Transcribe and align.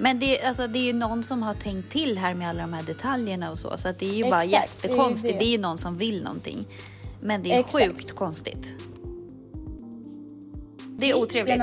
Men 0.00 0.18
det, 0.18 0.42
alltså, 0.42 0.66
det 0.66 0.78
är 0.78 0.82
ju 0.84 0.92
någon 0.92 1.22
som 1.22 1.42
har 1.42 1.54
tänkt 1.54 1.90
till 1.92 2.18
här 2.18 2.34
med 2.34 2.48
alla 2.48 2.60
de 2.62 2.72
här 2.72 2.82
detaljerna 2.82 3.50
och 3.50 3.58
så. 3.58 3.76
Så 3.76 3.88
att 3.88 3.98
det 3.98 4.06
är 4.08 4.14
ju 4.14 4.30
bara 4.30 4.42
Exakt, 4.42 4.82
det 4.82 4.88
är 4.88 4.90
ju 4.90 4.94
jättekonstigt. 4.96 5.32
det. 5.32 5.38
Det 5.38 5.44
är 5.44 5.52
ju 5.52 5.58
någon 5.58 5.78
som 5.78 5.96
vill 5.96 6.22
någonting. 6.22 6.66
Men 7.20 7.42
det 7.42 7.52
är 7.52 7.60
Exakt. 7.60 7.84
sjukt 7.84 8.12
konstigt. 8.12 8.72
Det 10.98 11.10
är 11.10 11.16
otrevligt. 11.18 11.62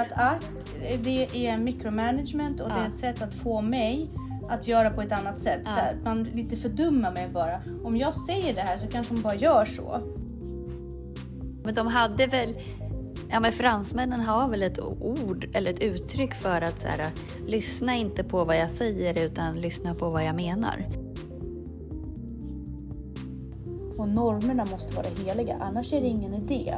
Det 1.04 1.48
är 1.48 1.58
micromanagement 1.58 2.62
och 2.62 2.70
det 2.70 2.76
är 2.76 2.80
Ja. 2.80 2.88
ett 2.88 3.00
sätt 3.00 3.22
att 3.22 3.36
få 3.36 3.62
mig 3.62 4.10
att 4.50 4.68
göra 4.68 4.90
på 4.90 5.02
ett 5.02 5.12
annat 5.12 5.40
sätt. 5.40 5.62
Så 5.66 5.80
att 5.80 6.04
man 6.04 6.24
lite 6.24 6.56
fördummar 6.56 7.12
mig 7.12 7.30
bara. 7.34 7.62
Om 7.84 7.98
jag 7.98 8.14
säger 8.14 8.54
det 8.54 8.62
här 8.62 8.78
så 8.78 8.88
kanske 8.88 9.14
hon 9.14 9.22
bara 9.24 9.36
gör 9.36 9.66
så. 9.66 10.00
Men 11.64 11.74
de 11.76 11.88
hade 11.88 12.28
väl... 12.28 12.56
Ja, 13.30 13.40
men 13.40 13.52
fransmännen 13.52 14.20
har 14.22 14.48
väl 14.48 14.64
ett 14.64 14.80
ord 15.00 15.50
eller 15.54 15.72
ett 15.72 15.82
uttryck 15.82 16.34
för 16.34 16.62
att 16.62 16.80
så 16.80 16.88
här, 16.88 17.08
lyssna 17.46 17.96
inte 17.96 18.24
på 18.24 18.46
vad 18.46 18.58
jag 18.58 18.70
säger 18.70 19.26
utan 19.26 19.62
lyssna 19.62 19.94
på 19.94 20.10
vad 20.10 20.26
jag 20.26 20.36
menar. 20.36 20.86
Och 23.98 24.10
normerna 24.10 24.66
måste 24.66 24.96
vara 24.96 25.06
heliga, 25.26 25.58
annars 25.60 25.94
är 25.94 26.02
det 26.02 26.08
ingen 26.08 26.34
idé. 26.34 26.76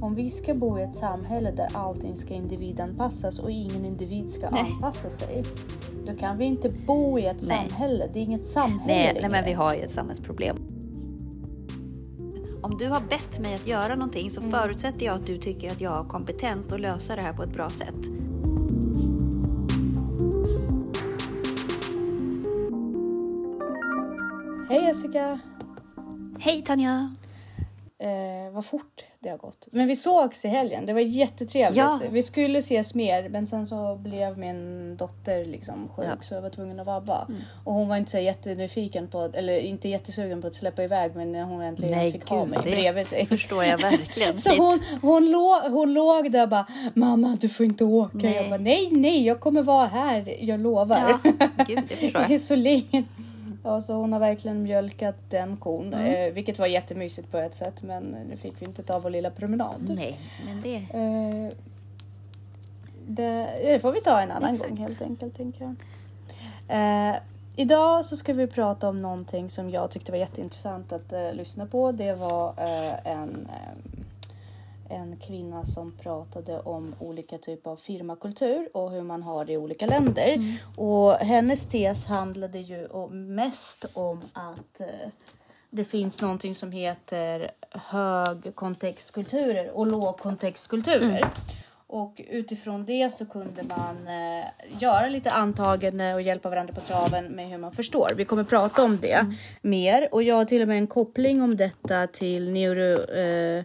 Om 0.00 0.14
vi 0.14 0.30
ska 0.30 0.54
bo 0.54 0.78
i 0.78 0.82
ett 0.82 0.94
samhälle 0.94 1.50
där 1.50 1.68
allting 1.74 2.16
ska 2.16 2.34
individanpassas 2.34 3.38
och 3.38 3.50
ingen 3.50 3.84
individ 3.84 4.30
ska 4.30 4.50
Nej. 4.50 4.60
anpassa 4.60 5.10
sig. 5.10 5.44
Då 6.06 6.16
kan 6.16 6.38
vi 6.38 6.44
inte 6.44 6.68
bo 6.86 7.18
i 7.18 7.26
ett 7.26 7.42
Nej. 7.48 7.68
samhälle. 7.68 8.08
Det 8.12 8.18
är 8.18 8.22
inget 8.22 8.44
samhälle 8.44 8.94
Nej, 8.94 9.06
längre. 9.06 9.20
nej, 9.20 9.30
men 9.30 9.44
vi 9.44 9.52
har 9.52 9.74
ju 9.74 9.80
ett 9.80 9.90
samhällsproblem. 9.90 10.56
Om 12.62 12.78
du 12.78 12.88
har 12.88 13.00
bett 13.00 13.38
mig 13.40 13.54
att 13.54 13.66
göra 13.66 13.94
någonting 13.94 14.30
så 14.30 14.42
förutsätter 14.42 15.06
jag 15.06 15.14
att 15.14 15.26
du 15.26 15.38
tycker 15.38 15.72
att 15.72 15.80
jag 15.80 15.90
har 15.90 16.04
kompetens 16.04 16.72
att 16.72 16.80
lösa 16.80 17.16
det 17.16 17.22
här 17.22 17.32
på 17.32 17.42
ett 17.42 17.52
bra 17.52 17.70
sätt. 17.70 17.96
Hej 24.68 24.84
Jessica! 24.84 25.40
Hej 26.38 26.62
Tanja! 26.62 27.14
Eh, 27.98 28.52
vad 28.52 28.64
fort 28.64 29.04
det 29.22 29.28
har 29.30 29.38
gått. 29.38 29.68
Men 29.72 29.86
vi 29.86 29.96
sågs 29.96 30.44
i 30.44 30.48
helgen. 30.48 30.86
Det 30.86 30.92
var 30.92 31.00
jättetrevligt. 31.00 31.76
Ja. 31.76 32.00
Vi 32.10 32.22
skulle 32.22 32.58
ses 32.58 32.94
mer 32.94 33.28
men 33.28 33.46
sen 33.46 33.66
så 33.66 33.96
blev 33.96 34.38
min 34.38 34.96
dotter 34.96 35.44
liksom 35.44 35.88
sjuk 35.96 36.04
Ja. 36.06 36.10
Mm. 36.12 36.22
så 36.22 36.34
jag 36.34 36.42
var 36.42 36.50
tvungen 36.50 36.80
att 36.80 36.86
vabba. 36.86 37.26
Och 37.64 37.74
hon 37.74 37.88
var 37.88 37.96
inte 37.96 38.10
så 38.10 38.18
jättenyfiken 38.18 39.08
på, 39.08 39.30
eller 39.34 39.58
inte 39.58 39.88
jättesugen 39.88 40.40
på 40.42 40.46
att 40.48 40.54
släppa 40.54 40.82
iväg 40.84 41.12
men 41.16 41.32
när 41.32 41.42
hon 41.44 41.60
äntligen 41.62 41.98
Nej, 41.98 42.12
fick 42.12 42.28
ha 42.28 42.40
gud, 42.40 42.48
mig 42.50 42.58
det 42.64 42.70
bredvid 42.70 43.06
sig. 43.06 43.26
förstår 43.26 43.64
jag 43.64 43.78
verkligen. 43.78 44.36
Så 44.38 44.56
hon, 44.56 44.80
hon, 45.02 45.30
låg, 45.30 45.62
hon 45.62 45.92
låg 45.92 46.30
där 46.32 46.42
och 46.42 46.48
bara 46.48 46.66
Mamma 46.94 47.36
du 47.40 47.48
får 47.48 47.66
inte 47.66 47.84
åka. 47.84 48.10
Nej. 48.18 48.34
Jag 48.34 48.48
bara 48.50 48.60
nej 48.60 48.88
nej 48.92 49.24
jag 49.26 49.40
kommer 49.40 49.62
vara 49.62 49.86
här. 49.86 50.36
Jag 50.40 50.60
lovar. 50.60 51.18
Ja, 51.24 51.30
gud, 51.66 51.82
det 51.88 51.96
förstår 51.96 52.26
jag. 52.28 52.40
Så 52.40 52.54
länge. 52.56 53.04
Ja, 53.62 53.80
så 53.80 53.94
hon 53.94 54.12
har 54.12 54.20
verkligen 54.20 54.62
mjölkat 54.62 55.16
den 55.28 55.56
kon. 55.56 55.94
Mm. 55.94 56.28
Eh, 56.28 56.32
vilket 56.34 56.58
var 56.58 56.66
jättemysigt 56.66 57.30
på 57.30 57.38
ett 57.38 57.54
sätt. 57.54 57.82
Men 57.82 58.02
nu 58.04 58.36
fick 58.36 58.62
vi 58.62 58.66
inte 58.66 58.82
ta 58.82 58.98
vår 58.98 59.10
lilla 59.10 59.30
promenad. 59.30 59.92
Nej, 59.96 60.18
men 60.46 60.60
det... 60.60 60.76
Eh, 60.76 61.56
det, 63.06 63.48
det 63.62 63.80
får 63.80 63.92
vi 63.92 64.00
ta 64.00 64.20
en 64.20 64.30
annan 64.30 64.54
Exakt. 64.54 64.68
gång 64.68 64.78
helt 64.78 65.02
enkelt 65.02 65.36
tänker 65.36 65.64
jag. 65.64 65.74
Eh, 66.68 67.16
idag 67.56 68.04
så 68.04 68.16
ska 68.16 68.32
vi 68.32 68.46
prata 68.46 68.88
om 68.88 69.02
någonting 69.02 69.50
som 69.50 69.70
jag 69.70 69.90
tyckte 69.90 70.12
var 70.12 70.18
jätteintressant 70.18 70.92
att 70.92 71.12
eh, 71.12 71.32
lyssna 71.32 71.66
på. 71.66 71.92
Det 71.92 72.14
var 72.14 72.54
eh, 72.56 73.12
en, 73.12 73.48
eh, 73.50 73.99
en 74.90 75.16
kvinna 75.16 75.64
som 75.64 75.96
pratade 75.96 76.60
om 76.60 76.94
olika 76.98 77.38
typer 77.38 77.70
av 77.70 77.76
firmakultur 77.76 78.68
och 78.74 78.90
hur 78.90 79.02
man 79.02 79.22
har 79.22 79.44
det 79.44 79.52
i 79.52 79.56
olika 79.56 79.86
länder. 79.86 80.58
Och 80.76 81.12
hennes 81.12 81.66
tes 81.66 82.06
handlade 82.06 82.58
ju 82.58 82.88
mest 83.10 83.84
om 83.94 84.22
att 84.32 84.80
eh, 84.80 84.86
det 85.70 85.84
finns 85.84 86.22
någonting 86.22 86.54
som 86.54 86.72
heter 86.72 87.50
högkontextkulturer 87.70 89.70
och 89.70 89.86
lågkontextkulturer. 89.86 91.24
Och 91.92 92.20
utifrån 92.28 92.84
det 92.84 93.12
så 93.12 93.26
kunde 93.26 93.62
man 93.62 94.08
eh, 94.08 94.46
göra 94.78 95.08
lite 95.08 95.30
antaganden 95.30 96.14
och 96.14 96.22
hjälpa 96.22 96.50
varandra 96.50 96.74
på 96.74 96.80
traven 96.80 97.24
med 97.24 97.48
hur 97.48 97.58
man 97.58 97.72
förstår. 97.72 98.10
Vi 98.16 98.24
kommer 98.24 98.44
prata 98.44 98.84
om 98.84 98.98
det 99.02 99.36
mer 99.62 100.08
och 100.12 100.22
jag 100.22 100.34
har 100.34 100.44
till 100.44 100.62
och 100.62 100.68
med 100.68 100.78
en 100.78 100.86
koppling 100.86 101.42
om 101.42 101.56
detta 101.56 102.06
till 102.06 102.52
neuro, 102.52 103.14
eh, 103.14 103.64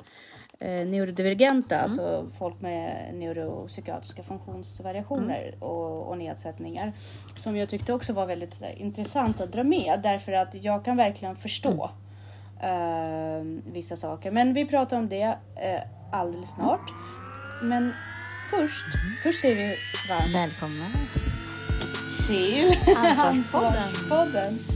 eh, 0.59 0.87
neurodivergenta, 0.87 1.79
alltså 1.79 2.29
folk 2.37 2.61
med 2.61 3.13
neuropsykiatriska 3.13 4.23
funktionsvariationer 4.23 5.55
och, 5.59 6.09
och 6.09 6.17
nedsättningar. 6.17 6.93
Som 7.35 7.57
jag 7.57 7.69
tyckte 7.69 7.93
också 7.93 8.13
var 8.13 8.25
väldigt 8.25 8.61
här, 8.61 8.81
intressant 8.81 9.41
att 9.41 9.51
dra 9.51 9.63
med 9.63 9.99
därför 10.03 10.31
att 10.31 10.55
jag 10.55 10.85
kan 10.85 10.97
verkligen 10.97 11.35
förstå 11.35 11.89
eh, 12.61 13.43
vissa 13.73 13.95
saker. 13.95 14.31
Men 14.31 14.53
vi 14.53 14.65
pratar 14.65 14.97
om 14.97 15.09
det 15.09 15.37
eh, 15.55 15.81
alldeles 16.11 16.51
snart. 16.51 16.91
Men 17.63 17.93
först, 18.49 18.85
först 19.23 19.41
säger 19.41 19.55
vi 19.55 19.75
varmt 20.09 20.35
Välkomna. 20.35 20.85
till 22.27 22.77
Ansvarspodden. 23.17 23.83
Ansvarspodden. 23.83 24.74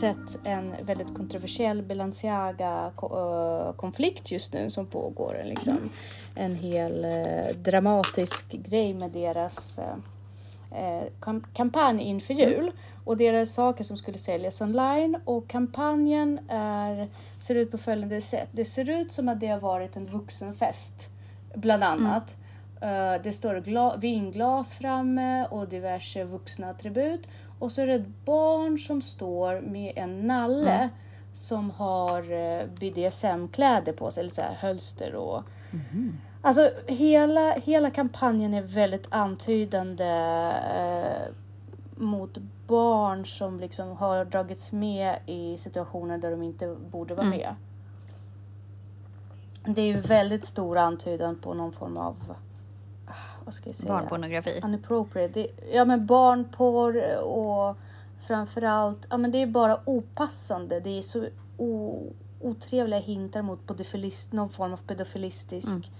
Sett 0.00 0.38
en 0.44 0.74
väldigt 0.82 1.16
kontroversiell 1.16 1.82
Balenciaga-konflikt 1.82 4.30
just 4.30 4.52
nu 4.52 4.70
som 4.70 4.86
pågår. 4.86 5.42
Liksom. 5.44 5.90
En 6.34 6.54
hel 6.54 7.04
eh, 7.04 7.46
dramatisk 7.56 8.52
grej 8.52 8.94
med 8.94 9.10
deras 9.10 9.78
eh, 9.78 9.94
eh, 10.84 11.04
kam- 11.20 11.44
kampanj 11.54 12.02
inför 12.02 12.34
jul. 12.34 12.70
Och 13.04 13.16
deras 13.16 13.54
saker 13.54 13.84
som 13.84 13.96
skulle 13.96 14.18
säljas 14.18 14.60
online 14.60 15.16
och 15.24 15.48
kampanjen 15.48 16.40
är, 16.48 17.08
ser 17.40 17.54
ut 17.54 17.70
på 17.70 17.78
följande 17.78 18.20
sätt. 18.20 18.48
Det 18.52 18.64
ser 18.64 18.90
ut 18.90 19.12
som 19.12 19.28
att 19.28 19.40
det 19.40 19.46
har 19.46 19.60
varit 19.60 19.96
en 19.96 20.04
vuxenfest 20.06 21.08
bland 21.54 21.84
annat. 21.84 22.36
Eh, 22.80 23.14
det 23.22 23.32
står 23.32 23.54
gla- 23.54 23.98
vinglas 24.00 24.74
framme 24.74 25.46
och 25.46 25.68
diverse 25.68 26.24
vuxna 26.24 26.70
attribut. 26.70 27.20
Och 27.58 27.72
så 27.72 27.80
är 27.80 27.86
det 27.86 27.94
ett 27.94 28.24
barn 28.24 28.78
som 28.78 29.02
står 29.02 29.60
med 29.60 29.92
en 29.96 30.26
nalle 30.26 30.88
som 31.32 31.70
har 31.70 32.32
eh, 32.32 32.66
BDSM-kläder 32.66 33.92
på 33.92 34.10
sig, 34.10 34.20
eller 34.20 34.32
så 34.32 34.42
här 34.42 34.54
hölster 34.54 35.14
och 35.14 35.42
Alltså 36.42 36.70
hela, 36.86 37.52
hela 37.52 37.90
kampanjen 37.90 38.54
är 38.54 38.62
väldigt 38.62 39.06
antydande 39.10 40.04
eh, 40.76 41.32
mot 41.96 42.38
barn 42.66 43.26
som 43.26 43.60
liksom 43.60 43.96
har 43.96 44.24
dragits 44.24 44.72
med 44.72 45.18
i 45.26 45.56
situationer 45.56 46.18
där 46.18 46.30
de 46.30 46.42
inte 46.42 46.76
borde 46.90 47.14
vara 47.14 47.26
med. 47.26 47.54
Det 49.64 49.82
är 49.82 49.86
ju 49.86 50.00
väldigt 50.00 50.44
stor 50.44 50.78
antydan 50.78 51.36
på 51.36 51.54
någon 51.54 51.72
form 51.72 51.96
av, 51.96 52.16
vad 53.48 53.54
ska 53.54 53.68
jag 53.68 53.74
säga? 53.74 53.92
Barnpornografi. 53.92 54.60
Unappropriate. 54.64 55.32
Det, 55.32 55.48
ja 55.72 55.84
men 55.84 56.06
barnporr 56.06 57.22
och 57.22 57.76
framförallt, 58.18 59.06
ja 59.10 59.18
men 59.18 59.30
det 59.30 59.42
är 59.42 59.46
bara 59.46 59.80
opassande. 59.84 60.80
Det 60.80 60.98
är 60.98 61.02
så 61.02 61.26
o, 61.56 62.02
otrevliga 62.40 63.00
hintar 63.00 63.42
mot 63.42 63.66
pedofilist, 63.66 64.32
någon 64.32 64.50
form 64.50 64.72
av 64.72 64.76
pedofilistisk 64.76 65.90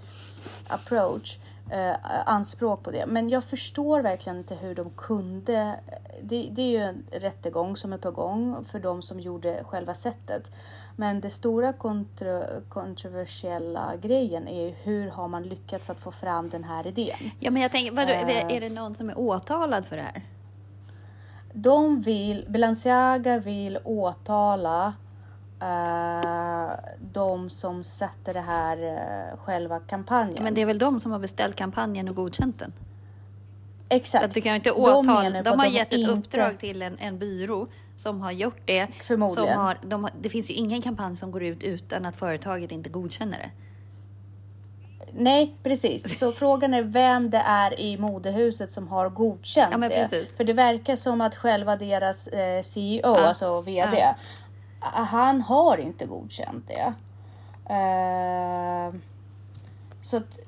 approach. 0.69 1.39
Eh, 1.71 1.95
anspråk 2.27 2.83
på 2.83 2.91
det. 2.91 3.07
Men 3.07 3.29
jag 3.29 3.45
förstår 3.45 4.03
verkligen 4.03 4.39
inte 4.39 4.55
hur 4.55 4.75
de 4.75 4.91
kunde. 4.91 5.81
Det, 6.23 6.49
det 6.53 6.63
är 6.63 6.71
ju 6.71 6.77
en 6.77 7.05
rättegång 7.11 7.77
som 7.77 7.93
är 7.93 7.99
på 7.99 8.11
gång 8.11 8.65
för 8.65 8.79
de 8.79 9.03
som 9.03 9.21
gjorde 9.21 9.65
själva 9.65 9.95
sättet. 9.95 10.53
Men 11.01 11.21
det 11.21 11.31
stora 11.31 11.73
kontra, 11.73 12.43
kontroversiella 12.69 13.97
grejen 14.03 14.49
är 14.49 14.67
ju 14.67 14.75
hur 14.83 15.11
har 15.11 15.29
man 15.29 15.43
lyckats 15.43 15.91
att 15.91 16.01
få 16.01 16.11
fram 16.11 16.49
den 16.49 16.65
här 16.65 16.87
idén? 16.87 17.17
Ja, 17.41 17.51
men 17.51 17.63
jag 17.63 17.71
tänker, 17.73 17.93
vadå, 17.93 18.13
Eh. 18.13 18.53
är 18.57 18.61
det 18.61 18.69
någon 18.69 18.95
som 18.95 19.11
är 19.11 19.19
åtalad 19.19 19.87
för 19.87 19.97
det 19.97 20.03
här? 20.03 20.23
De 21.53 22.01
vill, 22.01 22.47
Balenciaga 22.49 23.39
vill 23.39 23.79
åtala 23.85 24.93
eh, 25.61 26.75
de 27.13 27.51
som 27.51 27.85
sätter 27.85 28.35
det 28.35 28.41
här 28.41 28.83
eh, 28.83 29.39
själva 29.39 29.79
kampanjen. 29.81 30.45
Men 30.45 30.55
det 30.55 30.61
är 30.61 30.67
väl 30.67 30.79
de 30.79 31.01
som 31.01 31.13
har 31.13 31.19
beställt 31.19 31.57
kampanjen 31.57 32.09
och 32.09 32.15
godkänt 32.15 32.59
den? 32.59 32.73
Exakt. 33.89 34.23
Så 34.23 34.29
att 34.29 34.35
du 34.35 34.41
kan 34.41 34.55
inte 34.55 34.71
De 34.71 34.75
åtala. 34.81 35.31
De, 35.31 35.39
att 35.39 35.47
har 35.57 35.65
de 35.65 35.71
gett 35.71 35.93
ett 35.93 35.99
inte- 35.99 36.13
uppdrag 36.13 36.59
till 36.59 36.83
en, 36.83 36.99
en 36.99 37.19
byrå 37.19 37.67
som 37.99 38.21
har 38.21 38.33
gjort 38.33 38.61
det. 38.65 38.87
Förmodligen. 39.03 39.53
Som 39.55 39.63
har, 39.63 39.79
de, 39.83 40.09
det 40.21 40.29
finns 40.29 40.51
ju 40.51 40.55
ingen 40.55 40.83
kampanj 40.83 41.17
som 41.17 41.31
går 41.31 41.43
ut 41.43 41.63
utan 41.63 42.07
att 42.07 42.17
företaget 42.17 42.73
inte 42.73 42.91
godkänner 42.91 43.39
det. 43.39 43.51
Nej, 45.13 45.57
precis. 45.63 46.19
Så 46.19 46.33
frågan 46.43 46.75
är 46.75 46.83
vem 46.83 47.31
det 47.31 47.43
är 47.47 47.81
i 47.81 47.99
modehuset 47.99 48.71
som 48.71 48.89
har 48.89 49.09
godkänt 49.11 49.73
Ja, 49.83 49.89
det. 49.89 50.27
För 50.37 50.45
det 50.45 50.53
verkar 50.53 50.97
som 50.97 51.21
att 51.21 51.35
själva 51.37 51.77
deras 51.77 52.29
eh, 52.29 52.63
CEO, 52.63 53.01
Ja. 53.03 53.21
alltså 53.21 53.61
VD, 53.61 54.05
han 54.81 55.41
har 55.43 55.79
inte 55.79 56.07
godkänt 56.07 56.65
det. 56.69 56.93
Eh, 57.75 58.95
så 60.03 60.17
att, 60.17 60.39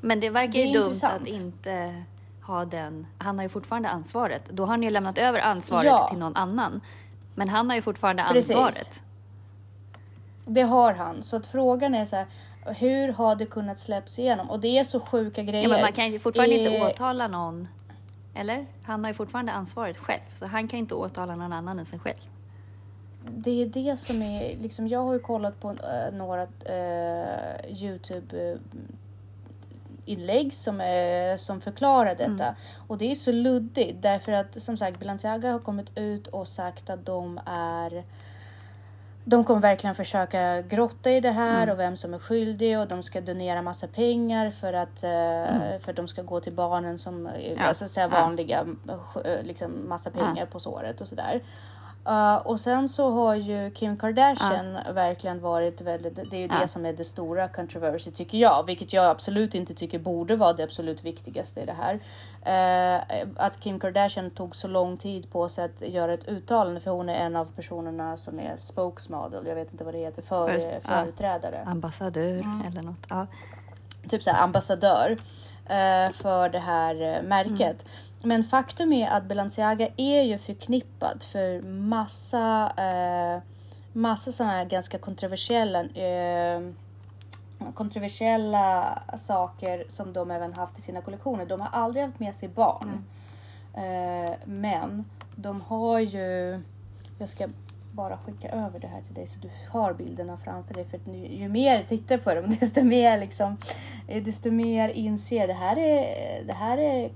Men 0.00 0.20
det 0.20 0.30
verkar 0.30 0.52
Det 0.52 0.60
ju 0.60 0.72
dumt 0.72 0.84
intressant. 0.86 1.22
att 1.22 1.28
inte 1.28 2.02
ha 2.50 2.64
den. 2.64 3.06
Han 3.18 3.38
har 3.38 3.42
ju 3.42 3.48
fortfarande 3.48 3.88
ansvaret. 3.88 4.44
Då 4.50 4.62
har 4.62 4.68
han 4.68 4.82
ju 4.82 4.90
lämnat 4.90 5.18
över 5.18 5.38
ansvaret 5.40 5.86
Ja. 5.86 6.08
till 6.08 6.18
någon 6.18 6.36
annan. 6.36 6.80
Men 7.34 7.48
han 7.48 7.68
har 7.68 7.76
ju 7.76 7.82
fortfarande 7.82 8.24
Precis. 8.32 8.54
ansvaret. 8.54 9.02
det 10.46 10.62
har 10.62 10.92
han. 10.94 11.22
Så 11.22 11.36
att 11.36 11.46
frågan 11.46 11.94
är 11.94 12.04
så 12.04 12.16
här, 12.16 12.26
hur 12.66 13.12
har 13.12 13.36
det 13.36 13.46
kunnat 13.46 13.78
släppas 13.78 14.18
igenom? 14.18 14.50
Och 14.50 14.60
det 14.60 14.78
är 14.78 14.84
så 14.84 15.00
sjuka 15.00 15.42
grejer. 15.42 15.62
Ja, 15.62 15.68
men 15.68 15.80
man 15.80 15.92
kan 15.92 16.12
ju 16.12 16.18
fortfarande 16.18 16.54
inte 16.58 16.76
Eh, 16.76 16.86
åtala 16.86 17.28
någon. 17.28 17.68
Eller? 18.34 18.66
Han 18.82 19.04
har 19.04 19.10
ju 19.10 19.14
fortfarande 19.14 19.52
ansvaret 19.52 19.96
själv. 19.96 20.20
Så 20.38 20.46
han 20.46 20.68
kan 20.68 20.76
ju 20.78 20.82
inte 20.82 20.94
åtala 20.94 21.36
någon 21.36 21.52
annan 21.52 21.78
än 21.78 21.86
sig 21.86 21.98
själv. 21.98 22.18
Det 23.30 23.62
är 23.62 23.66
det 23.66 23.96
som 24.00 24.22
är, 24.22 24.56
liksom, 24.62 24.88
jag 24.88 25.02
har 25.04 25.12
ju 25.12 25.18
kollat 25.18 25.60
på 25.60 25.70
eh, 25.70 26.12
några 26.14 26.42
eh, 26.42 27.82
Youtube 27.82 28.50
eh, 28.52 28.58
inlägg 30.10 30.52
som, 30.54 30.80
eh, 30.80 31.36
som 31.36 31.60
förklarar 31.60 32.14
detta. 32.14 32.54
Och 32.88 32.98
det 32.98 33.10
är 33.10 33.14
så 33.14 33.32
luddigt 33.32 34.02
därför 34.02 34.32
att 34.32 34.62
som 34.62 34.76
sagt 34.76 34.98
Balenciaga 35.00 35.52
har 35.52 35.58
kommit 35.58 35.98
ut 35.98 36.26
och 36.26 36.48
sagt 36.48 36.90
att 36.90 37.06
de 37.06 37.40
är 37.46 38.04
de 39.24 39.44
kommer 39.44 39.60
verkligen 39.60 39.94
försöka 39.94 40.60
grotta 40.62 41.10
i 41.10 41.20
det 41.20 41.30
här 41.30 41.70
och 41.70 41.78
vem 41.78 41.96
som 41.96 42.14
är 42.14 42.18
skyldig 42.18 42.78
och 42.78 42.88
de 42.88 43.02
ska 43.02 43.20
donera 43.20 43.62
massa 43.62 43.86
pengar 43.86 44.50
för 44.50 44.72
att 44.72 45.02
eh, 45.04 45.78
för 45.80 45.90
att 45.90 45.96
de 45.96 46.08
ska 46.08 46.22
gå 46.22 46.40
till 46.40 46.52
barnen 46.52 46.98
som 46.98 47.28
Ja. 47.56 47.62
alltså, 47.62 47.88
så 47.88 48.00
här 48.00 48.08
Ja. 48.12 48.20
vanliga 48.20 48.66
eh, 49.24 49.42
liksom 49.42 49.88
massa 49.88 50.10
pengar 50.10 50.46
på 50.46 50.60
såret 50.60 51.00
och 51.00 51.08
sådär. 51.08 51.40
Uh, 52.08 52.34
och 52.36 52.60
sen 52.60 52.88
så 52.88 53.10
har 53.10 53.34
ju 53.34 53.70
Kim 53.70 53.96
Kardashian 53.96 54.78
verkligen 54.94 55.40
varit 55.40 55.80
väldigt, 55.80 56.30
det 56.30 56.36
är 56.36 56.40
ju 56.40 56.46
Ja. 56.46 56.58
det 56.60 56.68
som 56.68 56.86
är 56.86 56.92
det 56.92 57.04
stora 57.04 57.48
controversy 57.48 58.10
tycker 58.10 58.38
jag, 58.38 58.66
vilket 58.66 58.92
jag 58.92 59.04
absolut 59.04 59.54
inte 59.54 59.74
tycker 59.74 59.98
borde 59.98 60.36
vara 60.36 60.52
det 60.52 60.62
absolut 60.62 61.04
viktigaste 61.04 61.60
i 61.60 61.64
det 61.66 61.76
här. 61.80 62.00
Eh, 62.42 63.28
att 63.36 63.60
Kim 63.60 63.80
Kardashian 63.80 64.30
tog 64.30 64.56
så 64.56 64.68
lång 64.68 64.96
tid 64.96 65.32
på 65.32 65.48
sig 65.48 65.64
att 65.64 65.80
göra 65.88 66.12
ett 66.12 66.28
uttalande 66.28 66.80
för 66.80 66.90
hon 66.90 67.08
är 67.08 67.14
en 67.14 67.36
av 67.36 67.52
personerna 67.56 68.16
som 68.16 68.40
är 68.40 68.56
spokesmodel, 68.56 69.46
jag 69.46 69.54
vet 69.54 69.72
inte 69.72 69.84
vad 69.84 69.94
det 69.94 69.98
heter, 69.98 70.22
för, 70.22 70.58
För- 70.58 70.80
företrädare 70.80 71.62
Ambassadör 71.66 72.44
eller 72.66 72.82
något. 72.82 73.28
Typ 74.08 74.22
så 74.22 74.30
ambassadör 74.30 75.16
eh, 75.66 76.10
för 76.12 76.48
det 76.48 76.58
här 76.58 77.22
märket. 77.22 77.84
Men 78.22 78.44
faktum 78.44 78.92
är 78.92 79.10
att 79.10 79.24
Balenciaga 79.24 79.88
är 79.96 80.22
ju 80.22 80.38
förknippad 80.38 81.22
för 81.22 81.62
massa, 81.62 82.72
eh, 82.76 83.42
massa 83.92 84.32
sådana 84.32 84.52
här 84.52 84.64
ganska 84.64 84.98
kontroversiella 84.98 85.80
eh, 85.84 86.60
kontroversiella 87.74 88.98
saker 89.18 89.84
som 89.88 90.12
de 90.12 90.30
även 90.30 90.52
haft 90.52 90.78
i 90.78 90.82
sina 90.82 91.00
kollektioner. 91.00 91.46
De 91.46 91.60
har 91.60 91.68
aldrig 91.72 92.04
haft 92.04 92.20
med 92.20 92.36
sig 92.36 92.48
barn. 92.48 93.04
Eh, 93.74 94.34
men 94.44 95.04
de 95.36 95.60
har 95.60 95.98
ju, 96.00 96.60
jag 97.18 97.28
ska 97.28 97.48
bara 97.92 98.18
skicka 98.18 98.48
över 98.48 98.78
det 98.80 98.86
här 98.86 99.02
till 99.02 99.14
dig 99.14 99.26
så 99.26 99.38
du 99.38 99.50
har 99.70 99.94
bilderna 99.94 100.36
framför 100.36 100.74
dig. 100.74 100.84
För 100.84 100.96
att 100.96 101.06
ju 101.30 101.48
mer 101.48 101.74
jag 101.74 101.88
tittar 101.88 102.18
på 102.18 102.34
dem 102.34 102.56
desto 102.60 102.84
mer 102.84 103.18
liksom, 103.18 103.56
eh, 104.08 104.22
desto 104.22 104.50
mer 104.50 104.88
inser 104.88 105.46
det 105.46 105.54
här 105.54 105.78
är, 105.78 106.44
det 106.44 106.52
här 106.52 106.78
är 106.78 107.10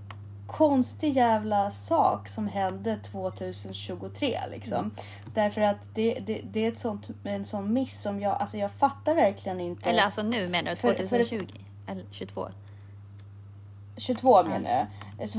konstig 0.47 1.17
jävla 1.17 1.71
sak 1.71 2.29
som 2.29 2.49
hände 2.49 2.97
2023 2.97 4.41
liksom. 4.51 4.91
Därför 5.35 5.61
att 5.61 5.79
det, 5.95 6.19
det, 6.27 6.41
det 6.53 6.65
är 6.65 6.69
ett 6.73 6.79
sånt, 6.79 7.09
en 7.25 7.45
sån 7.45 7.73
miss 7.73 8.01
som 8.03 8.21
jag, 8.21 8.41
alltså 8.41 8.57
jag 8.57 8.73
fattar 8.73 9.15
verkligen 9.15 9.61
inte. 9.61 9.91
Eller 9.91 10.03
alltså 10.03 10.23
nu 10.23 10.49
menar 10.49 10.71
du? 10.71 10.77
För- 10.77 10.95
för- 10.95 11.25
2020? 11.25 11.47
Eller 11.87 12.05
22? 12.11 12.49
22 13.97 14.43
menar 14.45 14.71
jag. 14.71 14.87
Jag 15.19 15.31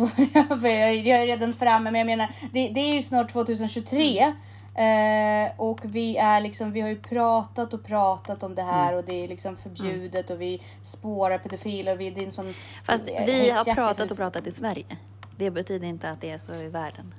För 0.62 0.68
jag, 0.68 0.96
jag 0.96 1.22
är 1.22 1.26
redan 1.26 1.54
framme, 1.54 1.92
men 1.92 2.00
jag 2.00 2.06
menar 2.06 2.28
det, 2.54 2.70
det 2.70 2.80
är 2.80 2.96
ju 2.96 3.02
snart 3.02 3.32
2023. 3.32 4.34
Eh, 4.76 5.52
och 5.58 5.80
vi 5.84 6.18
är 6.18 6.42
liksom, 6.42 6.72
vi 6.72 6.82
har 6.82 6.90
ju 6.90 7.00
pratat 7.00 7.74
och 7.74 7.84
pratat 7.86 8.44
om 8.44 8.56
det 8.56 8.62
här 8.62 8.94
och 8.96 9.04
det 9.04 9.24
är 9.24 9.28
liksom 9.28 9.58
förbjudet 9.58 10.30
och 10.30 10.42
vi 10.42 10.62
spårar 10.84 11.38
pedofiler 11.38 11.94
och 11.94 12.00
vi, 12.00 12.10
det 12.10 12.22
är 12.22 12.26
en 12.26 12.32
sån 12.32 12.54
Fast 12.86 13.08
eh, 13.08 13.26
vi 13.26 13.50
har 13.50 13.76
pratat 13.76 14.12
och 14.12 14.18
pratat 14.18 14.48
i 14.48 14.52
Sverige. 14.52 14.86
Det 15.38 15.52
betyder 15.52 15.88
inte 15.88 16.10
att 16.10 16.22
det 16.22 16.32
är 16.32 16.38
så 16.38 16.54
i 16.54 16.68
världen. 16.68 17.14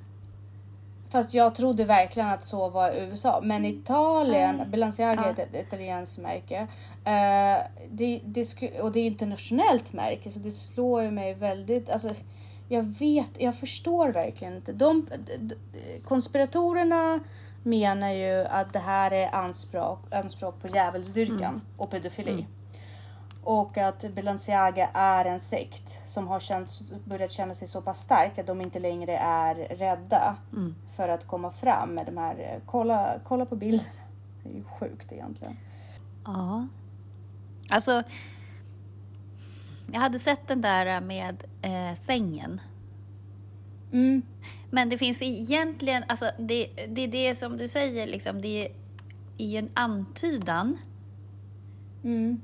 Fast 1.09 1.33
jag 1.33 1.55
trodde 1.55 1.83
verkligen 1.85 2.29
att 2.29 2.43
så 2.43 2.69
var 2.69 2.91
i 2.91 2.99
USA. 2.99 3.39
Men 3.43 3.65
Italien, 3.65 4.71
Balenciaga 4.71 5.21
är 5.23 5.33
Ja. 5.37 5.43
ett, 5.43 5.67
italienskt 5.67 6.17
märke. 6.17 6.67
Eh, 7.05 7.65
det, 7.91 8.21
det 8.25 8.57
och 8.81 8.91
det 8.91 8.99
är 8.99 9.07
internationellt 9.07 9.93
märke 9.93 10.31
så 10.31 10.39
det 10.39 10.51
slår 10.51 11.03
ju 11.03 11.11
mig 11.11 11.33
väldigt... 11.33 11.89
Alltså, 11.89 12.15
jag 12.69 12.83
vet, 12.83 13.29
jag 13.37 13.55
förstår 13.55 14.09
verkligen 14.11 14.55
inte. 14.55 14.73
De, 14.73 15.05
d- 15.05 15.37
d- 15.39 15.55
konspiratorerna 16.05 17.19
menar 17.67 18.09
ju 18.09 18.45
att 18.49 18.73
det 18.73 18.79
här 18.79 19.11
är 19.11 19.35
anspråk, 19.35 19.99
anspråk 20.11 20.61
på 20.61 20.67
djävulsdyrkan 20.67 21.61
och 21.77 21.89
pedofili. 21.91 22.47
Och 23.43 23.77
att 23.77 24.15
Balenciaga 24.15 24.89
är 24.93 25.25
en 25.25 25.39
sekt 25.39 26.09
som 26.09 26.27
har 26.27 26.39
känt, 26.39 26.69
börjat 27.05 27.31
känna 27.31 27.55
sig 27.55 27.67
så 27.67 27.81
pass 27.81 28.01
stark 28.01 28.37
att 28.37 28.47
de 28.47 28.61
inte 28.61 28.79
längre 28.79 29.17
är 29.17 29.55
rädda 29.55 30.35
för 30.95 31.09
att 31.09 31.27
komma 31.27 31.51
fram 31.51 31.89
med 31.89 32.05
de 32.05 32.17
här, 32.17 32.39
eh, 32.39 32.61
kolla, 32.65 33.19
kolla 33.23 33.45
på 33.45 33.55
bilderna. 33.55 33.89
Det 34.43 34.49
är 34.49 34.53
ju 34.53 34.63
sjukt 34.63 35.11
egentligen. 35.11 35.57
Ja. 36.25 36.67
Alltså, 37.69 38.03
jag 39.91 39.99
hade 39.99 40.19
sett 40.19 40.47
den 40.47 40.61
där 40.61 41.01
med 41.01 41.43
eh, 41.61 41.99
sängen. 41.99 42.61
Mm, 43.91 44.21
Men 44.69 44.89
det 44.89 44.97
finns 44.97 45.21
egentligen, 45.21 46.03
alltså 46.07 46.31
det, 46.39 46.67
det 46.89 47.01
är 47.03 47.07
det 47.07 47.35
som 47.35 47.57
du 47.57 47.67
säger, 47.67 48.07
liksom, 48.07 48.41
det 48.41 48.65
är 48.65 48.71
i 49.37 49.57
en 49.57 49.69
antydan. 49.73 50.77
mm. 52.03 52.41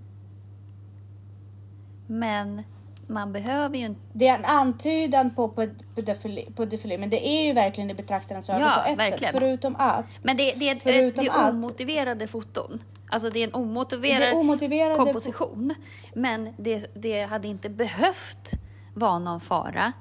Men 2.07 2.63
man 3.07 3.33
behöver 3.33 3.77
ju 3.77 3.86
inte... 3.86 4.00
Det 4.13 4.27
är 4.27 4.38
en 4.38 4.45
antydan 4.45 5.36
på 5.36 5.48
på 5.50 5.67
pedofili, 5.95 6.48
pedofili 6.55 6.98
men 6.98 7.10
det 7.10 7.27
är 7.27 7.45
ju 7.48 7.53
verkligen 7.53 7.89
i 7.89 7.93
betraktarens 7.93 8.50
ögon 8.50 8.62
Ja, 8.62 8.81
på 8.86 8.91
ett 8.91 9.00
verkligen. 9.00 9.33
sätt. 9.33 9.41
Förutom 9.41 9.75
att 9.75 10.19
Men 10.24 10.38
det, 10.38 10.53
det, 10.53 10.69
är, 10.69 10.75
ett- 10.75 10.83
Förutom 10.83 11.24
det 11.25 11.29
är 11.31 11.38
att- 11.48 11.53
omotiverade 11.53 12.27
foton. 12.27 12.83
Alltså 13.10 13.29
det 13.29 13.39
är 13.43 13.48
en 13.48 13.53
omotiverad 13.53 14.33
omotiverade 14.33 14.95
komposition. 14.95 15.74
Men 16.13 16.50
det, 16.57 16.88
det 16.95 17.22
hade 17.24 17.48
inte 17.48 17.69
behövt 17.69 18.51
vara 18.93 19.19
någon 19.19 19.39
fara. 19.41 19.91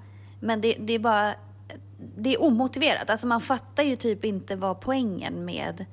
Men 0.40 0.60
det, 0.60 0.76
det 0.80 0.92
är 0.92 0.98
bara... 0.98 1.34
Det 2.16 2.34
är 2.34 2.42
omotiverat. 2.42 3.10
Alltså 3.10 3.26
man 3.26 3.40
fattar 3.40 3.82
ju 3.82 3.96
typ 3.96 4.24
inte 4.24 4.56
vad 4.56 4.80
poängen 4.80 5.44
med... 5.44 5.84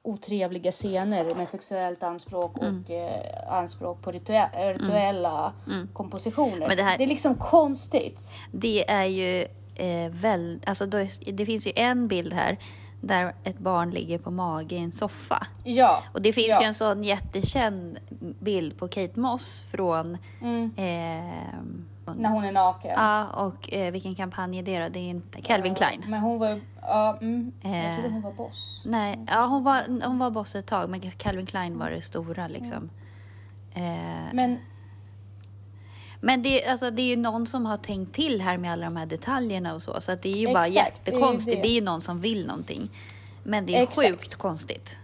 otrevliga 0.02 0.72
scener 0.72 1.34
med 1.34 1.48
sexuellt 1.48 2.02
anspråk 2.02 2.56
och 2.56 2.90
eh, 2.90 3.52
anspråk 3.52 4.02
på 4.02 4.12
ritua- 4.12 4.72
rituella 4.78 5.52
kompositioner. 5.92 6.68
Men 6.68 6.76
det 6.76 6.82
här- 6.82 6.98
det 6.98 7.04
är 7.04 7.08
liksom 7.08 7.34
konstigt. 7.34 8.32
Det 8.52 8.90
är 8.90 9.04
ju 9.04 9.42
eh, 9.76 10.10
väl, 10.10 10.60
alltså 10.66 10.86
då, 10.86 10.98
det 11.32 11.46
finns 11.46 11.66
ju 11.66 11.72
en 11.76 12.08
bild 12.08 12.32
här 12.32 12.58
där 13.00 13.34
ett 13.44 13.58
barn 13.58 13.90
ligger 13.90 14.18
på 14.18 14.30
mage 14.30 14.74
i 14.76 14.78
en 14.78 14.92
soffa. 14.92 15.46
Ja. 15.64 16.02
Och 16.14 16.22
det 16.22 16.32
finns 16.32 16.48
ja. 16.48 16.60
ju 16.60 16.66
en 16.66 16.74
sån 16.74 17.04
jättekänd 17.04 17.98
bild 18.40 18.78
på 18.78 18.88
Kate 18.88 19.20
Moss 19.20 19.70
från 19.70 20.18
Mm. 20.42 20.72
eh, 20.76 21.58
När 22.16 22.30
hon 22.30 22.44
är 22.44 22.52
naken. 22.52 22.90
Ja, 22.96 23.26
och 23.26 23.72
eh, 23.72 23.92
vilken 23.92 24.14
kampanj 24.14 24.58
är 24.58 24.62
det 24.62 24.78
då? 24.82 24.88
Det 24.88 24.98
är 24.98 25.10
inte 25.10 25.40
Calvin 25.40 25.74
Klein. 25.74 26.04
Men 26.08 26.20
hon 26.20 26.38
var. 26.38 26.60
Ja, 26.82 27.18
mm, 27.20 27.52
jag 27.62 27.74
Eh. 27.74 27.94
trodde 27.94 28.08
hon 28.14 28.22
var 28.22 28.32
boss. 28.32 28.82
Nej, 28.84 29.18
ja, 29.26 29.46
hon 29.46 29.64
var, 29.64 30.06
hon 30.08 30.18
var 30.18 30.30
boss 30.30 30.54
ett 30.54 30.66
tag, 30.66 30.90
men 30.90 31.10
Calvin 31.10 31.46
Klein 31.46 31.78
var 31.78 31.90
det 31.90 32.02
stora 32.02 32.48
liksom. 32.48 32.90
Eh, 33.74 33.82
Men 34.32 34.58
men 36.20 36.42
det, 36.42 36.66
alltså, 36.66 36.90
det 36.90 37.02
är 37.02 37.06
ju 37.06 37.16
någon 37.16 37.46
som 37.46 37.66
har 37.66 37.76
tänkt 37.76 38.14
till 38.14 38.40
här 38.40 38.58
med 38.58 38.72
alla 38.72 38.84
de 38.84 38.96
här 38.96 39.06
detaljerna 39.06 39.74
och 39.74 39.82
så. 39.82 40.00
Så 40.00 40.12
att 40.12 40.22
det 40.22 40.28
är 40.32 40.36
ju 40.48 40.52
bara 40.54 40.66
Exakt, 40.66 41.04
det 41.04 41.10
är 41.10 41.14
ju 41.14 41.18
jättekonstigt. 41.20 41.56
det. 41.56 41.62
Det 41.62 41.68
är 41.68 41.74
ju 41.74 41.80
någon 41.80 42.00
som 42.00 42.20
vill 42.20 42.46
någonting. 42.46 42.90
Men 43.42 43.66
det 43.66 43.76
är 43.78 43.82
Exakt. 43.82 44.08
sjukt 44.08 44.34
konstigt. 44.34 44.96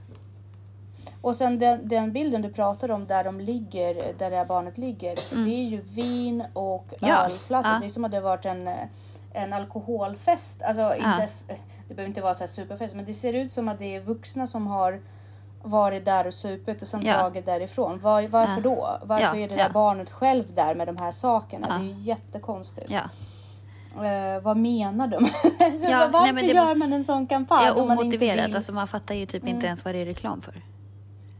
Och 1.24 1.36
sen 1.36 1.58
den, 1.58 1.88
den 1.88 2.12
bilden 2.12 2.42
du 2.42 2.48
pratar 2.52 2.90
om 2.90 3.06
där 3.06 3.24
de 3.24 3.40
ligger, 3.40 3.94
där 4.18 4.30
det 4.30 4.36
här 4.36 4.44
barnet 4.44 4.78
ligger. 4.78 5.14
Det 5.44 5.50
är 5.54 5.64
ju 5.64 5.80
vin 5.80 6.44
och 6.52 6.84
Mm. 7.00 7.10
Ja, 7.14 7.24
ölflaskor. 7.24 7.72
ja. 7.72 7.78
Det 7.80 7.86
är 7.86 7.90
som 7.90 8.04
att 8.04 8.10
det 8.10 8.16
har 8.16 8.22
varit 8.24 8.44
en, 8.44 8.70
en 9.32 9.52
alkoholfest. 9.52 10.62
Alltså 10.62 10.94
inte, 10.94 11.28
det 11.88 11.94
behöver 11.94 12.08
inte 12.08 12.20
vara 12.20 12.34
så 12.34 12.40
här 12.40 12.48
superfest 12.48 12.94
men 12.94 13.04
det 13.04 13.14
ser 13.14 13.32
ut 13.32 13.52
som 13.52 13.68
att 13.68 13.78
det 13.78 13.94
är 13.96 14.00
vuxna 14.00 14.46
som 14.46 14.66
har 14.66 15.00
varit 15.62 16.04
där 16.04 16.26
och 16.26 16.34
supit 16.34 16.82
och 16.82 16.88
sen 16.88 17.02
Ja. 17.06 17.14
tagit 17.20 17.46
därifrån. 17.46 17.98
Var, 18.00 18.28
varför 18.28 18.54
Ja. 18.56 18.60
då? 18.60 18.98
Varför 19.02 19.24
Ja, 19.38 19.44
är 19.44 19.48
det 19.48 19.54
ja. 19.56 19.64
där 19.64 19.70
barnet 19.72 20.10
själv 20.10 20.54
där 20.54 20.74
med 20.74 20.86
de 20.88 20.96
här 20.96 21.12
sakerna? 21.12 21.66
Ja. 21.70 21.74
Det 21.78 21.84
är 21.84 21.94
ju 21.94 22.00
jättekonstigt. 22.02 22.90
Ja. 22.90 23.02
Eh, 24.06 24.40
vad 24.42 24.56
menar 24.56 25.06
de? 25.06 25.26
så 25.78 25.90
Ja, 25.90 25.98
varför 26.12 26.20
nej, 26.24 26.32
men 26.32 26.46
det- 26.46 26.52
gör 26.52 26.74
man 26.74 26.92
en 26.92 27.04
sån 27.04 27.26
kampanj 27.26 27.66
Ja, 27.66 27.72
om 27.72 27.88
man 27.88 27.92
inte 27.92 28.02
omotiverat. 28.04 28.34
vill? 28.38 28.44
Mm. 28.44 28.56
Alltså, 28.56 28.72
man 28.72 28.88
fattar 28.88 29.14
ju 29.14 29.26
typ 29.26 29.46
inte 29.48 29.66
ens 29.66 29.84
vad 29.84 29.94
det 29.94 30.00
är 30.00 30.04
reklam 30.06 30.40
för. 30.42 30.62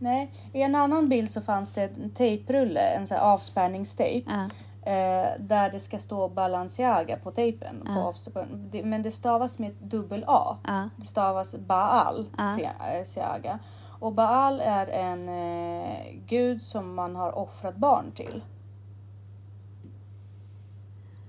Nej, 0.04 0.32
i 0.52 0.62
en 0.62 0.74
annan 0.74 1.08
bild 1.08 1.30
så 1.30 1.40
fanns 1.40 1.72
det 1.72 1.96
en 1.96 2.10
tejprulle, 2.10 2.80
en 2.80 3.06
sån 3.06 3.16
här 3.16 3.24
avspärrningstejp. 3.24 4.30
Ja. 4.30 4.44
Eh, 4.92 5.30
där 5.38 5.70
det 5.70 5.80
ska 5.80 5.98
stå 5.98 6.28
Balenciaga 6.28 7.16
på 7.16 7.30
tejpen. 7.30 7.80
På 7.86 7.92
Ja. 7.92 8.12
avspärr- 8.12 8.68
det, 8.70 8.82
men 8.84 9.02
det 9.02 9.10
stavas 9.10 9.58
med 9.58 9.74
dubbel 9.82 10.24
A. 10.26 10.56
Ja. 10.64 10.88
Det 10.96 11.06
stavas 11.06 11.56
Baal 11.56 12.26
Ja. 12.38 12.44
Sia- 12.46 12.98
eh, 12.98 13.04
Siaga. 13.04 13.58
Och 14.00 14.12
Baal 14.12 14.60
är 14.60 14.86
en 14.86 15.28
eh, 15.28 16.12
gud 16.26 16.62
som 16.62 16.94
man 16.94 17.16
har 17.16 17.38
offrat 17.38 17.76
barn 17.76 18.12
till. 18.14 18.42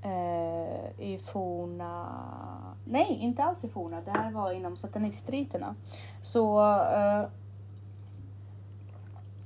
Eh, 0.01 1.01
I 1.05 1.17
forna... 1.25 2.07
Nej, 2.85 3.17
inte 3.21 3.43
alls 3.43 3.63
i 3.63 3.69
forna. 3.69 4.01
Det 4.01 4.11
här 4.11 4.31
var 4.31 4.51
inom 4.51 4.75
sataniststriterna. 4.77 5.75
Så... 6.21 6.59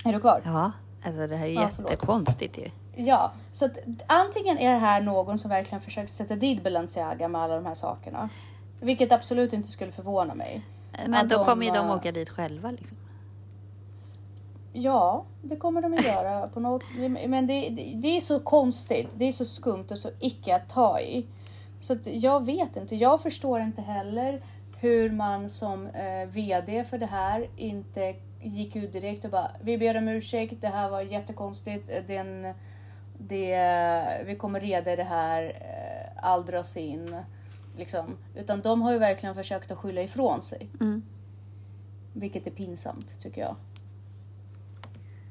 Är 0.03 0.13
du 0.13 0.19
kvar? 0.19 0.41
ja, 0.45 0.71
alltså 1.03 1.27
det 1.27 1.35
här 1.35 1.45
är 1.45 1.49
Ja, 1.49 1.69
jättekonstigt 1.77 2.57
ju. 2.57 2.69
Ja, 2.95 3.31
så 3.51 3.65
att 3.65 3.77
antingen 4.07 4.57
är 4.57 4.73
det 4.73 4.79
här 4.79 5.01
någon 5.01 5.37
som 5.37 5.49
verkligen 5.49 5.81
försökt 5.81 6.11
sätta 6.11 6.35
dit 6.35 6.63
Balenciaga 6.63 7.27
med 7.27 7.41
alla 7.41 7.55
de 7.55 7.65
här 7.65 7.73
sakerna. 7.73 8.29
Vilket 8.81 9.11
absolut 9.11 9.53
inte 9.53 9.69
skulle 9.69 9.91
förvåna 9.91 10.35
mig. 10.35 10.65
Men 11.07 11.27
då 11.27 11.37
de, 11.37 11.45
kommer 11.45 11.65
ju 11.65 11.71
de 11.71 11.87
eh, 11.87 11.95
åka 11.95 12.11
dit 12.11 12.29
själva 12.29 12.71
liksom. 12.71 12.97
Ja, 14.73 15.25
det 15.41 15.55
kommer 15.55 15.81
de 15.81 15.93
att 15.93 16.05
göra 16.05 16.47
på 16.47 16.59
något. 16.59 16.83
Men 17.27 17.47
det, 17.47 17.69
det, 17.69 17.93
det 17.95 18.17
är 18.17 18.21
så 18.21 18.39
konstigt. 18.39 19.07
Det 19.15 19.25
är 19.25 19.31
så 19.31 19.45
skumt 19.45 19.85
och 19.91 19.97
så 19.97 20.09
icke 20.19 20.55
att 20.55 20.69
ta 20.69 20.99
i. 20.99 21.25
Så 21.79 21.93
att 21.93 22.07
jag 22.07 22.45
vet 22.45 22.77
inte. 22.77 22.95
Jag 22.95 23.21
förstår 23.21 23.61
inte 23.61 23.81
heller 23.81 24.43
hur 24.79 25.11
man 25.11 25.49
som 25.49 25.87
eh, 25.87 26.29
VD 26.29 26.83
för 26.83 26.97
det 26.97 27.05
här 27.05 27.49
inte 27.55 28.15
gick 28.41 28.75
ut 28.75 28.93
direkt 28.93 29.25
och 29.25 29.31
bara 29.31 29.51
vi 29.61 29.77
ber 29.77 29.97
om 29.97 30.07
ursäkt. 30.07 30.61
Det 30.61 30.67
här 30.67 30.89
var 30.89 31.01
jättekonstigt. 31.01 31.91
Den, 32.07 32.53
det, 33.17 34.23
vi 34.25 34.35
kommer 34.35 34.59
reda 34.59 34.95
det 34.95 35.03
här. 35.03 35.43
Eh, 35.43 36.23
all 36.23 36.45
dras 36.45 36.77
in. 36.77 37.15
Liksom. 37.77 38.17
Utan 38.35 38.61
de 38.61 38.81
har 38.81 38.91
ju 38.91 38.99
verkligen 38.99 39.35
försökt 39.35 39.71
att 39.71 39.77
skylla 39.77 40.01
ifrån 40.01 40.41
sig. 40.41 40.69
Mm. 40.79 41.03
Vilket 42.13 42.47
är 42.47 42.51
pinsamt 42.51 43.21
tycker 43.21 43.41
jag. 43.41 43.55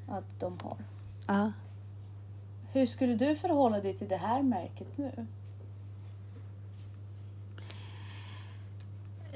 Att 0.08 0.40
de 0.40 0.58
har. 0.62 0.76
Ja. 1.26 1.52
Hur 2.72 2.86
skulle 2.86 3.14
du 3.14 3.36
förhålla 3.36 3.80
dig 3.80 3.94
till 3.94 4.08
det 4.08 4.16
här 4.16 4.42
märket 4.42 4.98
nu? 4.98 5.26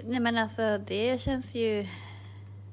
Nej 0.04 0.20
men 0.20 0.38
alltså 0.38 0.78
det 0.78 1.20
känns 1.20 1.54
ju... 1.54 1.86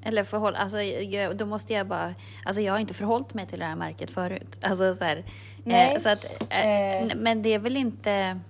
Eller 0.02 0.24
förhåll, 0.24 0.54
alltså, 0.54 0.82
jag, 0.82 1.36
då 1.36 1.46
måste 1.46 1.72
jag 1.72 1.86
bara... 1.86 2.14
Alltså 2.44 2.62
jag 2.62 2.72
har 2.72 2.78
inte 2.78 2.94
förhållit 2.94 3.34
mig 3.34 3.46
till 3.46 3.58
det 3.58 3.64
här 3.64 3.76
märket 3.76 4.10
förut. 4.10 4.58
Alltså 4.62 4.94
så 4.94 5.04
här, 5.04 5.24
Nej. 5.64 5.94
Eh, 5.94 6.00
så 6.00 6.08
att, 6.08 6.24
eh, 6.50 7.00
Eh. 7.00 7.16
Men 7.16 7.42
det 7.42 7.54
är 7.54 7.58
väl 7.58 7.76
inte... 7.76 8.40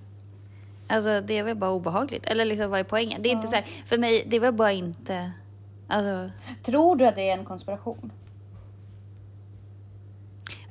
Alltså 0.89 1.21
det 1.21 1.39
är 1.39 1.43
väl 1.43 1.57
bara 1.57 1.71
obehagligt. 1.71 2.27
Eller 2.27 2.45
liksom 2.45 2.71
vad 2.71 2.81
är 2.81 2.85
poängen? 2.85 3.23
Det 3.23 3.29
är 3.29 3.33
inte 3.33 3.49
så 3.49 3.55
här, 3.57 3.67
för 3.87 3.99
mig, 3.99 4.25
det 4.27 4.39
väl 4.39 4.53
bara 4.53 4.73
inte... 4.73 5.33
Alltså, 5.89 6.31
Tror 6.63 6.97
du 6.97 7.07
att 7.07 7.17
det 7.17 7.31
är 7.31 7.39
en 7.39 7.45
konspiration? 7.45 8.13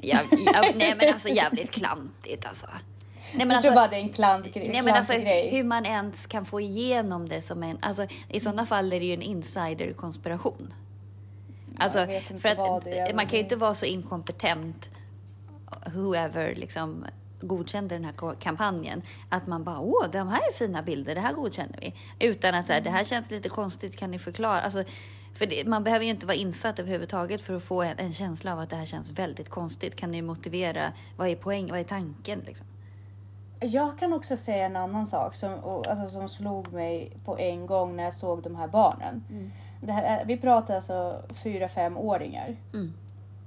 jäv, 0.01 0.25
jäv, 0.31 0.75
nej 0.75 0.93
men 0.99 1.13
alltså 1.13 1.29
jävligt 1.29 1.71
klantigt 1.71 2.45
alltså. 2.45 2.67
Nej, 3.35 3.47
jag 3.47 3.61
tror 3.61 3.73
bara 3.73 3.87
det 3.87 3.95
är 3.95 4.01
en 4.01 4.09
klant, 4.09 4.55
Nej, 4.55 4.81
men 4.83 4.93
alltså, 4.93 5.13
grej. 5.13 5.49
hur 5.49 5.63
man 5.63 5.85
ens 5.85 6.25
kan 6.25 6.45
få 6.45 6.61
igenom 6.61 7.29
det 7.29 7.41
som 7.41 7.63
en... 7.63 7.77
Alltså, 7.81 8.07
I 8.29 8.39
sådana 8.39 8.65
fall 8.65 8.93
är 8.93 8.99
det 8.99 9.05
ju 9.05 9.13
en 9.13 9.21
insiderkonspiration. 9.21 10.73
Alltså, 11.77 12.07
för 12.39 12.49
att 12.49 12.87
är. 12.87 13.13
man 13.13 13.27
kan 13.27 13.37
ju 13.37 13.43
inte 13.43 13.55
vara 13.55 13.73
så 13.73 13.85
inkompetent, 13.85 14.91
whoever 15.85 16.55
liksom 16.55 17.05
godkände 17.41 17.95
den 17.95 18.05
här 18.05 18.35
kampanjen, 18.35 19.01
att 19.29 19.47
man 19.47 19.63
bara 19.63 19.79
åh, 19.79 20.05
de 20.11 20.27
här 20.27 20.37
är 20.37 20.53
fina 20.53 20.81
bilder, 20.81 21.15
det 21.15 21.21
här 21.21 21.33
godkänner 21.33 21.79
vi. 21.81 21.93
Utan 22.27 22.55
att 22.55 22.69
här, 22.69 22.81
det 22.81 22.89
här 22.89 23.03
känns 23.03 23.31
lite 23.31 23.49
konstigt, 23.49 23.97
kan 23.97 24.11
ni 24.11 24.19
förklara? 24.19 24.61
Alltså, 24.61 24.83
för 25.33 25.45
det, 25.45 25.67
man 25.67 25.83
behöver 25.83 26.05
ju 26.05 26.11
inte 26.11 26.25
vara 26.25 26.37
insatt 26.37 26.79
överhuvudtaget 26.79 27.41
för 27.41 27.53
att 27.53 27.63
få 27.63 27.81
en, 27.81 27.99
en 27.99 28.13
känsla 28.13 28.53
av 28.53 28.59
att 28.59 28.69
det 28.69 28.75
här 28.75 28.85
känns 28.85 29.11
väldigt 29.11 29.49
konstigt. 29.49 29.95
Kan 29.95 30.11
ni 30.11 30.21
motivera, 30.21 30.93
vad 31.17 31.27
är 31.27 31.35
poäng, 31.35 31.71
vad 31.71 31.79
är 31.79 31.83
tanken 31.83 32.39
liksom? 32.39 32.67
Jag 33.59 33.99
kan 33.99 34.13
också 34.13 34.37
säga 34.37 34.65
en 34.65 34.75
annan 34.75 35.07
sak 35.07 35.35
som, 35.35 35.53
och, 35.53 35.87
alltså, 35.87 36.07
som 36.19 36.29
slog 36.29 36.73
mig 36.73 37.11
på 37.25 37.37
en 37.37 37.65
gång 37.65 37.95
när 37.95 38.03
jag 38.03 38.13
såg 38.13 38.43
de 38.43 38.55
här 38.55 38.67
barnen. 38.67 39.23
Mm. 39.29 39.51
Det 39.81 39.91
här, 39.91 40.03
är- 40.03 40.25
vi 40.25 40.37
pratar 40.37 40.75
alltså 40.75 41.21
fyra, 41.43 41.67
fem 41.69 41.97
åringar 41.97 42.55
Mm. 42.73 42.93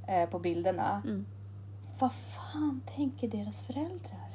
eh, 0.09 0.29
på 0.31 0.39
bilderna. 0.39 1.03
Mm. 1.05 1.25
Vad 1.99 2.13
fan 2.13 2.81
tänker 2.97 3.29
deras 3.29 3.61
föräldrar? 3.61 4.29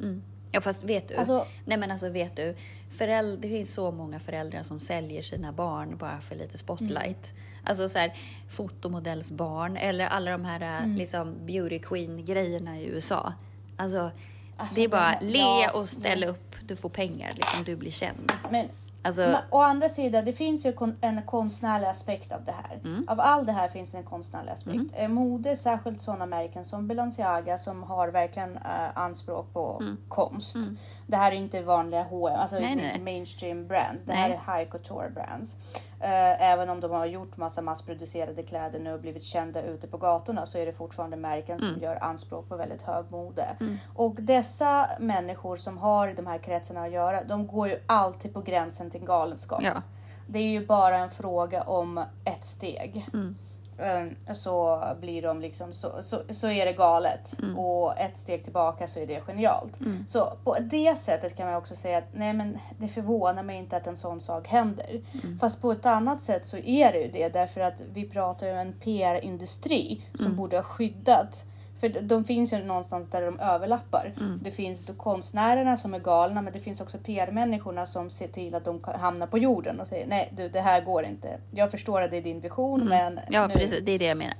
Mm. 0.00 0.22
Ja 0.52 0.60
fast 0.60 0.84
vet 0.84 1.08
du, 1.08 1.14
Alltså- 1.16 1.46
nej 1.64 1.78
men 1.78 1.90
alltså 1.90 2.08
vet 2.08 2.36
du, 2.36 2.54
föräldrar, 2.90 3.36
det 3.42 3.48
finns 3.48 3.74
så 3.74 3.90
många 3.90 4.20
föräldrar 4.20 4.62
som 4.62 4.78
säljer 4.80 5.22
sina 5.22 5.52
barn 5.52 5.96
bara 5.96 6.20
för 6.20 6.36
lite 6.36 6.58
spotlight. 6.58 7.32
Mm. 7.32 7.42
Alltså 7.64 7.88
så 7.88 7.98
här 7.98 8.12
fotomodellsbarn 8.48 9.76
eller 9.76 10.06
alla 10.06 10.30
de 10.30 10.44
här 10.44 10.60
Mm. 10.84 10.96
liksom 10.96 11.34
beauty 11.46 11.78
queen 11.78 12.24
grejerna 12.24 12.80
i 12.80 12.86
USA. 12.86 13.32
Alltså, 13.76 14.10
Alltså, 14.56 14.74
det 14.74 14.84
är 14.84 14.88
bara 14.88 15.18
le 15.20 15.38
ja, 15.38 15.70
och 15.74 15.88
ställ 15.88 16.24
upp, 16.24 16.54
du 16.66 16.76
får 16.76 16.88
pengar, 16.88 17.32
liksom, 17.34 17.64
du 17.64 17.76
blir 17.76 17.90
känd. 17.90 18.32
Men 18.50 18.66
Alltså, 19.06 19.20
Men 19.22 19.36
å 19.50 19.60
andra 19.62 19.88
sidan, 19.88 20.24
det 20.24 20.32
finns 20.32 20.66
ju 20.66 20.72
kon- 20.72 20.96
en 21.00 21.22
konstnärlig 21.22 21.86
aspekt 21.86 22.32
av 22.32 22.44
det 22.44 22.52
här. 22.52 22.80
Mm. 22.84 23.08
Av 23.08 23.20
allt 23.20 23.46
det 23.46 23.52
här 23.52 23.68
finns 23.68 23.94
en 23.94 24.02
konstnärlig 24.04 24.52
aspekt. 24.52 24.80
Eh, 24.94 25.08
Mode, 25.08 25.56
särskilt 25.56 26.00
sådana 26.02 26.26
märken 26.26 26.64
som 26.64 26.88
Balenciaga 26.88 27.58
som 27.58 27.82
har 27.82 28.08
verkligen 28.08 28.56
eh, 28.56 28.62
anspråk 28.94 29.52
på 29.52 29.82
konst. 30.08 30.56
Det 31.06 31.16
här 31.16 31.32
är 31.32 31.36
inte 31.36 31.62
vanliga 31.62 32.02
H&M, 32.02 32.40
alltså 32.40 32.56
Mm. 32.56 32.76
Nej, 32.76 32.86
inte 32.86 32.98
nej, 32.98 33.14
mainstream 33.14 33.66
brands. 33.66 34.04
Det 34.04 34.12
här 34.12 34.28
Nej. 34.28 34.40
är 34.46 34.58
high 34.58 34.70
couture 34.70 35.10
brands. 35.10 35.56
Eh, 36.00 36.42
även 36.50 36.70
om 36.70 36.80
de 36.80 36.90
har 36.90 37.06
gjort 37.06 37.36
massa 37.36 37.62
massproducerade 37.62 38.42
kläder 38.42 38.78
nu 38.78 38.92
och 38.92 39.00
blivit 39.00 39.24
kända 39.24 39.62
ute 39.62 39.86
på 39.86 39.96
gatorna 39.96 40.46
så 40.46 40.58
är 40.58 40.66
det 40.66 40.72
fortfarande 40.72 41.16
märken 41.16 41.58
som 41.58 41.78
gör 41.82 42.04
anspråk 42.04 42.48
på 42.48 42.56
väldigt 42.56 42.82
hög 42.82 43.10
mode. 43.10 43.46
Och 43.94 44.14
dessa 44.14 44.90
människor 44.98 45.56
som 45.56 45.78
har 45.78 46.08
i 46.08 46.14
de 46.14 46.26
här 46.26 46.38
kretsarna 46.38 46.82
att 46.82 46.92
göra, 46.92 47.24
de 47.24 47.46
går 47.46 47.68
ju 47.68 47.78
alltid 47.86 48.34
på 48.34 48.40
gränsen 48.40 48.90
till 48.90 49.04
galenskap. 49.04 49.60
Ja. 49.62 49.82
Det 50.28 50.38
är 50.38 50.48
ju 50.50 50.66
bara 50.66 50.96
en 50.96 51.10
fråga 51.10 51.62
om 51.62 52.04
ett 52.24 52.44
steg. 52.44 53.06
Eh, 53.14 53.20
Så 54.32 54.82
blir 55.00 55.22
de 55.22 55.40
liksom, 55.40 55.72
så, 55.72 55.92
så, 56.02 56.20
så 56.30 56.48
är 56.48 56.66
det 56.66 56.72
galet. 56.72 57.38
Och 57.56 57.98
ett 57.98 58.16
steg 58.16 58.44
tillbaka 58.44 58.86
så 58.86 59.00
är 59.00 59.06
det 59.06 59.20
genialt. 59.20 59.78
Så 60.08 60.32
på 60.44 60.56
det 60.60 60.98
sättet 60.98 61.36
kan 61.36 61.46
man 61.46 61.56
också 61.56 61.76
säga 61.76 61.98
att 61.98 62.08
nej 62.12 62.32
men 62.32 62.58
det 62.78 62.88
förvånar 62.88 63.42
mig 63.42 63.58
inte 63.58 63.76
att 63.76 63.86
en 63.86 63.96
sån 63.96 64.20
sak 64.20 64.48
händer. 64.48 65.00
Fast 65.40 65.62
på 65.62 65.72
ett 65.72 65.86
annat 65.86 66.22
sätt 66.22 66.46
så 66.46 66.56
är 66.56 66.92
det 66.92 66.98
ju 66.98 67.10
det 67.10 67.28
därför 67.28 67.60
att 67.60 67.82
vi 67.92 68.08
pratar 68.08 68.46
ju 68.46 68.52
om 68.52 68.58
en 68.58 68.72
PR-industri 68.72 70.02
som 70.14 70.36
borde 70.36 70.56
ha 70.56 70.64
skyddat 70.64 71.46
för 71.92 72.00
de 72.00 72.24
finns 72.24 72.52
ju 72.52 72.64
någonstans 72.64 73.10
där 73.10 73.22
de 73.22 73.40
överlappar. 73.40 74.12
Det 74.42 74.50
finns 74.50 74.86
då 74.86 74.92
konstnärerna 74.92 75.76
som 75.76 75.94
är 75.94 75.98
galna 75.98 76.42
men 76.42 76.52
det 76.52 76.58
finns 76.60 76.80
också 76.80 76.98
PR-människorna 76.98 77.86
som 77.86 78.10
ser 78.10 78.28
till 78.28 78.54
att 78.54 78.64
de 78.64 78.80
hamnar 78.84 79.26
på 79.26 79.38
jorden 79.38 79.80
och 79.80 79.86
säger 79.86 80.06
nej 80.06 80.32
du 80.36 80.48
det 80.48 80.60
här 80.60 80.80
går 80.80 81.04
inte. 81.04 81.38
Jag 81.50 81.70
förstår 81.70 82.02
att 82.02 82.10
det 82.10 82.16
är 82.16 82.22
din 82.22 82.40
vision 82.40 82.84
men 82.88 83.20
Ja, 83.30 83.46
nu, 83.46 83.54
precis. 83.54 83.84
Det 83.84 83.92
är 83.92 83.98
det 83.98 84.04
jag 84.04 84.16
menar. 84.16 84.34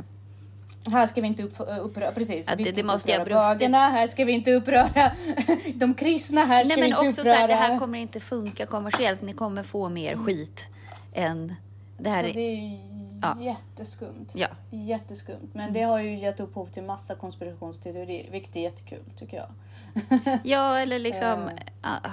här 0.92 1.06
ska 1.06 1.20
vi 1.20 1.26
inte 1.26 1.42
upp, 1.42 1.52
uppröra, 1.80 2.12
precis, 2.12 2.48
Att 2.48 2.58
vi 2.58 2.62
det- 2.64 2.68
ska 2.68 2.74
det 2.76 2.80
inte 2.80 2.92
måste 2.94 3.10
jag 3.12 3.20
uppröra 3.22 3.54
bögarna, 3.54 3.78
här 3.78 4.06
ska 4.06 4.24
vi 4.24 4.32
inte 4.32 4.52
uppröra 4.52 5.12
de 5.74 5.94
kristna, 5.94 6.40
här 6.40 6.64
ska 6.64 6.74
Nej, 6.76 6.84
vi 6.84 6.90
men 6.90 6.98
inte 6.98 7.08
också 7.08 7.22
så 7.22 7.28
uppröra. 7.28 7.36
här, 7.40 7.48
det 7.48 7.54
här 7.54 7.78
kommer 7.78 7.98
inte 7.98 8.20
funka 8.20 8.66
kommersiellt. 8.66 9.22
Ni 9.22 9.32
kommer 9.32 9.62
få 9.62 9.88
mer 9.88 10.16
skit 10.16 10.66
än 11.14 11.54
det 11.98 12.10
här. 12.10 12.22
Så 12.28 12.32
det 12.34 12.40
är 12.40 12.93
Ja. 13.24 13.44
jätteskumt. 13.44 14.26
Ja. 14.34 14.48
Jätteskumt. 14.70 15.50
Men 15.52 15.72
det 15.72 15.82
har 15.82 15.98
ju 15.98 16.18
gett 16.18 16.40
upphov 16.40 16.66
till 16.66 16.82
massa 16.82 17.14
konspirationsteorier, 17.14 18.30
vilket 18.30 18.56
är 18.56 18.60
jättekul 18.60 19.04
tycker 19.16 19.36
jag. 19.36 19.48
Ja, 20.44 20.78
eller 20.78 20.98
liksom... 20.98 21.48
Eh. 21.48 21.58
ah, 21.80 21.96
ah. 22.02 22.10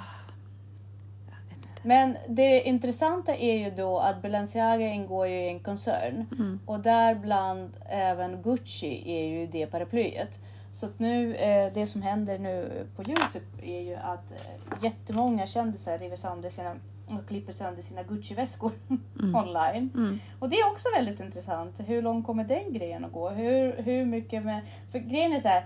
Men 1.83 2.17
det 2.27 2.61
intressanta 2.61 3.35
är 3.35 3.57
ju 3.57 3.71
då 3.71 3.99
att 3.99 4.21
Balenciaga 4.21 4.87
ingår 4.87 5.27
ju 5.27 5.35
i 5.35 5.49
en 5.49 5.59
koncern 5.59 6.25
och 6.65 6.79
däribland 6.79 7.71
även 7.85 8.41
Gucci 8.41 9.03
är 9.05 9.25
ju 9.25 9.47
det 9.47 9.65
paraplyet. 9.65 10.39
Så 10.73 10.85
att 10.85 10.99
nu, 10.99 11.35
eh, 11.35 11.73
det 11.73 11.85
som 11.85 12.01
händer 12.01 12.39
nu 12.39 12.87
på 12.95 13.03
Youtube 13.03 13.45
är 13.63 13.81
ju 13.81 13.95
att 13.95 14.31
eh, 14.31 14.83
jättemånga 14.83 15.47
kändisar 15.47 15.97
river 15.97 16.15
sönder 16.15 16.49
sina 16.49 16.75
och 17.17 17.27
klipper 17.27 17.53
sönder 17.53 17.81
sina 17.81 18.03
Gucci-väskor 18.03 18.71
online. 19.35 20.19
Och 20.39 20.49
det 20.49 20.55
är 20.55 20.71
också 20.71 20.89
väldigt 20.95 21.19
intressant. 21.19 21.79
Hur 21.79 22.01
långt 22.01 22.25
kommer 22.25 22.43
den 22.43 22.73
grejen 22.73 23.05
att 23.05 23.11
gå? 23.11 23.29
Hur, 23.29 23.81
hur 23.81 24.05
mycket 24.05 24.45
med... 24.45 24.61
För 24.91 24.99
grejen 24.99 25.33
är 25.33 25.39
så 25.39 25.47
här. 25.47 25.65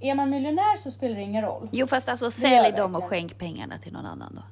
Är 0.00 0.14
man 0.14 0.30
miljonär 0.30 0.76
så 0.76 0.90
spelar 0.90 1.16
det 1.16 1.22
ingen 1.22 1.42
roll. 1.42 1.68
Jo, 1.72 1.86
fast 1.86 2.08
alltså 2.08 2.30
sälj 2.30 2.72
dem 2.76 2.94
och 2.94 3.04
skänk 3.04 3.38
pengarna 3.38 3.78
till 3.78 3.92
någon 3.92 4.06
annan 4.06 4.34
då. 4.34 4.42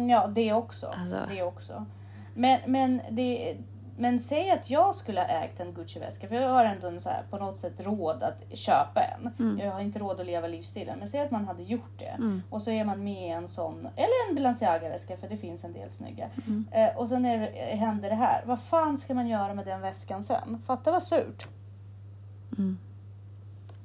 Ja, 0.00 0.26
det 0.26 0.52
också. 0.52 0.86
Alltså. 0.86 1.20
Det 1.30 1.42
också. 1.42 1.86
Men, 2.34 2.60
men, 2.66 3.00
det, 3.10 3.56
men 4.02 4.18
säg 4.18 4.50
att 4.50 4.70
jag 4.70 4.94
skulle 4.94 5.20
ha 5.20 5.26
ägt 5.28 5.60
en 5.60 5.72
Gucci-väska, 5.74 6.28
för 6.28 6.36
jag 6.36 6.48
har 6.48 6.64
ändå 6.64 6.86
en 6.88 7.00
så 7.00 7.08
här, 7.08 7.22
på 7.30 7.38
något 7.38 7.56
sätt 7.58 7.72
råd 7.78 8.22
att 8.22 8.56
köpa 8.58 9.00
en. 9.02 9.30
Mm. 9.38 9.58
Jag 9.58 9.72
har 9.72 9.80
inte 9.80 9.98
råd 9.98 10.20
att 10.20 10.26
leva 10.26 10.46
livsstilen, 10.48 10.98
men 10.98 11.08
säg 11.08 11.20
att 11.20 11.30
man 11.30 11.44
hade 11.44 11.62
gjort 11.62 11.98
det. 11.98 12.16
Och 12.50 12.62
så 12.62 12.70
är 12.70 12.84
man 12.84 13.04
med 13.04 13.26
i 13.26 13.28
en 13.28 13.48
sån, 13.48 13.88
eller 13.96 14.28
en 14.28 14.34
Balenciaga-väska, 14.34 15.16
för 15.16 15.28
det 15.28 15.36
finns 15.36 15.64
en 15.64 15.72
del 15.72 15.90
snygga. 15.90 16.28
Mm. 16.46 16.64
Eh, 16.70 16.96
och 16.96 17.08
sen 17.08 17.24
är, 17.24 17.38
det- 17.38 17.76
händer 17.76 18.08
det 18.10 18.16
här. 18.16 18.42
Vad 18.46 18.60
fan 18.62 18.98
ska 18.98 19.14
man 19.14 19.28
göra 19.28 19.54
med 19.54 19.64
den 19.66 19.80
väskan 19.80 20.24
sen? 20.24 20.62
Fatta 20.66 20.92
vad 20.92 21.02
surt. 21.02 21.46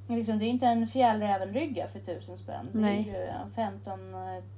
Liksom, 0.08 0.40
det 0.40 0.46
är 0.46 0.50
inte 0.50 0.66
en 0.66 0.88
fjällrävenrygga 0.88 1.88
för 1.88 2.00
tusen 2.00 2.38
spänn. 2.38 2.70
Det 2.74 2.80
Nej. 2.80 3.10
är 3.10 3.20
ju 3.22 3.26
en 3.28 3.52
15 3.52 4.00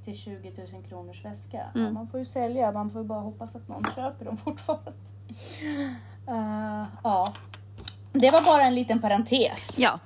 till 0.06 0.18
20 0.18 0.52
000 0.74 0.84
kronors 0.90 1.26
väska. 1.26 1.62
Mm. 1.76 1.94
Man 1.94 2.08
får 2.08 2.20
ju 2.20 2.26
sälja, 2.26 2.72
man 2.72 2.90
får 2.90 3.02
ju 3.02 3.08
bara 3.08 3.20
hoppas 3.20 3.56
att 3.56 3.68
någon 3.68 3.84
köper 3.96 4.26
dem 4.26 4.38
fortfarande. 4.46 4.92
Eh, 6.28 6.84
ja. 7.04 7.34
Det 8.14 8.32
var 8.32 8.42
bara 8.46 8.64
en 8.64 8.76
liten 8.76 9.02
parentes 9.02 9.76
Ja, 9.80 10.00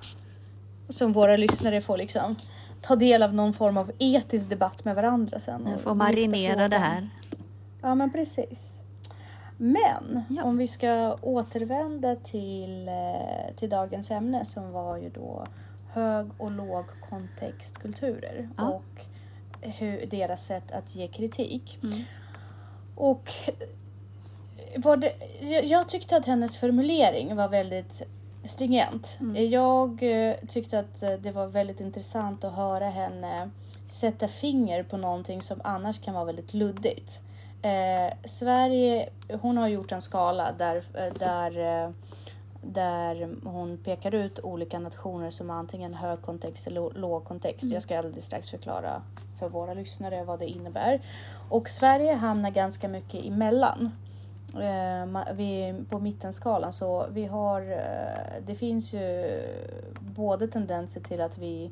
som 0.88 1.12
våra 1.12 1.36
lyssnare 1.36 1.80
får 1.80 1.96
liksom 1.96 2.36
ta 2.82 2.96
del 2.96 3.22
av 3.22 3.34
någon 3.34 3.52
form 3.52 3.76
av 3.76 3.92
etisk 3.98 4.48
debatt 4.48 4.84
med 4.84 4.94
varandra 4.94 5.38
sen. 5.38 5.60
nu 5.60 5.74
och 5.74 5.80
får 5.80 5.94
marinera 5.94 6.68
det 6.68 6.78
här. 6.78 7.08
Ja 7.82 7.94
men 7.94 8.12
precis. 8.12 8.80
Men 9.64 10.22
Ja. 10.28 10.44
om 10.44 10.56
vi 10.58 10.68
ska 10.68 11.16
återvända 11.22 12.16
till, 12.16 12.88
eh, 12.88 13.54
till 13.56 13.68
dagens 13.68 14.10
ämne 14.10 14.44
som 14.44 14.72
var 14.72 14.96
ju 14.96 15.08
då 15.10 15.46
hög 15.92 16.26
och 16.38 16.50
låg 16.50 16.84
kontextkulturer 17.10 18.48
Ja. 18.56 18.68
och 18.68 19.04
hur, 19.60 20.06
deras 20.06 20.46
sätt 20.46 20.72
att 20.72 20.94
ge 20.94 21.08
kritik. 21.08 21.78
Mm. 21.82 22.02
Och 22.94 23.30
var 24.76 24.96
det, 24.96 25.12
jag, 25.40 25.64
jag 25.64 25.88
tyckte 25.88 26.16
att 26.16 26.26
hennes 26.26 26.56
formulering 26.56 27.36
var 27.36 27.48
väldigt 27.48 28.02
stringent. 28.44 29.16
Mm. 29.20 29.48
Jag 29.50 30.02
eh, 30.02 30.34
tyckte 30.48 30.78
att 30.78 31.02
eh, 31.02 31.10
det 31.12 31.30
var 31.30 31.46
väldigt 31.46 31.80
intressant 31.80 32.44
att 32.44 32.54
höra 32.54 32.88
henne 32.88 33.50
sätta 33.86 34.28
finger 34.28 34.82
på 34.82 34.96
någonting 34.96 35.42
som 35.42 35.60
annars 35.64 36.00
kan 36.00 36.14
vara 36.14 36.24
väldigt 36.24 36.54
luddigt. 36.54 37.20
Eh, 37.64 38.12
Sverige, 38.24 39.08
hon 39.40 39.56
har 39.56 39.68
gjort 39.68 39.92
en 39.92 40.02
skala 40.02 40.52
där, 40.58 40.76
eh, 40.76 41.14
där, 41.18 41.84
eh, 41.84 41.90
där 42.62 43.28
hon 43.44 43.78
pekar 43.78 44.14
ut 44.14 44.40
olika 44.40 44.78
nationer 44.78 45.30
som 45.30 45.50
antingen 45.50 45.94
hög 45.94 46.22
kontext 46.22 46.66
eller 46.66 46.98
låg 46.98 47.24
kontext. 47.24 47.64
Jag 47.70 47.82
ska 47.82 47.98
alldeles 47.98 48.24
strax 48.24 48.50
förklara 48.50 49.02
för 49.38 49.48
våra 49.48 49.74
lyssnare 49.74 50.24
vad 50.24 50.38
det 50.38 50.46
innebär. 50.46 51.02
Och 51.48 51.68
Sverige 51.68 52.14
hamnar 52.14 52.50
ganska 52.50 52.88
mycket 52.88 53.24
emellan. 53.26 53.90
Eh, 54.54 55.34
vi, 55.34 55.74
på 55.90 55.98
mittenskalan 55.98 56.72
så 56.72 57.06
vi 57.10 57.26
har, 57.26 57.60
eh, 57.62 58.44
det 58.46 58.54
finns 58.54 58.94
ju 58.94 59.42
både 60.00 60.48
tendenser 60.48 61.00
till 61.00 61.20
att 61.20 61.38
vi 61.38 61.70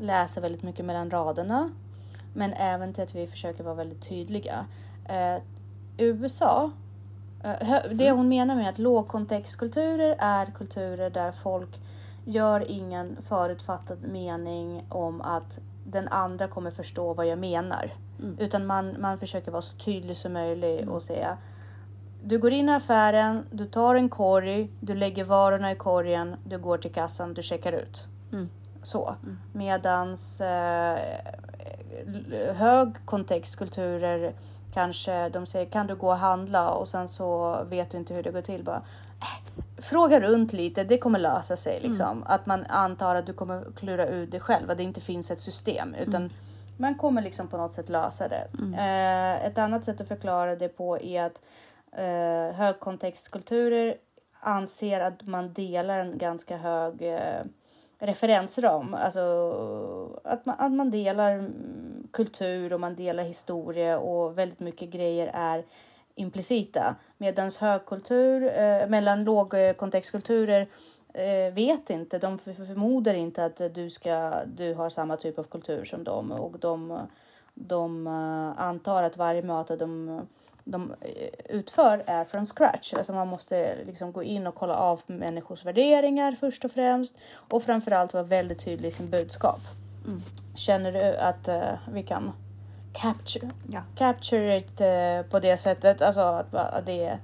läser 0.00 0.40
väldigt 0.40 0.62
mycket 0.62 0.84
mellan 0.84 1.10
raderna 1.10 1.70
men 2.34 2.52
även 2.52 2.94
till 2.94 3.02
att 3.02 3.14
vi 3.14 3.26
försöker 3.26 3.64
vara 3.64 3.74
väldigt 3.74 4.08
tydliga. 4.08 4.66
Eh, 5.08 5.42
USA, 5.98 6.70
eh, 7.44 7.78
det 7.92 8.10
hon 8.10 8.28
menar 8.28 8.56
med 8.56 8.68
att 8.68 8.78
lågkontextkulturer 8.78 10.16
är 10.18 10.46
kulturer 10.46 11.10
där 11.10 11.32
folk 11.32 11.80
gör 12.24 12.70
ingen 12.70 13.16
förutfattad 13.22 13.98
mening 14.02 14.86
om 14.88 15.20
att 15.20 15.58
den 15.86 16.08
andra 16.08 16.48
kommer 16.48 16.70
förstå 16.70 17.14
vad 17.14 17.26
jag 17.26 17.38
menar. 17.38 17.92
Utan 18.38 18.66
man, 18.66 18.96
man 19.00 19.18
försöker 19.18 19.50
vara 19.50 19.62
så 19.62 19.76
tydlig 19.76 20.16
som 20.16 20.32
möjligt 20.32 20.88
och 20.88 21.02
säga 21.02 21.38
du 22.26 22.38
går 22.38 22.52
in 22.52 22.68
i 22.68 22.72
affären, 22.72 23.44
du 23.50 23.66
tar 23.66 23.94
en 23.94 24.08
korg, 24.08 24.70
du 24.80 24.94
lägger 24.94 25.24
varorna 25.24 25.72
i 25.72 25.76
korgen, 25.76 26.36
du 26.44 26.58
går 26.58 26.78
till 26.78 26.92
kassan, 26.92 27.34
du 27.34 27.42
checkar 27.42 27.72
ut. 27.72 28.04
Mm. 28.32 28.48
Så. 28.82 29.14
Medans 29.52 30.40
eh, 30.40 30.98
hög 32.54 32.94
kontextkulturer 33.04 34.32
kanske 34.74 35.28
de 35.28 35.46
säger 35.46 35.66
kan 35.66 35.86
du 35.86 35.96
gå 35.96 36.08
och 36.08 36.16
handla 36.16 36.70
och 36.70 36.88
sen 36.88 37.08
så 37.08 37.58
vet 37.70 37.90
du 37.90 37.98
inte 37.98 38.14
hur 38.14 38.22
det 38.22 38.30
går 38.30 38.42
till. 38.42 38.64
Bara, 38.64 38.76
äh, 38.76 39.82
fråga 39.82 40.20
runt 40.20 40.52
lite, 40.52 40.84
det 40.84 40.98
kommer 40.98 41.18
lösa 41.18 41.56
sig. 41.56 41.80
Liksom. 41.82 42.24
Att 42.26 42.46
man 42.46 42.64
antar 42.68 43.14
att 43.14 43.26
du 43.26 43.32
kommer 43.32 43.64
klura 43.76 44.06
ut 44.06 44.30
det 44.30 44.40
själv, 44.40 44.70
att 44.70 44.76
det 44.76 44.82
inte 44.82 45.00
finns 45.00 45.30
ett 45.30 45.40
system. 45.40 45.94
Utan 45.94 46.30
man 46.76 46.94
kommer 46.94 47.22
liksom 47.22 47.48
på 47.48 47.56
något 47.56 47.72
sätt 47.72 47.88
lösa 47.88 48.28
det. 48.28 48.48
Eh, 48.76 49.46
ett 49.46 49.58
annat 49.58 49.84
sätt 49.84 50.00
att 50.00 50.08
förklara 50.08 50.56
det 50.56 50.68
på 50.68 51.00
är 51.00 51.22
att 51.22 51.40
eh, 51.92 52.56
högkontextkulturer 52.56 53.94
anser 54.40 55.00
att 55.00 55.26
man 55.26 55.52
delar 55.52 55.98
en 55.98 56.18
ganska 56.18 56.56
hög 56.56 57.02
eh, 57.02 57.44
referensram. 57.98 58.94
Alltså 58.94 60.20
att 60.24 60.46
man, 60.46 60.56
att 60.58 60.72
man 60.72 60.90
delar 60.90 61.48
kultur 62.12 62.72
och 62.72 62.80
man 62.80 62.94
delar 62.94 63.24
historia 63.24 63.98
och 63.98 64.38
väldigt 64.38 64.60
mycket 64.60 64.90
grejer 64.90 65.30
är 65.34 65.64
implicita. 66.14 66.94
Medan 67.18 67.50
högkultur, 67.60 68.42
eh, 68.42 68.88
mellan 68.88 69.24
lågkontextkulturer 69.24 70.66
eh, 71.14 71.54
vet 71.54 71.90
inte, 71.90 72.18
de 72.18 72.38
förmodar 72.38 73.14
inte 73.14 73.44
att 73.44 73.74
du, 73.74 73.90
ska, 73.90 74.32
du 74.46 74.74
har 74.74 74.88
samma 74.88 75.16
typ 75.16 75.38
av 75.38 75.42
kultur 75.42 75.84
som 75.84 76.04
dem 76.04 76.32
och 76.32 76.58
de, 76.58 77.06
de 77.54 78.06
eh, 78.06 78.62
antar 78.62 79.02
att 79.02 79.16
varje 79.16 79.42
möte 79.42 79.76
de, 79.76 80.20
de 80.64 80.94
eh, 81.00 81.28
utför 81.56 82.04
är 82.06 82.24
från 82.24 82.44
scratch. 82.46 82.94
Alltså 82.94 83.12
man 83.12 83.28
måste 83.28 83.76
liksom 83.86 84.12
gå 84.12 84.22
in 84.22 84.46
och 84.46 84.54
kolla 84.54 84.74
av 84.74 85.00
människors 85.06 85.64
värderingar 85.64 86.32
först 86.32 86.64
och 86.64 86.70
främst 86.72 87.14
och 87.50 87.62
framförallt 87.62 88.12
vara 88.14 88.24
väldigt 88.24 88.64
tydlig 88.64 88.88
i 88.88 88.92
sin 88.92 89.10
budskap. 89.10 89.60
Känner 90.54 90.92
du 90.92 91.16
att 91.16 91.48
eh, 91.48 91.62
vi 91.92 92.02
kan 92.02 92.32
capture, 92.92 93.50
Ja. 93.72 93.82
capture 93.96 94.56
it 94.56 94.80
eh, 94.80 95.30
på 95.30 95.38
det 95.40 95.56
sättet. 95.56 96.02
Alltså 96.02 96.20
att, 96.20 96.54
att 96.54 96.86
det 96.86 97.04
är 97.04 97.18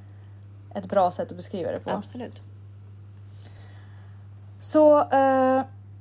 ett 0.75 0.87
bra 0.87 1.11
sätt 1.11 1.31
att 1.31 1.37
beskriva 1.37 1.73
det 1.73 1.81
på. 1.81 1.91
Absolut. 1.91 2.41
Så 4.61 4.99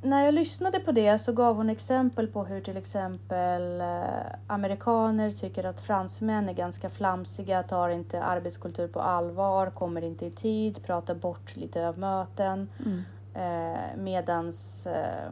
när 0.02 0.26
jag 0.26 0.34
lyssnade 0.34 0.80
på 0.80 0.92
det 0.92 1.20
så 1.20 1.34
gav 1.34 1.56
hon 1.56 1.70
exempel 1.70 2.28
på 2.28 2.44
hur 2.44 2.62
till 2.62 2.78
exempel 2.78 3.82
eh, 3.82 4.26
amerikaner 4.48 5.32
tycker 5.32 5.64
att 5.64 5.82
fransmän 5.82 6.50
är 6.50 6.54
ganska 6.54 6.90
flamsiga, 6.90 7.64
tar 7.64 7.90
inte 7.90 8.24
arbetskultur 8.24 8.88
på 8.88 9.00
allvar, 9.00 9.70
kommer 9.70 10.02
inte 10.02 10.26
i 10.26 10.32
tid, 10.32 10.84
pratar 10.86 11.16
bort 11.16 11.56
lite 11.56 11.88
av 11.88 12.00
möten. 12.00 12.70
Mm. 12.86 13.04
Eh, 13.34 13.98
medans 13.98 14.88
eh, 14.88 15.32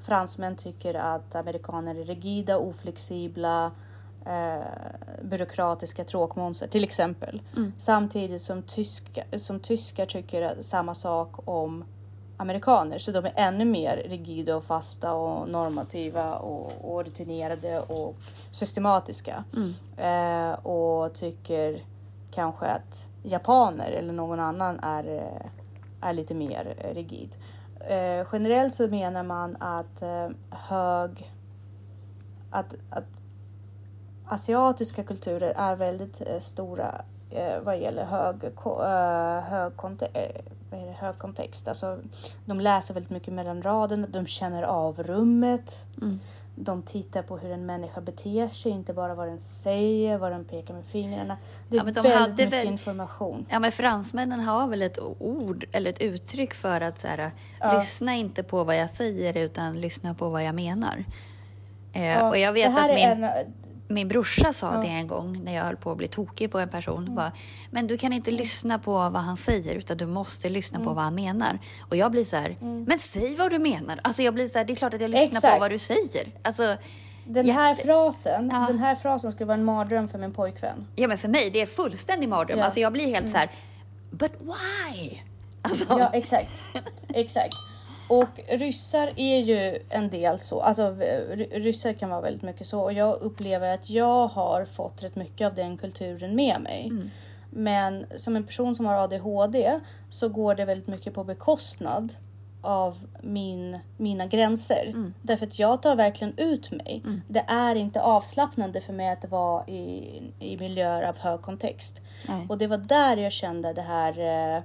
fransmän 0.00 0.56
tycker 0.56 0.94
att 0.94 1.34
amerikaner 1.34 1.94
är 1.94 2.04
rigida, 2.04 2.58
oflexibla, 2.58 3.70
eh, 4.26 4.64
byråkratiska 5.22 6.04
tråkmånsar 6.04 6.66
till 6.66 6.84
exempel. 6.84 7.42
Mm. 7.56 7.72
Samtidigt 7.76 8.42
som, 8.42 8.62
tyska, 8.62 9.24
som 9.36 9.60
tyskar 9.60 10.06
tycker 10.06 10.56
samma 10.60 10.94
sak 10.94 11.48
om 11.48 11.84
amerikaner. 12.36 12.98
Så 12.98 13.10
de 13.10 13.24
är 13.24 13.32
ännu 13.36 13.64
mer 13.64 13.96
rigida 13.96 14.56
och 14.56 14.64
fasta 14.64 15.14
och 15.14 15.48
normativa 15.48 16.34
och, 16.34 16.94
och 16.94 17.04
rutinerade 17.04 17.80
och 17.80 18.16
systematiska. 18.50 19.44
Mm. 19.56 19.72
Eh, 19.96 20.54
och 20.66 21.14
tycker 21.14 21.84
kanske 22.30 22.66
att 22.66 23.08
japaner 23.22 23.90
eller 23.90 24.12
någon 24.12 24.40
annan 24.40 24.80
är, 24.80 25.16
eh, 25.16 26.08
är 26.08 26.12
lite 26.12 26.34
mer 26.34 26.74
eh, 26.78 26.94
rigid. 26.94 27.36
Eh, 27.80 28.26
generellt 28.32 28.74
så 28.74 28.88
menar 28.88 29.22
man 29.22 29.56
att 29.60 30.02
eh, 30.02 30.28
hög... 30.50 31.30
Att, 32.50 32.74
att 32.90 33.04
asiatiska 34.28 35.04
kulturer 35.04 35.52
är 35.56 35.76
väldigt 35.76 36.20
eh, 36.20 36.40
stora 36.40 37.04
vad 37.62 37.80
gäller 37.80 38.04
hög, 38.04 38.42
hög, 39.44 39.76
konte- 39.76 40.42
vad 40.74 40.82
är 40.82 40.86
det, 40.86 40.92
hög 40.92 41.18
kontext. 41.18 41.68
Alltså, 41.68 41.98
de 42.46 42.60
läser 42.60 42.94
väldigt 42.94 43.10
mycket 43.10 43.34
mellan 43.34 43.62
raderna, 43.62 44.06
de 44.06 44.26
känner 44.26 44.62
av 44.62 45.02
rummet. 45.02 45.82
Mm. 46.02 46.20
De 46.56 46.82
tittar 46.82 47.22
på 47.22 47.36
hur 47.38 47.50
en 47.50 47.66
människa 47.66 48.00
beter 48.00 48.48
sig, 48.48 48.72
inte 48.72 48.92
bara 48.92 49.14
vad 49.14 49.28
den 49.28 49.40
säger, 49.40 50.18
vad 50.18 50.32
den 50.32 50.44
pekar 50.44 50.74
med 50.74 50.86
fingrarna. 50.86 51.36
Det 51.68 51.76
är 51.76 51.78
Ja, 51.78 51.84
de 51.84 51.92
väldigt 51.92 52.14
hade 52.14 52.32
mycket 52.32 52.52
väl- 52.52 52.66
information. 52.66 53.46
Ja 53.50 53.58
men 53.58 53.72
fransmännen 53.72 54.40
har 54.40 54.68
väl 54.68 54.82
ett 54.82 54.98
ord 55.18 55.64
eller 55.72 55.90
ett 55.90 56.00
uttryck 56.00 56.54
för 56.54 56.80
att 56.80 56.98
så 56.98 57.08
här, 57.08 57.30
Ja. 57.60 57.78
lyssna 57.78 58.14
inte 58.14 58.42
på 58.42 58.64
vad 58.64 58.76
jag 58.76 58.90
säger 58.90 59.36
utan 59.36 59.80
lyssna 59.80 60.14
på 60.14 60.28
vad 60.28 60.44
jag 60.44 60.54
menar. 60.54 61.04
Eh, 61.92 62.04
Ja, 62.06 62.28
och 62.28 62.38
jag 62.38 62.54
det 62.54 62.60
vet 62.60 62.72
här 62.72 62.88
att 62.90 62.96
är 62.98 63.14
min, 63.14 63.24
en, 63.24 63.54
min 63.88 64.08
brorsa 64.08 64.52
sa 64.52 64.74
Ja. 64.74 64.80
det 64.80 64.86
en 64.88 65.06
gång 65.06 65.44
när 65.44 65.54
jag 65.54 65.64
höll 65.64 65.76
på 65.76 65.90
att 65.90 65.96
bli 65.98 66.08
tokig 66.08 66.50
på 66.52 66.58
en 66.58 66.68
person. 66.68 67.02
Mm. 67.02 67.14
Bara, 67.14 67.32
men 67.70 67.86
du 67.86 67.98
kan 67.98 68.12
inte 68.12 68.30
lyssna 68.30 68.78
på 68.78 68.92
vad 68.92 69.16
han 69.16 69.36
säger 69.36 69.74
utan 69.74 69.96
du 69.96 70.06
måste 70.06 70.48
lyssna 70.48 70.76
Mm. 70.76 70.86
på 70.88 70.94
vad 70.94 71.04
han 71.04 71.14
menar. 71.14 71.58
Och 71.88 71.96
jag 71.96 72.10
blir 72.10 72.24
så 72.24 72.36
här, 72.36 72.56
men 72.86 72.98
säg 72.98 73.34
vad 73.34 73.50
du 73.50 73.58
menar. 73.58 74.00
Alltså 74.04 74.22
jag 74.22 74.34
blir 74.34 74.48
så 74.48 74.58
här, 74.58 74.64
det 74.64 74.72
är 74.72 74.76
klart 74.76 74.94
att 74.94 75.00
jag 75.00 75.10
lyssnar 75.10 75.26
Exakt. 75.26 75.54
på 75.54 75.60
vad 75.60 75.70
du 75.70 75.78
säger. 75.78 76.32
Alltså, 76.42 76.76
den 77.26 77.50
här 77.50 77.68
jätte- 77.70 77.82
frasen, 77.84 78.50
Ja. 78.52 78.64
den 78.68 78.78
här 78.78 78.94
frasen 78.94 79.32
skulle 79.32 79.46
vara 79.46 79.58
en 79.58 79.64
mardröm 79.64 80.08
för 80.08 80.18
min 80.18 80.32
pojkvän. 80.32 80.86
ja 80.96 81.08
men 81.08 81.18
för 81.18 81.28
mig, 81.28 81.50
det 81.50 81.60
är 81.60 81.66
fullständig 81.66 82.28
mardröm. 82.28 82.48
Ja. 82.48 82.54
Mm. 82.54 82.64
Alltså 82.64 82.80
jag 82.80 82.92
blir 82.92 83.06
helt 83.06 83.30
så 83.30 83.36
här, 83.36 83.50
but 84.10 84.32
why? 84.40 85.18
Alltså, 85.62 85.84
Ja, 85.88 86.10
exakt. 86.12 86.62
exakt. 87.08 87.54
Och 88.08 88.40
ryssar 88.48 89.10
är 89.16 89.38
ju 89.38 89.78
en 89.88 90.10
del 90.10 90.38
så. 90.38 90.60
Alltså 90.60 90.82
ry- 91.32 91.48
ryssar 91.60 91.92
kan 91.92 92.10
vara 92.10 92.20
väldigt 92.20 92.42
mycket 92.42 92.66
så. 92.66 92.80
Och 92.80 92.92
jag 92.92 93.22
upplever 93.22 93.74
att 93.74 93.90
jag 93.90 94.26
har 94.26 94.64
fått 94.64 95.02
rätt 95.02 95.16
mycket 95.16 95.46
av 95.46 95.54
den 95.54 95.76
kulturen 95.76 96.34
med 96.36 96.60
mig. 96.60 96.92
Men 97.50 98.06
som 98.16 98.36
en 98.36 98.44
person 98.46 98.74
som 98.74 98.86
har 98.86 98.94
ADHD 99.04 99.80
så 100.10 100.28
går 100.28 100.54
det 100.54 100.64
väldigt 100.64 100.88
mycket 100.88 101.14
på 101.14 101.24
bekostnad 101.24 102.12
av 102.62 102.96
min, 103.20 103.78
mina 103.96 104.26
gränser. 104.26 105.12
Därför 105.22 105.46
att 105.46 105.58
jag 105.58 105.82
tar 105.82 105.96
verkligen 105.96 106.38
ut 106.38 106.70
mig. 106.70 107.02
Det 107.28 107.44
är 107.48 107.74
inte 107.74 108.00
avslappnande 108.00 108.80
för 108.80 108.92
mig 108.92 109.10
att 109.12 109.24
vara 109.30 109.66
i, 109.66 110.22
i 110.40 110.56
miljöer 110.56 111.02
av 111.02 111.18
hög 111.18 111.42
kontext. 111.42 112.00
Nej. 112.28 112.46
Och 112.48 112.58
det 112.58 112.66
var 112.66 112.76
där 112.78 113.16
jag 113.16 113.32
kände 113.32 113.72
det 113.72 113.82
här 113.82 114.18
eh, 114.56 114.62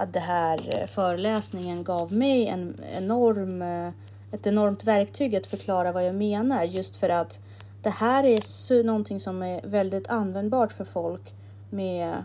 att 0.00 0.12
det 0.12 0.20
här 0.20 0.80
eh, 0.80 0.86
föreläsningen 0.86 1.84
gav 1.84 2.12
mig 2.12 2.46
en 2.46 2.76
enorm, 2.92 3.62
eh, 3.62 3.88
ett 4.32 4.46
enormt 4.46 4.84
verktyg 4.84 5.36
att 5.36 5.46
förklara 5.46 5.92
vad 5.92 6.06
jag 6.06 6.14
menar. 6.14 6.64
Just 6.64 6.96
för 6.96 7.08
att 7.08 7.38
det 7.82 7.90
här 7.90 8.24
är 8.24 8.84
någonting 8.84 9.20
som 9.20 9.42
är 9.42 9.60
väldigt 9.64 10.08
användbart 10.08 10.72
för 10.72 10.84
folk 10.84 11.34
med 11.70 12.24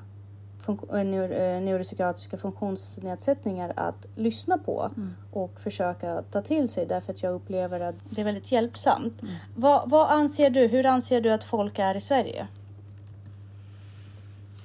eh, 0.67 1.03
neur, 1.03 1.59
neuropsykiatriska 1.59 2.37
funktionsnedsättningar 2.37 3.73
att 3.75 4.05
lyssna 4.15 4.57
på 4.57 4.91
och 5.31 5.59
försöka 5.59 6.21
ta 6.31 6.41
till 6.41 6.69
sig 6.69 6.85
därför 6.85 7.13
att 7.13 7.23
jag 7.23 7.33
upplever 7.33 7.79
att 7.79 7.95
det 8.09 8.21
är 8.21 8.25
väldigt 8.25 8.51
hjälpsamt. 8.51 9.21
Vad, 9.55 9.89
vad 9.89 10.09
anser 10.09 10.49
du? 10.49 10.67
Hur 10.67 10.85
anser 10.85 11.21
du 11.21 11.31
att 11.31 11.43
folk 11.43 11.79
är 11.79 11.95
i 11.95 12.01
Sverige? 12.01 12.47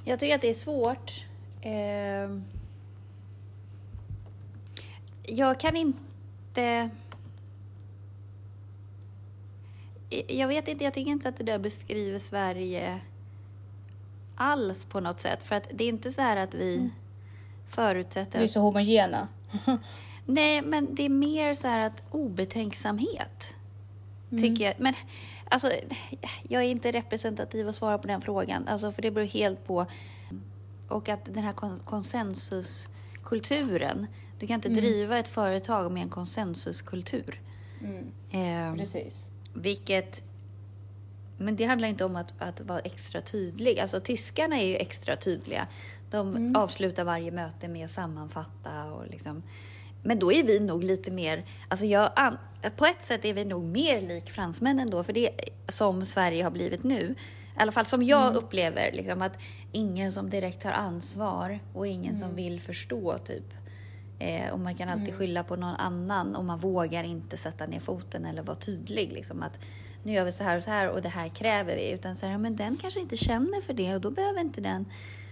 Jag 0.05 0.19
tycker 0.19 0.35
att 0.35 0.41
det 0.41 0.51
är 0.51 0.55
svårt. 0.55 1.25
Eh, 1.63 2.60
jag 5.31 5.61
kan 5.61 5.77
inte... 5.77 6.91
Jag 10.29 10.49
vet 10.49 10.69
inte, 10.69 10.85
jag 10.85 10.95
tycker 10.95 11.11
inte 11.11 11.29
att 11.29 11.37
det 11.37 11.45
där 11.45 11.59
beskriver 11.59 12.19
Sverige 12.19 13.01
alls 14.35 14.85
på 14.85 15.01
något 15.01 15.21
sätt. 15.21 15.45
För 15.45 15.57
att 15.57 15.69
det 15.75 15.85
är 15.85 15.89
inte 15.89 16.11
så 16.11 16.23
här 16.23 16.37
att 16.37 16.55
vi 16.55 16.91
förutsätter... 17.69 18.39
Vi 18.39 18.45
är 18.45 18.49
så 18.49 18.61
homogena. 18.61 19.29
Nej, 20.27 20.63
men 20.63 20.95
det 20.95 21.03
är 21.03 21.09
mer 21.09 21.55
så 21.55 21.69
här 21.69 21.87
att 21.87 22.03
obetänksamhet. 22.11 23.57
Tycker 24.31 24.65
jag. 24.65 24.75
Men 24.79 24.95
alltså, 25.49 25.73
jag 26.49 26.63
är 26.63 26.67
inte 26.69 26.93
representativ 26.93 27.69
att 27.69 27.75
svara 27.75 27.99
på 27.99 28.09
den 28.09 28.21
frågan. 28.21 28.69
Alltså, 28.69 28.93
för 28.93 29.03
det 29.03 29.11
beror 29.11 29.27
helt 29.27 29.67
på. 29.67 29.87
Och 30.89 31.09
att 31.09 31.25
den 31.25 31.45
här 31.45 31.53
kon- 31.53 31.81
konsensuskulturen. 31.85 34.07
Du 34.41 34.47
kan 34.47 34.55
inte 34.55 34.69
driva 34.69 35.19
ett 35.19 35.29
företag 35.29 35.93
med 35.93 36.03
en 36.03 36.09
konsensuskultur. 36.09 37.41
Eh, 38.31 38.75
Precis. 38.77 39.27
vilket... 39.55 40.25
Men 41.39 41.57
det 41.57 41.65
handlar 41.65 41.89
inte 41.89 42.05
om 42.05 42.17
att, 42.17 42.35
att 42.39 42.61
vara 42.61 42.81
extra 42.81 43.21
tydlig. 43.21 43.79
Alltså 43.79 44.01
tyskarna 44.01 44.61
är 44.61 44.67
ju 44.67 44.77
extra 44.77 45.17
tydliga. 45.17 45.67
De 46.11 46.57
avslutar 46.57 47.05
varje 47.05 47.31
möte 47.31 47.69
med 47.69 47.85
att 47.85 47.91
sammanfatta 47.91 48.93
och 48.93 49.07
liksom... 49.07 49.43
Men 50.03 50.19
då 50.19 50.33
är 50.33 50.43
vi 50.43 50.61
nog 50.61 50.85
lite 50.85 51.11
mer... 51.11 51.45
Alltså 51.69 51.87
jag, 51.87 52.11
på 52.77 52.87
ett 52.87 53.03
sätt 53.03 53.25
är 53.25 53.35
vi 53.35 53.45
nog 53.45 53.65
mer 53.65 54.01
lik 54.03 54.31
fransmännen 54.31 54.91
då, 54.91 55.05
för 55.05 55.13
det 55.13 55.31
som 55.69 56.05
Sverige 56.05 56.45
har 56.45 56.51
blivit 56.51 56.83
nu. 56.83 57.15
I 57.57 57.63
alla 57.63 57.73
fall 57.73 57.87
som 57.87 58.03
jag 58.03 58.35
upplever, 58.35 58.93
liksom, 58.93 59.23
att 59.23 59.39
ingen 59.73 60.13
som 60.13 60.31
direkt 60.31 60.63
tar 60.63 60.73
ansvar 60.73 61.61
och 61.75 61.87
ingen 61.87 62.19
som 62.19 62.35
vill 62.35 62.61
förstå, 62.61 63.19
typ. 63.19 63.55
Eh, 64.21 64.53
och 64.53 64.61
man 64.61 64.75
kan 64.75 64.89
alltid 64.89 65.15
skylla 65.15 65.45
på 65.45 65.57
någon 65.57 65.75
annan 65.77 66.37
och 66.37 66.45
man 66.45 66.59
vågar 66.59 67.05
inte 67.05 67.37
sätta 67.37 67.67
ner 67.67 67.81
foten 67.81 68.25
eller 68.25 68.43
vara 68.43 68.57
tydlig. 68.57 69.13
Liksom, 69.13 69.43
att 69.43 69.59
nu 70.03 70.13
gör 70.13 70.25
vi 70.25 70.33
så 70.33 70.45
här 70.45 70.57
och 70.57 70.63
så 70.63 70.71
här 70.71 70.89
och 70.89 71.03
det 71.03 71.09
här 71.09 71.29
kräver 71.29 71.77
vi. 71.77 71.91
Utan 71.91 72.17
så 72.17 72.27
här, 72.27 72.33
ja, 72.33 72.39
men 72.39 72.57
den 72.57 72.77
kanske 72.77 73.01
inte 73.01 73.17
känner 73.17 73.61
för 73.61 73.73
det 73.73 73.95
och 73.95 74.01
då 74.01 74.11
behöver 74.11 74.41
inte 74.41 74.61
den. 74.61 74.87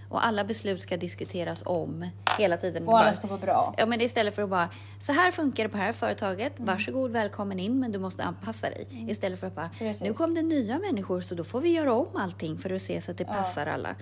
Och 0.09 0.27
alla 0.27 0.45
beslut 0.45 0.81
ska 0.81 0.97
diskuteras 0.97 1.63
om 1.67 2.11
hela 2.39 2.57
tiden. 2.57 2.89
Och 2.89 2.99
alla 2.99 3.13
ska 3.13 3.27
vara 3.27 3.39
bra. 3.39 3.75
Ja, 3.79 3.87
men 3.87 4.01
istället 4.01 4.35
för 4.35 4.43
att 4.43 4.51
bara, 4.51 4.69
så 5.01 5.13
här 5.13 5.31
funkar 5.31 5.63
det 5.63 5.69
på 5.69 5.77
det 5.77 5.83
här 5.83 5.93
företaget, 5.93 6.61
varsågod 6.61 7.11
välkommen 7.11 7.59
in 7.61 7.81
men 7.81 7.93
du 7.93 7.99
måste 7.99 8.25
anpassa 8.25 8.71
dig. 8.71 8.87
Istället 9.09 9.41
för 9.41 9.47
att 9.47 9.55
bara, 9.55 9.71
Precis. 9.79 10.03
nu 10.03 10.15
kom 10.15 10.35
det 10.35 10.43
nya 10.43 10.79
människor 10.79 11.21
så 11.21 11.35
då 11.35 11.45
får 11.45 11.61
vi 11.61 11.69
göra 11.73 11.93
om 11.93 12.17
allting 12.17 12.59
för 12.59 12.71
att 12.73 12.83
se 12.83 13.01
så 13.01 13.11
att 13.11 13.19
det 13.19 13.25
passar 13.25 13.67
alla. 13.67 13.95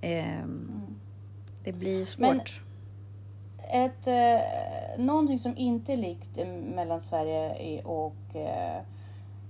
Ehm, 0.00 0.70
Det 1.64 1.72
blir 1.72 2.04
svårt. 2.04 2.20
Men- 2.30 2.40
Ett, 3.68 4.06
eh, 4.06 5.04
någonting 5.04 5.38
som 5.38 5.56
inte 5.56 5.92
är 5.92 5.96
likt 5.96 6.46
mellan 6.74 7.00
Sverige 7.00 7.82
och, 7.82 8.36
eh, 8.36 8.82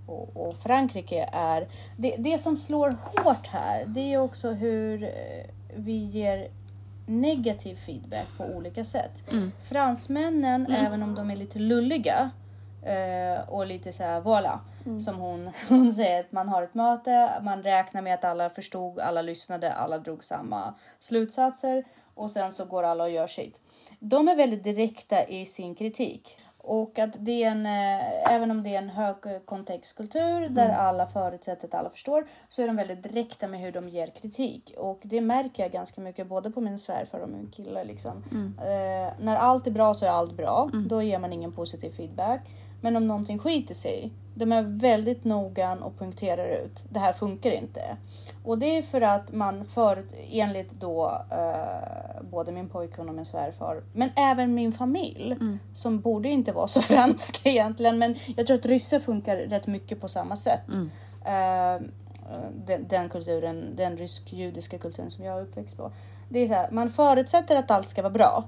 och, 0.06 0.36
och 0.36 0.54
Frankrike 0.54 1.28
är... 1.32 1.68
Det, 1.96 2.16
det 2.18 2.38
som 2.38 2.56
slår 2.56 2.96
hårt 3.04 3.46
här, 3.46 3.84
det 3.86 4.12
är 4.12 4.18
också 4.18 4.50
hur 4.50 5.02
eh, 5.02 5.10
vi 5.76 5.92
ger 5.92 6.50
negativ 7.06 7.74
feedback 7.74 8.26
på 8.36 8.44
olika 8.44 8.84
sätt. 8.84 9.22
Fransmännen, 9.62 10.66
även 10.70 11.02
om 11.02 11.14
de 11.14 11.30
är 11.30 11.36
lite 11.36 11.58
lulliga 11.58 12.30
eh, 12.82 13.48
och 13.48 13.66
lite 13.66 13.92
så 13.92 14.02
här 14.02 14.20
voilà, 14.20 14.58
som 15.00 15.16
hon, 15.16 15.50
hon 15.68 15.92
säger 15.92 16.20
att 16.20 16.32
man 16.32 16.48
har 16.48 16.62
ett 16.62 16.74
möte, 16.74 17.40
man 17.42 17.62
räknar 17.62 18.02
med 18.02 18.14
att 18.14 18.24
alla 18.24 18.50
förstod, 18.50 18.98
alla 18.98 19.22
lyssnade, 19.22 19.72
alla 19.72 19.98
drog 19.98 20.24
samma 20.24 20.74
slutsatser 20.98 21.84
och 22.14 22.30
sen 22.30 22.52
så 22.52 22.64
går 22.64 22.82
alla 22.82 23.04
och 23.04 23.10
gör 23.10 23.26
sitt. 23.26 23.60
De 23.98 24.28
är 24.28 24.36
väldigt 24.36 24.64
direkta 24.64 25.24
i 25.24 25.46
sin 25.46 25.74
kritik 25.74 26.36
Och 26.62 26.98
att 26.98 27.16
det 27.18 27.44
är 27.44 27.50
en, 27.50 27.66
eh, 27.66 28.34
även 28.34 28.50
om 28.50 28.62
det 28.62 28.74
är 28.74 28.78
en 28.78 28.88
högkontextkultur 28.90 30.48
där 30.48 30.64
Mm. 30.64 30.80
alla 30.80 31.06
förutsätter 31.06 31.68
att 31.68 31.74
alla 31.74 31.90
förstår 31.90 32.26
så 32.48 32.62
är 32.62 32.66
de 32.66 32.76
väldigt 32.76 33.02
direkta 33.02 33.48
med 33.48 33.60
hur 33.60 33.72
de 33.72 33.88
ger 33.88 34.06
kritik. 34.06 34.74
Och 34.76 35.00
det 35.02 35.20
märker 35.20 35.62
jag 35.62 35.72
ganska 35.72 36.00
mycket 36.00 36.26
både 36.26 36.50
på 36.50 36.60
min 36.60 36.78
svärfar 36.78 37.18
och 37.18 37.28
min 37.28 37.50
kille. 37.50 37.84
Liksom. 37.84 38.24
Mm. 38.30 38.58
Eh, 38.58 39.12
när 39.20 39.36
allt 39.36 39.66
är 39.66 39.70
bra 39.70 39.94
så 39.94 40.06
är 40.06 40.10
allt 40.10 40.36
bra. 40.36 40.70
Då 40.88 41.02
ger 41.02 41.18
man 41.18 41.32
ingen 41.32 41.52
positiv 41.52 41.90
feedback. 41.92 42.40
Men 42.82 42.96
om 42.96 43.06
någonting 43.06 43.38
skiter 43.38 43.74
sig, 43.74 44.12
de 44.34 44.52
är 44.52 44.62
väldigt 44.62 45.24
noggrann 45.24 45.82
och 45.82 45.98
punkterar 45.98 46.64
ut. 46.64 46.84
Det 46.88 46.98
här 46.98 47.12
funkar 47.12 47.50
inte. 47.50 47.96
Och 48.44 48.58
det 48.58 48.78
är 48.78 48.82
för 48.82 49.00
att 49.00 49.32
man 49.32 49.64
förut, 49.64 50.14
enligt 50.30 50.70
då 50.80 51.24
eh, 51.30 52.22
både 52.30 52.52
min 52.52 52.68
pojkvän 52.68 53.08
och 53.08 53.14
min 53.14 53.24
svärfar, 53.24 53.82
men 53.92 54.10
även 54.16 54.54
min 54.54 54.72
familj, 54.72 55.36
som 55.74 56.00
borde 56.00 56.28
inte 56.28 56.52
vara 56.52 56.68
så 56.68 56.80
franska 56.94 57.50
egentligen, 57.50 57.98
men 57.98 58.16
jag 58.36 58.46
tror 58.46 58.56
att 58.56 58.66
ryssar 58.66 58.98
funkar 58.98 59.36
rätt 59.36 59.66
mycket 59.66 60.00
på 60.00 60.08
samma 60.08 60.36
sätt. 60.36 60.68
Eh, 61.24 61.86
den, 62.66 62.88
den 62.88 63.08
kulturen, 63.08 63.76
den 63.76 63.96
rysk-judiska 63.96 64.78
kulturen 64.78 65.10
som 65.10 65.24
jag 65.24 65.38
är 65.38 65.42
uppväxt 65.42 65.76
på. 65.76 65.92
Det 66.28 66.38
är 66.38 66.46
så 66.46 66.54
här, 66.54 66.70
man 66.70 66.88
förutsätter 66.88 67.56
att 67.56 67.70
allt 67.70 67.88
ska 67.88 68.02
vara 68.02 68.12
bra. 68.12 68.44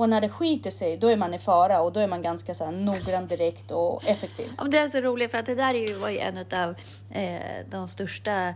Och 0.00 0.08
när 0.08 0.20
det 0.20 0.28
skiter 0.28 0.70
sig, 0.70 0.96
då 0.96 1.08
är 1.08 1.16
man 1.16 1.34
i 1.34 1.38
fara 1.38 1.80
och 1.80 1.92
då 1.92 2.00
är 2.00 2.08
man 2.08 2.22
ganska 2.22 2.54
så 2.54 2.64
här 2.64 2.72
noggrann, 2.72 3.26
direkt 3.26 3.70
och 3.70 4.04
effektiv. 4.04 4.52
Ja, 4.58 4.64
det 4.64 4.78
är 4.78 4.88
så 4.88 5.00
roligt 5.00 5.30
för 5.30 5.38
att 5.38 5.46
det 5.46 5.54
där 5.54 5.74
är 5.74 5.88
ju, 5.88 5.94
var 5.94 6.08
ju 6.08 6.18
en 6.18 6.38
av 6.38 6.74
eh, 7.10 7.40
de 7.70 7.88
största 7.88 8.48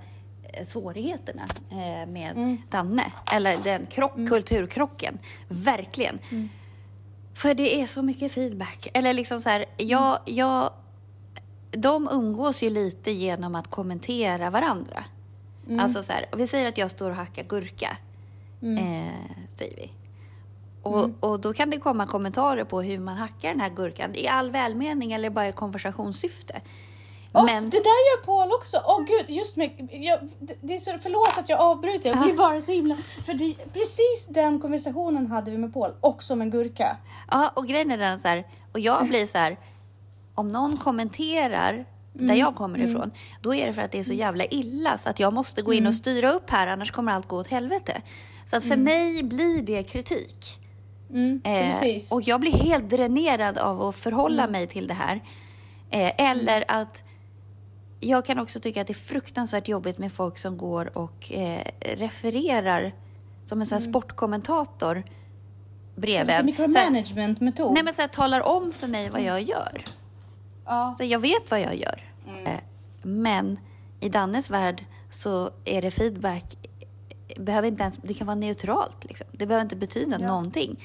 eh, 0.42 0.64
svårigheterna 0.64 1.42
eh, 1.70 2.08
med 2.08 2.56
Danne. 2.70 3.12
Eller 3.32 3.58
den 3.58 3.86
krock, 3.86 4.28
kulturkrocken. 4.28 5.18
Verkligen. 5.48 6.18
För 7.34 7.54
det 7.54 7.80
är 7.80 7.86
så 7.86 8.02
mycket 8.02 8.32
feedback. 8.32 8.88
Eller 8.94 9.12
liksom 9.12 9.40
så 9.40 9.48
här, 9.48 9.64
jag, 9.76 10.18
jag, 10.24 10.70
de 11.70 12.08
umgås 12.12 12.62
ju 12.62 12.70
lite 12.70 13.10
genom 13.10 13.54
att 13.54 13.70
kommentera 13.70 14.50
varandra. 14.50 15.04
Alltså 15.80 16.02
så 16.02 16.12
här, 16.12 16.26
vi 16.36 16.46
säger 16.46 16.68
att 16.68 16.78
jag 16.78 16.90
står 16.90 17.10
och 17.10 17.16
hackar 17.16 17.44
gurka. 17.44 17.96
Eh, 18.62 19.46
säger 19.56 19.76
vi. 19.76 19.90
Och, 20.84 21.10
och 21.20 21.40
då 21.40 21.52
kan 21.52 21.70
det 21.70 21.78
komma 21.78 22.06
kommentarer 22.06 22.64
på 22.64 22.82
hur 22.82 22.98
man 22.98 23.16
hackar 23.16 23.48
den 23.48 23.60
här 23.60 23.70
gurkan 23.70 24.14
i 24.14 24.28
all 24.28 24.50
välmening 24.50 25.12
eller 25.12 25.30
bara 25.30 25.48
i 25.48 25.52
konversationssyfte. 25.52 26.60
Åh, 27.36 27.44
Men, 27.44 27.64
Det 27.70 27.76
där 27.76 27.84
gör 28.16 28.24
Paul 28.24 28.52
också. 28.52 28.76
Åh 28.86 29.04
gud, 29.04 29.36
just 29.36 29.56
med, 29.56 29.88
jag, 29.92 30.18
det 30.60 30.74
är 30.74 30.78
så, 30.78 30.90
förlåt 31.02 31.38
att 31.38 31.48
jag 31.48 31.60
avbryter, 31.60 32.08
jag 32.10 32.18
blir 32.22 32.34
bara 32.36 32.60
så 32.60 32.72
himla... 32.72 32.94
För 33.26 33.34
det, 33.34 33.54
precis 33.72 34.26
den 34.28 34.60
konversationen 34.60 35.26
hade 35.26 35.50
vi 35.50 35.58
med 35.58 35.74
Paul, 35.74 35.90
också 36.00 36.32
om 36.32 36.40
en 36.40 36.50
gurka. 36.50 36.96
ja, 37.30 37.52
och 37.56 37.66
grejen 37.66 37.90
är 37.90 37.98
den 37.98 38.20
så 38.20 38.28
här, 38.28 38.44
och 38.72 38.80
jag 38.80 39.08
blir 39.08 39.26
så 39.26 39.38
här, 39.38 39.56
om 40.34 40.48
någon 40.48 40.76
kommenterar 40.76 41.84
Mm. 42.16 42.26
där 42.26 42.34
jag 42.34 42.54
kommer 42.56 42.78
ifrån, 42.78 43.10
då 43.42 43.54
är 43.54 43.66
det 43.66 43.72
för 43.72 43.82
att 43.82 43.92
det 43.92 43.98
är 43.98 44.04
så 44.04 44.12
jävla 44.12 44.44
illa 44.44 44.98
så 44.98 45.08
att 45.08 45.18
jag 45.20 45.32
måste 45.32 45.62
gå 45.62 45.72
in 45.72 45.78
Mm. 45.78 45.88
och 45.88 45.94
styra 45.94 46.32
upp 46.32 46.50
här 46.50 46.66
annars 46.66 46.90
kommer 46.92 47.12
allt 47.12 47.28
gå 47.28 47.36
åt 47.36 47.46
helvete. 47.46 48.02
Så 48.50 48.56
att 48.56 48.64
för 48.64 48.76
mig 48.76 49.22
blir 49.22 49.62
det 49.62 49.82
kritik. 49.82 50.60
Mm, 51.14 51.40
Eh, 51.44 52.00
och 52.10 52.22
jag 52.22 52.40
blir 52.40 52.52
helt 52.52 52.88
dränerad 52.90 53.58
av 53.58 53.82
att 53.82 53.96
förhålla 53.96 54.42
Mm. 54.42 54.52
mig 54.52 54.66
till 54.66 54.86
det 54.86 54.94
här. 54.94 55.16
Eh, 55.90 56.12
eller 56.30 56.64
att 56.68 57.04
jag 58.00 58.24
kan 58.24 58.38
också 58.38 58.60
tycka 58.60 58.80
att 58.80 58.86
det 58.86 58.92
är 58.92 58.94
fruktansvärt 58.94 59.68
jobbigt 59.68 59.98
med 59.98 60.12
folk 60.12 60.38
som 60.38 60.56
går 60.58 60.98
och 60.98 61.32
eh, 61.32 61.64
refererar 61.80 62.94
som 63.44 63.60
en 63.60 63.66
sån 63.66 63.78
här 63.78 63.84
sportkommentator 63.84 65.04
bredvid 65.96 66.26
Lite 66.26 66.42
micromanagement-metod. 66.44 67.72
Nej 67.74 67.82
men 67.82 67.94
så 67.94 68.00
här, 68.00 68.08
talar 68.08 68.40
om 68.40 68.72
för 68.72 68.86
mig 68.88 69.10
vad 69.10 69.22
jag 69.22 69.42
gör. 69.42 69.82
ja. 70.64 70.94
Så 70.98 71.04
jag 71.04 71.18
vet 71.18 71.50
vad 71.50 71.60
jag 71.60 71.76
gör. 71.76 72.02
Mm. 72.28 72.46
Eh, 72.46 72.60
men 73.02 73.58
i 74.00 74.08
Dannes 74.08 74.50
värld 74.50 74.84
så 75.10 75.50
är 75.64 75.82
det 75.82 75.90
feedback, 75.90 76.63
behöver 77.38 77.68
inte 77.68 77.82
ens, 77.82 77.96
det 77.96 78.14
kan 78.14 78.26
vara 78.26 78.34
neutralt. 78.34 79.04
Liksom. 79.04 79.26
Det 79.32 79.46
behöver 79.46 79.62
inte 79.62 79.76
betyda 79.76 80.16
Ja. 80.20 80.26
någonting. 80.26 80.80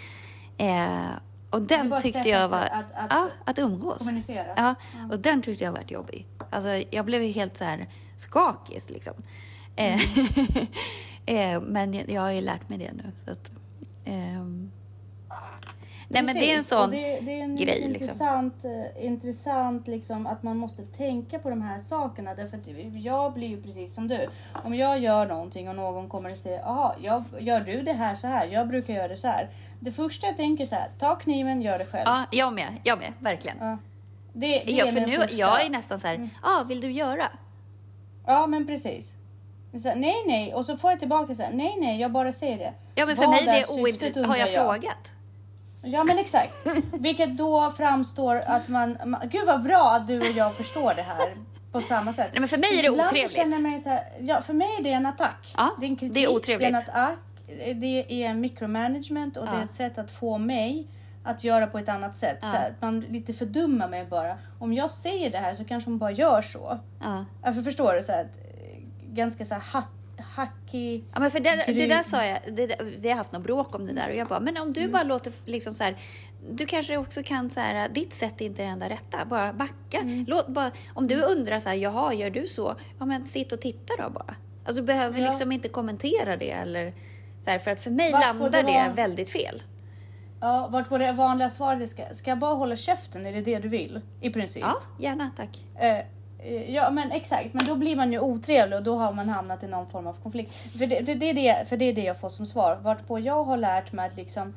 Eh, 0.58 1.10
och 1.50 1.62
den 1.62 2.02
tyckte 2.02 2.30
jag 2.30 2.50
var... 2.50 2.60
att- 2.60 2.94
att 2.94 3.08
ja, 3.10 3.28
att 3.46 3.60
umgås. 3.60 3.98
kommunicera. 3.98 4.46
Ja, 4.56 4.76
och 5.12 5.20
den 5.20 5.42
tyckte 5.42 5.64
jag 5.64 5.72
varit 5.72 5.92
jobbig. 5.92 6.28
Alltså, 6.50 6.70
jag 6.90 7.06
blev 7.06 7.22
helt 7.22 7.58
så 7.58 7.64
här 7.64 7.88
skakig 8.18 8.82
liksom. 8.88 9.14
Eh, 9.76 10.02
eh, 11.26 11.62
men 11.62 11.94
jag, 11.94 12.10
jag 12.12 12.22
har 12.22 12.32
ju 12.32 12.42
lärt 12.42 12.70
mig 12.70 12.78
det 12.78 12.92
nu. 12.94 13.12
Så 13.26 13.32
att, 13.32 13.50
ehm. 14.06 14.72
Nej 16.12 16.24
men 16.24 16.36
det 16.36 16.52
är 16.52 16.58
en 16.58 16.64
sån 16.64 16.92
det, 16.92 17.20
det 17.20 17.40
är 17.40 17.44
en 17.44 17.56
grej 17.56 17.76
liksom. 17.76 17.92
intressant, 17.92 18.66
eh, 18.66 19.06
intressant 19.06 19.88
liksom 19.88 20.28
att 20.28 20.44
man 20.44 20.58
måste 20.58 20.82
tänka 20.84 21.40
på 21.40 21.50
de 21.50 21.62
här 21.62 21.80
sakerna. 21.80 22.34
Därför 22.36 22.58
att 22.58 22.68
jag 23.04 23.34
blir 23.34 23.48
ju 23.48 23.62
precis 23.62 23.94
som 23.94 24.08
du. 24.08 24.28
Om 24.64 24.76
jag 24.76 25.00
gör 25.00 25.26
någonting 25.26 25.70
och 25.70 25.76
någon 25.76 26.10
kommer 26.10 26.32
och 26.32 26.38
säger, 26.38 26.60
jaha, 26.60 26.96
jag, 27.02 27.24
gör 27.40 27.60
du 27.60 27.82
det 27.82 27.94
här 27.94 28.16
så 28.16 28.28
här? 28.28 28.48
Jag 28.48 28.68
brukar 28.68 28.94
göra 28.94 29.08
det 29.08 29.18
så 29.18 29.28
här. 29.28 29.50
Det 29.80 29.92
första 29.92 30.28
jag 30.28 30.38
tänker 30.38 30.66
så 30.66 30.76
här, 30.76 30.90
ta 31.00 31.16
kniven, 31.16 31.62
gör 31.62 31.78
det 31.78 31.86
själv. 31.86 32.04
Ja, 32.06 32.26
jag 32.32 32.54
med. 32.54 32.78
Jag 32.84 32.98
med, 32.98 33.14
verkligen. 33.20 33.58
Ja. 33.60 33.78
Det, 34.34 34.48
det 34.66 34.72
Ja, 34.72 34.86
för 34.86 35.00
nu, 35.00 35.18
första. 35.18 35.38
jag 35.38 35.66
är 35.66 35.70
nästan 35.70 36.00
så 36.00 36.08
här, 36.08 36.30
ja, 36.44 36.66
vill 36.68 36.82
du 36.82 36.92
göra? 36.92 37.30
Ja, 38.26 38.48
men 38.48 38.68
precis. 38.68 39.14
Så, 39.72 39.96
nej, 39.96 40.16
nej. 40.28 40.54
Och 40.54 40.66
så 40.66 40.78
får 40.78 40.92
jag 40.92 41.00
tillbaka 41.00 41.36
så 41.36 41.44
här, 41.44 41.52
nej, 41.54 41.76
nej, 41.80 42.02
jag 42.02 42.12
bara 42.12 42.32
säger 42.32 42.58
det. 42.58 42.74
Ja, 42.96 43.06
men 43.06 43.16
för 43.16 43.24
Vad 43.24 43.32
mig 43.32 43.46
det 43.46 43.52
är 43.52 43.82
ointressant. 43.82 44.16
Har 44.16 44.24
undrar 44.24 44.38
jag 44.38 44.66
frågat? 44.66 45.14
Ja 45.82 46.04
men 46.04 46.18
exakt. 46.20 46.54
Vilket 46.94 47.38
då 47.38 47.72
framstår 47.78 48.36
att 48.36 48.68
man, 48.68 48.98
man, 49.06 49.22
gud 49.32 49.48
vad 49.48 49.64
bra 49.64 49.92
att 49.96 50.08
du 50.08 50.20
och 50.20 50.26
jag 50.36 50.56
förstår 50.56 50.94
det 50.94 51.02
här 51.02 51.36
på 51.72 51.82
samma 51.82 52.14
sätt. 52.14 52.30
Nej, 52.32 52.40
men 52.40 52.50
för 52.50 52.58
mig 52.58 52.80
är 52.80 52.84
det 52.84 52.88
Ibland 52.88 53.08
otrevligt. 53.08 53.62
Mig 53.62 53.80
så 53.80 53.90
här, 53.90 54.04
ja, 54.20 54.42
för 54.42 54.54
mig 54.54 54.68
är 54.80 54.84
det 54.84 54.92
en 54.92 55.06
attack. 55.06 55.54
Ja, 55.58 55.70
det 55.80 55.86
är 55.86 55.90
en 55.90 55.96
kritik, 55.96 56.14
det 56.14 56.24
är 56.24 56.32
otrevligt. 56.32 56.70
Det 56.70 56.76
är 56.76 56.82
en 56.98 57.04
attack, 57.04 57.18
det 57.76 58.24
är 58.24 58.30
en 58.30 58.42
micromanagement 58.42 59.38
och 59.38 59.46
det 59.46 59.52
är 59.52 59.56
Ja. 59.56 59.64
ett 59.64 59.74
sätt 59.74 59.98
att 59.98 60.12
få 60.12 60.38
mig 60.38 60.88
att 61.24 61.44
göra 61.44 61.68
på 61.68 61.78
ett 61.78 61.90
annat 61.90 62.16
sätt. 62.16 62.38
Ja. 62.42 62.52
Så 62.52 62.58
att 62.58 62.82
man 62.82 63.00
lite 63.00 63.34
fördummar 63.34 63.88
mig 63.88 64.06
bara. 64.06 64.38
Om 64.60 64.74
jag 64.74 64.92
säger 64.92 65.30
det 65.32 65.38
här 65.38 65.54
så 65.54 65.66
kanske 65.66 65.90
hon 65.90 65.98
bara 65.98 66.12
gör 66.12 66.42
så. 66.42 66.80
Ja. 67.02 67.26
Ja, 67.44 67.54
för 67.54 67.62
förstår 67.62 67.94
du? 67.94 68.04
Så 68.04 68.12
här, 68.12 68.22
eh, 68.24 68.80
ganska 69.14 69.46
så 69.46 69.54
här 69.54 69.62
hatt, 69.62 69.88
hackig. 70.36 71.04
Ja, 71.14 71.20
men 71.20 71.32
för 71.32 71.40
det, 71.40 71.64
det 71.68 71.88
där 71.88 72.04
sa 72.04 72.26
jag, 72.26 72.40
det, 72.52 72.68
där- 72.68 72.96
vi 73.00 73.10
har 73.10 73.18
haft 73.18 73.32
något 73.32 73.44
bråk 73.44 73.76
om 73.76 73.86
det 73.86 73.94
där 73.94 74.10
och 74.10 74.16
jag 74.16 74.28
bara, 74.28 74.40
men 74.40 74.58
om 74.58 74.72
du 74.72 74.88
bara 74.88 75.04
låter 75.04 75.34
liksom 75.46 75.74
så 75.74 75.84
här, 75.84 75.98
du 76.52 76.66
kanske 76.66 76.98
också 76.98 77.24
kan 77.24 77.50
så 77.50 77.60
här, 77.60 77.90
ditt 77.90 78.14
sätt 78.14 78.42
är 78.42 78.46
inte 78.46 78.62
det 78.62 78.68
enda 78.68 78.90
rätta, 78.90 79.26
bara 79.26 79.54
backa. 79.54 80.24
Låt, 80.28 80.48
bara, 80.48 80.72
om 80.94 81.08
du 81.08 81.22
undrar 81.22 81.60
så 81.60 81.70
här, 81.70 81.76
jaha, 81.76 82.14
gör 82.14 82.30
du 82.30 82.48
så? 82.48 82.76
Ja, 83.00 83.06
men 83.06 83.26
sitt 83.26 83.52
och 83.52 83.62
titta 83.62 83.94
då 84.04 84.10
bara. 84.10 84.36
Alltså 84.66 84.82
du 84.82 84.88
behöver 84.88 85.20
Ja. 85.22 85.30
liksom 85.30 85.52
inte 85.52 85.70
kommentera 85.70 86.38
det 86.38 86.52
eller 86.52 86.94
så 87.44 87.50
här, 87.52 87.60
för 87.60 87.72
att 87.72 87.82
för 87.84 87.92
mig 87.92 88.12
Vart 88.12 88.22
landar 88.22 88.50
det 88.52 88.62
det 88.62 88.92
väldigt 88.96 89.30
fel. 89.32 89.64
Ja, 90.42 90.68
vart 90.72 90.90
på 90.90 90.98
det 90.98 91.12
vanliga 91.12 91.50
svaret 91.50 91.90
ska, 91.90 92.04
ska 92.12 92.32
jag 92.32 92.40
bara 92.40 92.54
hålla 92.54 92.76
käften? 92.76 93.26
Är 93.26 93.34
det 93.34 93.42
det 93.42 93.60
du 93.60 93.68
vill? 93.70 94.02
I 94.22 94.30
princip. 94.30 94.64
Ja, 94.64 94.76
gärna, 95.00 95.32
tack. 95.38 95.50
Eh, 95.80 95.98
ja 96.68 96.92
men 96.92 97.12
exakt, 97.12 97.54
men 97.54 97.66
då 97.66 97.76
blir 97.76 97.96
man 97.96 98.12
ju 98.12 98.20
otrevlig 98.20 98.78
och 98.78 98.84
då 98.84 98.96
har 98.96 99.14
man 99.14 99.30
hamnat 99.30 99.64
i 99.64 99.68
någon 99.68 99.90
form 99.90 100.08
av 100.08 100.14
konflikt. 100.14 100.54
För 100.54 100.88
det, 100.88 101.00
det, 101.00 101.16
det, 101.16 101.30
är, 101.30 101.34
det, 101.34 101.70
för 101.70 101.78
det 101.78 101.86
är 101.86 101.94
det 101.94 102.04
jag 102.04 102.20
får 102.20 102.30
som 102.30 102.46
svar. 102.46 102.78
Vart 102.82 103.08
på 103.08 103.20
jag 103.20 103.44
har 103.44 103.58
lärt 103.58 103.92
mig 103.92 104.08
att 104.08 104.16
liksom 104.16 104.54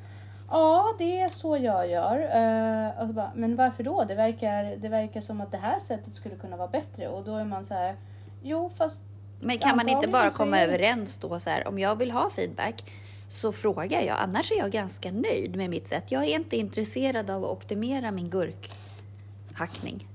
Ja, 0.53 0.95
det 0.99 1.21
är 1.21 1.29
så 1.29 1.57
jag 1.57 1.91
gör. 1.91 2.17
Eh, 2.17 3.01
och 3.01 3.07
så 3.07 3.13
bara, 3.13 3.31
men 3.35 3.57
varför 3.57 3.83
då? 3.83 4.05
Det 4.05 4.15
verkar, 4.15 4.77
det 4.77 4.89
verkar 4.89 5.21
som 5.21 5.41
att 5.41 5.53
det 5.53 5.59
här 5.59 5.79
sättet 5.79 6.15
skulle 6.15 6.35
kunna 6.37 6.57
vara 6.57 6.69
bättre. 6.69 7.09
Och 7.09 7.25
då 7.25 7.37
är 7.37 7.45
man 7.45 7.65
så 7.65 7.75
här, 7.75 7.97
jo 8.43 8.71
fast 8.77 9.03
Men 9.41 9.59
kan 9.59 9.77
man 9.77 9.89
inte 9.89 10.09
bara 10.09 10.31
komma 10.31 10.59
är 10.59 10.69
överens 10.69 11.17
då 11.17 11.41
så 11.41 11.51
här, 11.51 11.69
om 11.69 11.79
jag 11.79 11.97
vill 11.97 12.11
ha 12.11 12.31
feedback 12.31 12.85
så 13.29 13.53
frågar 13.53 14.01
jag, 14.01 14.17
annars 14.19 14.53
är 14.53 14.57
jag 14.57 14.71
ganska 14.71 15.11
nöjd 15.13 15.57
med 15.57 15.71
mitt 15.71 15.89
sätt. 15.89 16.05
Jag 16.09 16.25
är 16.25 16.35
inte 16.35 16.57
intresserad 16.57 17.31
av 17.31 17.45
att 17.45 17.51
optimera 17.51 18.11
min 18.11 18.31
gurkhackning. 18.31 20.09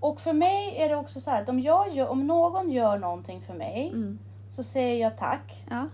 Och 0.00 0.20
för 0.20 0.32
mig 0.32 0.76
är 0.76 0.88
det 0.88 0.96
också 0.96 1.20
så 1.20 1.30
här 1.30 1.42
att 1.42 1.48
om, 1.48 1.60
jag 1.60 1.92
gör, 1.92 2.08
om 2.08 2.26
någon 2.26 2.70
gör 2.70 2.98
någonting 2.98 3.40
för 3.40 3.54
mig 3.54 3.88
Mm. 3.88 4.18
så 4.48 4.62
säger 4.62 5.00
jag 5.02 5.16
tack 5.16 5.64
Ja, 5.70 5.86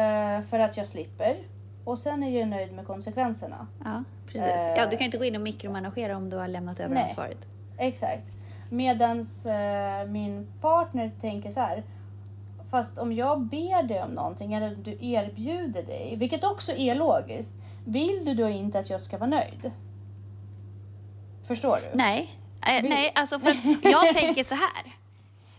eh, 0.00 0.42
för 0.42 0.58
att 0.58 0.76
jag 0.76 0.86
slipper. 0.86 1.36
Och 1.84 1.98
sen 1.98 2.22
är 2.22 2.38
jag 2.40 2.48
nöjd 2.48 2.72
med 2.72 2.86
konsekvenserna. 2.86 3.66
ja 3.84 4.04
precis. 4.26 4.42
Eh. 4.50 4.74
Ja, 4.76 4.86
du 4.86 4.96
kan 4.96 5.04
inte 5.04 5.18
gå 5.18 5.24
in 5.24 5.34
och 5.36 5.40
mikromanagera 5.42 6.16
om 6.16 6.30
du 6.30 6.36
har 6.36 6.48
lämnat 6.48 6.80
över 6.80 6.94
Nej. 6.94 7.02
ansvaret. 7.02 7.46
Exakt. 7.78 8.24
Medans 8.70 9.46
eh, 9.46 10.06
min 10.06 10.52
partner 10.60 11.12
tänker 11.20 11.50
så 11.50 11.60
här. 11.60 11.84
Fast 12.68 12.98
om 12.98 13.12
jag 13.12 13.40
ber 13.40 13.82
dig 13.82 14.02
om 14.02 14.10
någonting 14.10 14.54
eller 14.54 14.76
du 14.76 14.96
erbjuder 15.00 15.82
dig, 15.82 16.16
vilket 16.16 16.44
också 16.44 16.72
är 16.72 16.94
logiskt. 16.94 17.56
Vill 17.86 18.24
du 18.24 18.34
då 18.34 18.48
inte 18.48 18.78
att 18.78 18.90
jag 18.90 19.00
ska 19.00 19.18
vara 19.18 19.30
nöjd? 19.30 19.70
Förstår 21.42 21.76
du? 21.76 21.96
Nej, 21.98 22.30
eh, 22.66 22.82
nej 22.82 23.12
alltså 23.14 23.40
för 23.40 23.50
att 23.50 23.64
jag 23.82 24.14
tänker 24.14 24.44
så 24.44 24.54
här. 24.54 24.96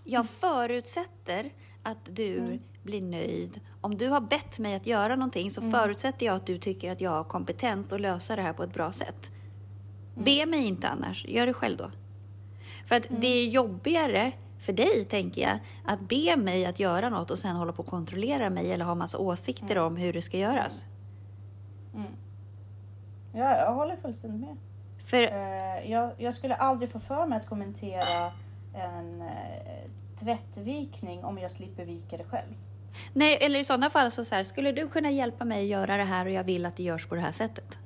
Jag 0.03 0.29
förutsätter 0.29 1.51
att 1.83 1.97
du 2.15 2.59
blir 2.83 3.01
nöjd. 3.01 3.59
Om 3.81 3.97
du 3.97 4.09
har 4.09 4.21
bett 4.21 4.59
mig 4.59 4.75
att 4.75 4.87
göra 4.87 5.15
någonting 5.15 5.51
så 5.51 5.71
förutsätter 5.71 6.25
jag 6.25 6.35
att 6.35 6.45
du 6.45 6.57
tycker 6.57 6.91
att 6.91 7.01
jag 7.01 7.11
har 7.11 7.23
kompetens 7.23 7.93
att 7.93 8.01
lösa 8.01 8.35
det 8.35 8.41
här 8.41 8.53
på 8.53 8.63
ett 8.63 8.73
bra 8.73 8.91
sätt. 8.91 9.31
Be 10.15 10.45
mig 10.45 10.67
inte 10.67 10.87
annars, 10.87 11.25
gör 11.25 11.45
det 11.45 11.53
själv 11.53 11.77
då. 11.77 11.91
För 12.85 12.95
att 12.95 13.05
det 13.09 13.27
är 13.27 13.47
jobbigare 13.47 14.31
för 14.59 14.73
dig, 14.73 15.05
tänker 15.05 15.41
jag, 15.41 15.59
att 15.85 15.99
be 15.99 16.37
mig 16.37 16.65
att 16.65 16.79
göra 16.79 17.09
något 17.09 17.31
och 17.31 17.39
sen 17.39 17.55
hålla 17.55 17.73
på 17.73 17.81
och 17.83 17.89
kontrollera 17.89 18.49
mig 18.49 18.71
eller 18.71 18.85
ha 18.85 18.95
massa 18.95 19.17
åsikter 19.17 19.77
om 19.77 19.95
hur 19.95 20.13
det 20.13 20.21
ska 20.21 20.37
göras. 20.37 20.85
Ja, 23.33 23.57
jag 23.57 23.73
håller 23.73 23.95
fullständigt 23.95 24.41
med. 24.41 24.57
För 25.03 25.53
Eh, 25.83 25.91
jag, 25.91 26.11
jag 26.17 26.33
skulle 26.33 26.55
aldrig 26.55 26.91
få 26.91 26.99
för 26.99 27.25
mig 27.25 27.37
att 27.37 27.45
kommentera 27.45 28.31
en 28.73 29.21
eh, 29.21 29.89
tvättvikning 30.19 31.23
om 31.23 31.37
jag 31.37 31.51
slipper 31.51 31.85
vika 31.85 32.17
det 32.17 32.23
själv. 32.23 32.53
Nej, 33.13 33.37
eller 33.41 33.59
i 33.59 33.63
sådana 33.63 33.89
fall 33.89 34.11
så, 34.11 34.25
så 34.25 34.35
här, 34.35 34.43
skulle 34.43 34.71
du 34.71 34.87
kunna 34.87 35.11
hjälpa 35.11 35.45
mig 35.45 35.61
att 35.61 35.69
göra 35.69 35.97
det 35.97 36.03
här 36.03 36.25
och 36.25 36.31
jag 36.31 36.43
vill 36.43 36.65
att 36.65 36.75
det 36.75 36.83
görs 36.83 37.07
på 37.07 37.15
det 37.15 37.21
här 37.21 37.31
sättet? 37.31 37.79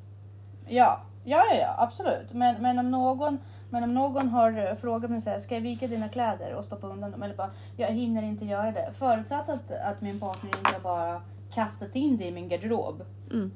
Ja, 0.68 1.02
ja, 1.24 1.44
ja, 1.52 1.58
ja 1.60 1.76
absolut. 1.78 2.34
Men, 2.34 2.62
men, 2.62 2.80
om 2.80 2.92
någon, 2.92 3.38
men 3.70 3.84
om 3.84 3.94
någon 3.94 4.30
har 4.30 4.68
eh, 4.68 4.74
frågat 4.74 5.12
mig 5.12 5.22
så 5.22 5.30
här, 5.30 5.40
ska 5.40 5.56
jag 5.56 5.62
vika 5.62 5.88
dina 5.88 6.10
kläder 6.10 6.54
och 6.54 6.66
stoppa 6.66 6.88
undan 6.88 7.12
dem? 7.12 7.24
Eller 7.24 7.36
bara, 7.36 7.52
jag 7.78 7.88
hinner 7.88 8.24
inte 8.24 8.46
göra 8.46 8.72
det. 8.72 8.90
Förutsatt 8.94 9.50
att, 9.50 9.72
att 9.72 10.02
min 10.02 10.20
partner 10.20 10.58
inte 10.58 10.80
bara 10.84 11.22
kastat 11.54 11.96
in 11.96 12.18
det 12.18 12.26
i 12.26 12.32
min 12.32 12.48
garderob. 12.50 13.04
Mm. 13.32 13.52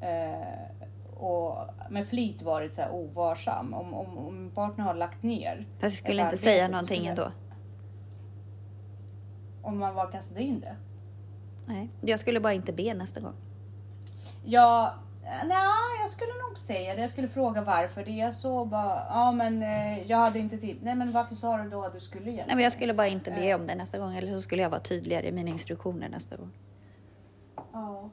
Eh, 0.00 0.73
och 1.16 1.58
med 1.90 2.06
flit 2.06 2.42
varit 2.42 2.74
så 2.74 2.82
här 2.82 2.90
ovarsam. 2.94 3.74
Om, 3.74 3.94
om, 3.94 4.18
om 4.18 4.36
min 4.42 4.50
partner 4.50 4.84
har 4.84 4.94
lagt 4.94 5.22
ner. 5.22 5.66
Fast 5.72 5.82
jag 5.82 5.92
skulle 5.92 6.22
inte 6.22 6.36
säga 6.36 6.68
någonting 6.68 6.96
skulle- 6.96 7.10
ändå. 7.10 7.32
Om 9.62 9.78
man 9.78 9.94
bara 9.94 10.06
kastade 10.06 10.42
in 10.42 10.60
det. 10.60 10.76
Nej, 11.66 11.88
jag 12.00 12.20
skulle 12.20 12.40
bara 12.40 12.52
inte 12.52 12.72
be 12.72 12.94
nästa 12.94 13.20
gång. 13.20 13.34
Ja, 14.44 14.94
nej, 15.24 16.00
jag 16.00 16.10
skulle 16.10 16.30
nog 16.48 16.58
säga 16.58 16.94
det. 16.94 17.00
Jag 17.00 17.10
skulle 17.10 17.28
fråga 17.28 17.62
varför. 17.62 18.04
Det 18.04 18.20
är 18.20 18.32
så 18.32 18.64
bara, 18.64 19.02
ja 19.08 19.32
men 19.32 19.62
eh, 19.62 20.02
jag 20.10 20.18
hade 20.18 20.38
inte 20.38 20.56
tid. 20.58 20.76
Nej 20.82 20.94
men 20.94 21.12
varför 21.12 21.34
sa 21.34 21.56
du 21.56 21.70
då 21.70 21.84
att 21.84 21.92
du 21.92 22.00
skulle 22.00 22.30
hjälpa 22.30 22.46
Nej, 22.46 22.54
men 22.56 22.62
jag 22.62 22.72
skulle 22.72 22.94
bara 22.94 23.08
inte 23.08 23.30
Eh. 23.30 23.36
be 23.40 23.54
om 23.54 23.66
det 23.66 23.74
nästa 23.74 23.98
gång. 23.98 24.16
Eller 24.16 24.32
så 24.32 24.40
skulle 24.40 24.62
jag 24.62 24.70
vara 24.70 24.80
tydligare 24.80 25.28
i 25.28 25.32
mina 25.32 25.50
instruktioner 25.50 26.08
nästa 26.08 26.36
gång. 26.36 26.50
Ja. 27.72 28.10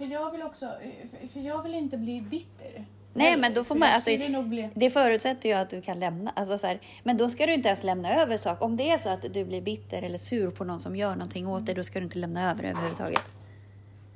För 0.00 0.06
jag 0.06 0.30
vill 0.30 0.42
också, 0.42 0.66
för- 1.10 1.28
för 1.28 1.40
jag 1.40 1.62
vill 1.62 1.74
inte 1.74 1.96
bli 1.96 2.20
bitter. 2.20 2.84
Nej, 3.14 3.36
men 3.36 3.54
då 3.54 3.64
får 3.64 3.74
man... 3.74 3.88
Alltså, 3.88 4.10
bli... 4.42 4.70
det 4.74 4.90
förutsätter 4.90 5.48
ju 5.48 5.54
att 5.54 5.70
du 5.70 5.82
kan 5.82 6.00
lämna. 6.00 6.30
Alltså, 6.36 6.58
så 6.58 6.66
här, 6.66 6.80
men 7.02 7.16
då 7.16 7.28
ska 7.28 7.46
du 7.46 7.54
inte 7.54 7.68
ens 7.68 7.84
lämna 7.84 8.14
över 8.22 8.36
saker. 8.36 8.64
Om 8.64 8.76
det 8.76 8.90
är 8.90 8.96
så 8.96 9.08
att 9.08 9.22
du 9.34 9.44
blir 9.44 9.60
bitter 9.62 10.02
eller 10.02 10.18
sur 10.18 10.50
på 10.50 10.64
någon 10.64 10.80
som 10.80 10.96
gör 10.96 11.10
någonting 11.12 11.48
åt 11.48 11.66
dig, 11.66 11.74
då 11.74 11.82
ska 11.82 11.98
du 11.98 12.04
inte 12.04 12.18
lämna 12.18 12.50
över 12.50 12.64
överhuvudtaget. 12.64 13.30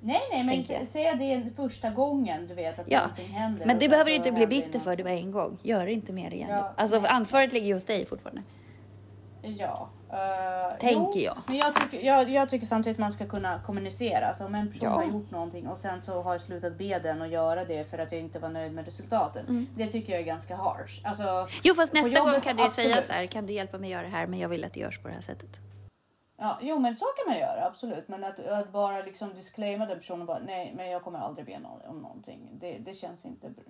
Nej, 0.00 0.20
nej, 0.32 0.44
men 0.44 0.86
säg 0.86 1.16
det 1.18 1.50
första 1.56 1.90
gången 1.90 2.46
du 2.46 2.54
vet 2.54 2.78
att 2.78 2.86
Ja, 2.90 3.00
någonting 3.00 3.28
händer. 3.28 3.66
Men 3.66 3.78
det 3.78 3.88
behöver 3.88 4.10
du 4.10 4.16
inte 4.16 4.32
bli 4.32 4.46
bitter 4.46 4.74
något. 4.74 4.82
för. 4.82 4.96
Det 4.96 5.02
var 5.02 5.10
en 5.10 5.32
gång. 5.32 5.58
Gör 5.62 5.86
det 5.86 5.92
inte 5.92 6.12
mer 6.12 6.34
igen. 6.34 6.48
Ja. 6.50 6.72
Alltså, 6.76 7.00
nej. 7.00 7.10
ansvaret 7.10 7.52
ligger 7.52 7.66
ju 7.66 7.74
hos 7.74 7.84
dig 7.84 8.06
fortfarande. 8.06 8.42
Ja. 9.42 9.88
Eh, 10.14 10.78
Tänker 10.78 11.20
jo, 11.20 11.24
jag. 11.24 11.36
Men 11.46 11.56
jag 11.56 11.74
tycker, 11.74 12.06
jag, 12.06 12.30
jag 12.30 12.48
tycker 12.48 12.66
samtidigt 12.66 12.96
att 12.96 13.00
man 13.00 13.12
ska 13.12 13.26
kunna 13.26 13.60
kommunicera. 13.66 14.26
Alltså 14.26 14.44
om 14.44 14.54
en 14.54 14.68
person 14.70 14.88
Ja. 14.88 14.96
har 14.96 15.04
gjort 15.04 15.30
någonting 15.30 15.68
och 15.68 15.78
sen 15.78 16.02
så 16.02 16.22
har 16.22 16.32
jag 16.32 16.42
slutat 16.42 16.78
be 16.78 16.98
den 16.98 17.22
att 17.22 17.28
göra 17.30 17.64
det 17.64 17.90
för 17.90 17.98
att 17.98 18.12
jag 18.12 18.20
inte 18.20 18.38
var 18.38 18.48
nöjd 18.48 18.72
med 18.72 18.84
resultaten. 18.84 19.66
Det 19.76 19.86
tycker 19.86 20.12
jag 20.12 20.20
är 20.22 20.26
ganska 20.26 20.56
harsh. 20.56 21.00
Alltså, 21.06 21.22
Mm. 21.24 21.46
Jo, 21.62 21.74
fast 21.74 21.92
nästa 21.92 22.20
gång 22.20 22.40
kan 22.40 22.56
du 22.56 22.62
ju 22.62 22.70
säga 22.70 22.88
absolut. 22.88 23.04
så 23.04 23.12
här. 23.12 23.26
Kan 23.26 23.46
du 23.46 23.52
hjälpa 23.52 23.78
mig 23.78 23.88
att 23.88 23.92
göra 23.92 24.02
det 24.02 24.16
här? 24.16 24.26
Men 24.26 24.38
jag 24.38 24.48
vill 24.48 24.64
att 24.64 24.72
det 24.74 24.80
görs 24.80 25.02
på 25.02 25.08
det 25.08 25.14
här 25.14 25.20
sättet. 25.20 25.50
Ja, 26.38 26.58
jo 26.62 26.78
men 26.78 26.96
så 26.96 27.04
kan 27.16 27.32
man 27.32 27.40
göra 27.40 27.66
absolut. 27.66 28.08
Men 28.08 28.24
att, 28.24 28.46
att 28.46 28.72
bara 28.72 29.02
liksom 29.02 29.34
disclaima 29.34 29.86
den 29.86 29.98
personen 29.98 30.26
bara 30.26 30.38
nej 30.46 30.72
men 30.76 30.90
jag 30.90 31.02
kommer 31.02 31.18
aldrig 31.18 31.46
be 31.46 31.58
någon 31.58 31.80
om 31.88 31.98
någonting. 32.02 32.48
Det, 32.60 32.78
det 32.78 32.94
känns 32.94 33.24
inte 33.24 33.48
bra. 33.50 33.64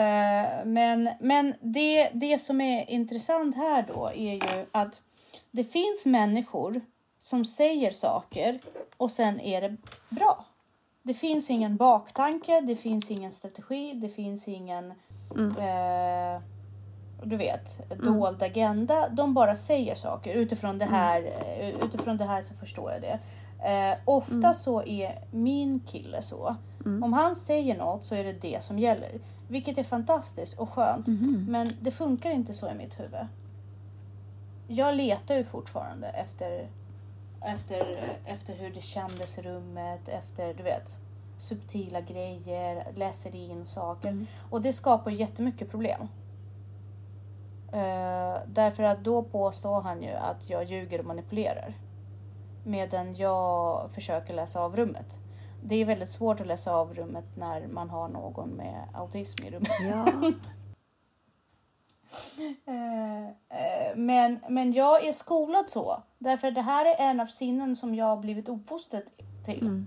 Eh, 0.00 0.64
men 0.64 1.10
men 1.20 1.54
det, 1.60 2.10
det 2.12 2.38
som 2.38 2.60
är 2.60 2.90
intressant 2.90 3.56
här 3.56 3.84
då 3.88 4.06
är 4.14 4.34
ju 4.34 4.66
att 4.72 5.02
det 5.50 5.64
finns 5.64 6.06
människor 6.06 6.80
som 7.18 7.44
säger 7.44 7.90
saker 7.90 8.60
och 8.96 9.10
sen 9.10 9.40
är 9.40 9.60
det 9.60 9.76
bra. 10.08 10.44
Det 11.02 11.14
finns 11.14 11.50
ingen 11.50 11.76
baktanke, 11.76 12.60
det 12.60 12.76
finns 12.76 13.10
ingen 13.10 13.32
strategi, 13.32 13.92
det 13.94 14.08
finns 14.08 14.48
ingen 14.48 14.92
eh, 15.58 16.40
du 17.24 17.36
vet, 17.36 17.80
dold 18.04 18.42
agenda. 18.42 19.08
De 19.08 19.34
bara 19.34 19.54
säger 19.56 19.94
saker 19.94 20.34
utifrån 20.34 20.78
det 20.78 20.84
här. 20.84 21.22
eh, 21.60 21.68
Utifrån 21.84 22.16
det 22.16 22.24
här 22.24 22.40
så 22.40 22.54
förstår 22.54 22.92
jag 22.92 23.00
det. 23.02 23.18
Eh, 23.70 23.98
ofta 24.04 24.52
så 24.54 24.82
är 24.82 25.18
min 25.30 25.80
kille 25.80 26.22
så. 26.22 26.56
Om 27.04 27.12
han 27.12 27.34
säger 27.34 27.78
något 27.78 28.04
så 28.04 28.14
är 28.14 28.24
det 28.24 28.32
det 28.32 28.64
som 28.64 28.78
gäller. 28.78 29.20
Vilket 29.48 29.78
är 29.78 29.82
fantastiskt 29.82 30.58
och 30.58 30.68
skönt. 30.70 31.06
Men 31.50 31.72
det 31.80 31.90
funkar 31.90 32.30
inte 32.30 32.52
så 32.54 32.68
i 32.70 32.74
mitt 32.74 33.00
huvud. 33.00 33.26
Jag 34.72 34.94
letar 34.94 35.36
ju 35.36 35.44
fortfarande 35.44 36.08
efter, 36.08 36.68
efter, 37.42 38.00
efter 38.26 38.54
hur 38.54 38.70
det 38.70 38.80
kändes 38.80 39.38
i 39.38 39.42
rummet. 39.42 40.08
Efter, 40.08 40.54
du 40.54 40.62
vet, 40.62 40.98
subtila 41.36 42.00
grejer. 42.00 42.86
Läser 42.94 43.36
in 43.36 43.66
saker. 43.66 44.26
Och 44.50 44.62
det 44.62 44.72
skapar 44.72 45.10
jättemycket 45.10 45.70
problem. 45.70 46.00
Eh, 47.72 48.38
därför 48.46 48.82
att 48.82 49.04
då 49.04 49.22
påstår 49.22 49.80
han 49.80 50.02
ju 50.02 50.10
att 50.10 50.50
jag 50.50 50.64
ljuger 50.64 50.98
och 50.98 51.06
manipulerar. 51.06 51.74
Medan 52.64 53.14
jag 53.14 53.90
försöker 53.90 54.34
läsa 54.34 54.60
av 54.60 54.76
rummet. 54.76 55.18
Det 55.62 55.74
är 55.74 55.84
väldigt 55.84 56.08
svårt 56.08 56.40
att 56.40 56.46
läsa 56.46 56.74
av 56.74 56.94
rummet 56.94 57.24
när 57.36 57.66
man 57.66 57.90
har 57.90 58.08
någon 58.08 58.48
med 58.48 58.88
autism 58.94 59.44
i 59.44 59.50
rummet. 59.50 59.70
Ja. 59.90 60.06
Men, 64.00 64.38
men 64.48 64.72
jag 64.72 65.06
är 65.06 65.12
skolad 65.12 65.68
så. 65.68 66.02
Därför 66.18 66.50
det 66.50 66.60
här 66.60 66.86
är 66.86 67.10
en 67.10 67.20
av 67.20 67.26
sinnen 67.26 67.76
som 67.76 67.94
jag 67.94 68.06
har 68.06 68.16
blivit 68.16 68.48
uppfostrad 68.48 69.02
till. 69.44 69.84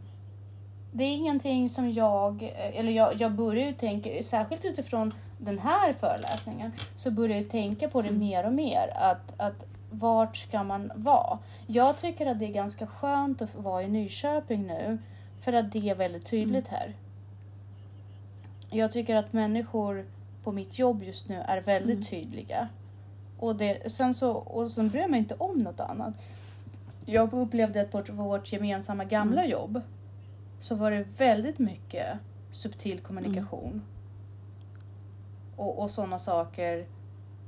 Det 0.91 1.03
är 1.03 1.15
ingenting 1.15 1.69
som 1.69 1.91
jag, 1.91 2.53
eller 2.57 2.91
jag, 2.91 3.21
jag 3.21 3.31
börjar 3.31 3.65
ju 3.65 3.73
tänka, 3.73 4.23
särskilt 4.23 4.65
utifrån 4.65 5.11
den 5.39 5.59
här 5.59 5.93
föreläsningen, 5.93 6.71
så 6.97 7.11
börjar 7.11 7.37
jag 7.37 7.49
tänka 7.49 7.89
på 7.89 8.01
det 8.01 8.11
mer 8.11 8.45
och 8.45 8.53
mer. 8.53 8.93
Att, 8.95 9.33
att 9.37 9.65
vart 9.91 10.37
ska 10.37 10.63
man 10.63 10.91
vara? 10.95 11.39
Jag 11.67 11.97
tycker 11.97 12.25
att 12.25 12.39
det 12.39 12.45
är 12.45 12.53
ganska 12.53 12.87
skönt 12.87 13.41
att 13.41 13.55
vara 13.55 13.83
i 13.83 13.89
Nyköping 13.89 14.67
nu, 14.67 14.97
för 15.41 15.53
att 15.53 15.71
det 15.71 15.89
är 15.89 15.95
väldigt 15.95 16.25
tydligt 16.25 16.67
här. 16.67 16.95
Jag 18.69 18.91
tycker 18.91 19.15
att 19.15 19.33
människor 19.33 20.05
på 20.43 20.51
mitt 20.51 20.79
jobb 20.79 21.03
just 21.03 21.29
nu 21.29 21.35
är 21.47 21.61
väldigt 21.61 22.09
tydliga. 22.09 22.69
Och, 23.43 23.55
det, 23.55 23.91
sen 23.91 24.13
så, 24.13 24.31
och 24.31 24.71
sen 24.71 24.89
bryr 24.89 25.01
jag 25.01 25.11
mig 25.11 25.19
inte 25.19 25.35
om 25.35 25.57
något 25.57 25.79
annat. 25.79 26.13
Jag 27.05 27.33
upplevde 27.33 27.81
att 27.81 27.91
på 27.91 28.13
vårt, 28.13 28.53
gemensamma 28.53 29.03
gamla 29.03 29.45
jobb 29.45 29.81
så 30.59 30.75
var 30.75 30.91
det 30.91 31.03
väldigt 31.17 31.59
mycket 31.59 32.07
subtil 32.51 32.99
kommunikation. 32.99 33.81
Och, 35.55 35.81
och 35.81 35.91
sådana 35.91 36.19
saker 36.19 36.85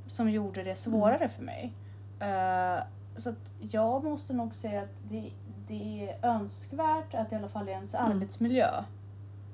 som 0.07 0.29
gjorde 0.29 0.63
det 0.63 0.75
svårare 0.75 1.29
för 1.29 1.43
mig. 1.43 1.73
Eh, 2.19 2.83
så 3.17 3.33
jag 3.59 4.03
måste 4.03 4.33
nog 4.33 4.55
säga 4.55 4.81
att 4.81 4.95
det, 5.09 5.31
det 5.67 6.09
är 6.09 6.29
önskvärt 6.29 7.13
att 7.13 7.31
i 7.31 7.35
alla 7.35 7.49
fall 7.49 7.69
i 7.69 7.71
ens 7.71 7.95
arbetsmiljö, 7.95 8.83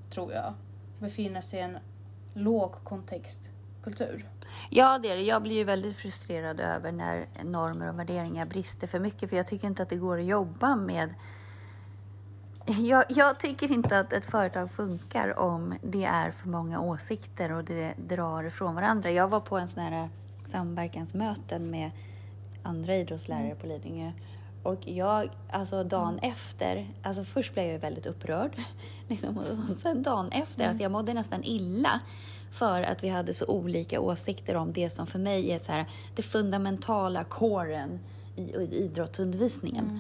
tror 0.10 0.34
jag, 0.34 0.54
befinner 1.00 1.42
sig 1.42 1.60
i 1.60 1.64
en 1.64 1.78
låg 2.34 2.84
kontextkultur. 3.84 4.26
Ja, 4.70 5.00
det 5.00 5.12
är 5.12 5.16
det. 5.16 5.22
Jag 5.22 5.42
blir 5.42 5.56
ju 5.56 5.64
väldigt 5.64 5.98
frustrerad 5.98 6.60
över 6.60 6.92
när 6.92 7.28
normer 7.44 7.90
och 7.90 8.00
värderingar 8.00 8.46
brister 8.46 8.88
för 8.88 9.00
mycket. 9.00 9.30
För 9.30 9.38
jag 9.38 9.48
tycker 9.48 9.68
inte 9.68 9.84
att 9.84 9.90
det 9.90 9.96
går 9.96 10.20
att 10.20 10.26
jobba 10.26 10.76
med... 10.76 11.14
Jag, 12.66 13.06
jag 13.10 13.40
tycker 13.40 13.72
inte 13.72 14.00
att 14.00 14.14
ett 14.14 14.26
företag 14.26 14.72
funkar 14.72 15.40
om 15.40 15.76
det 15.84 16.04
är 16.04 16.32
för 16.32 16.48
många 16.48 16.82
åsikter 16.82 17.52
och 17.52 17.64
det 17.64 17.94
drar 17.98 18.44
ifrån 18.44 18.76
varandra. 18.76 19.12
Jag 19.12 19.28
var 19.28 19.40
på 19.40 19.58
en 19.58 19.68
sån 19.68 19.84
här 19.84 20.10
samverkansmöten 20.46 21.72
med 21.72 21.92
andra 22.64 22.96
idrottslärare 22.96 23.56
på 23.56 23.68
Lidingö. 23.68 24.12
Och 24.64 24.88
jag, 24.88 25.30
alltså 25.52 25.84
dagen 25.84 26.20
efter, 26.20 26.94
alltså 27.04 27.24
först 27.24 27.54
blev 27.54 27.66
jag 27.66 27.80
väldigt 27.80 28.06
upprörd. 28.06 28.56
Liksom, 29.08 29.38
och 29.38 29.76
sen 29.76 30.04
dagen 30.04 30.30
efter, 30.32 30.68
alltså 30.68 30.84
jag 30.84 30.92
mådde 30.92 31.14
nästan 31.14 31.44
illa. 31.44 32.02
För 32.52 32.82
att 32.84 33.04
vi 33.04 33.10
hade 33.10 33.34
så 33.34 33.46
olika 33.46 34.00
åsikter 34.02 34.56
om 34.56 34.74
det 34.74 34.90
som 34.90 35.08
för 35.08 35.20
mig 35.20 35.52
är 35.52 35.60
så 35.60 35.72
här, 35.72 35.86
det 36.16 36.22
fundamentala 36.22 37.24
kåren 37.24 38.00
i, 38.36 38.42
i 38.42 38.84
idrottsundervisningen. 38.84 40.00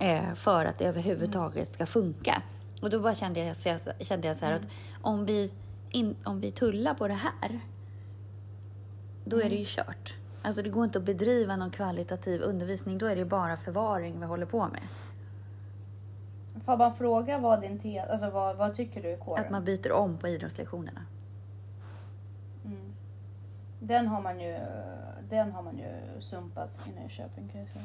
Eh, 0.00 0.34
för 0.34 0.64
att 0.64 0.78
det 0.78 0.84
överhuvudtaget 0.84 1.68
ska 1.68 1.86
funka. 1.86 2.42
Och 2.82 2.90
då 2.90 3.00
bara 3.00 3.14
kände 3.14 3.40
jag, 3.40 3.56
jag- 3.64 4.06
kände 4.06 4.28
jag 4.28 4.36
så 4.36 4.44
här 4.44 4.52
att 4.52 4.68
om 5.02 5.26
vi, 5.26 5.52
in, 5.90 6.16
om 6.24 6.40
vi 6.40 6.50
tullar 6.50 6.94
på 6.94 7.08
det 7.08 7.14
här, 7.14 7.60
då 9.24 9.40
är 9.42 9.50
det 9.50 9.56
ju 9.56 9.64
kört. 9.66 10.14
Alltså 10.42 10.62
det 10.62 10.68
går 10.68 10.84
inte 10.84 10.98
att 10.98 11.04
bedriva 11.04 11.56
någon 11.56 11.70
kvalitativ 11.70 12.40
undervisning, 12.42 12.98
då 12.98 13.06
är 13.06 13.16
det 13.16 13.24
bara 13.24 13.56
förvaring 13.56 14.20
vi 14.20 14.26
håller 14.26 14.46
på 14.46 14.68
med. 14.68 14.82
Får 16.64 16.76
man 16.76 16.94
fråga 16.94 17.38
vad 17.38 17.60
din 17.60 17.78
te, 17.78 17.98
alltså 18.00 18.30
vad, 18.30 18.56
vad 18.56 18.74
tycker 18.74 19.02
du 19.02 19.08
är 19.12 19.16
kåren? 19.16 19.44
Att 19.44 19.50
man 19.50 19.64
byter 19.64 19.92
om 19.92 20.18
på 20.18 20.28
idrottslektionerna. 20.28 21.00
Mm. 23.88 24.04
Den 24.04 24.06
har 24.06 24.22
man 24.22 24.40
ju, 24.40 24.56
den 25.30 25.52
har 25.52 25.62
man 25.62 25.78
ju 25.78 26.20
sumpat 26.20 26.88
i 26.88 27.00
Nyköping 27.02 27.48
kan 27.48 27.60
jag 27.60 27.68
säga. 27.70 27.84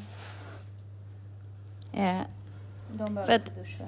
Eh, 2.20 2.22
De 2.92 3.16
behöver 3.16 3.36
inte 3.36 3.52
duscha. 3.60 3.84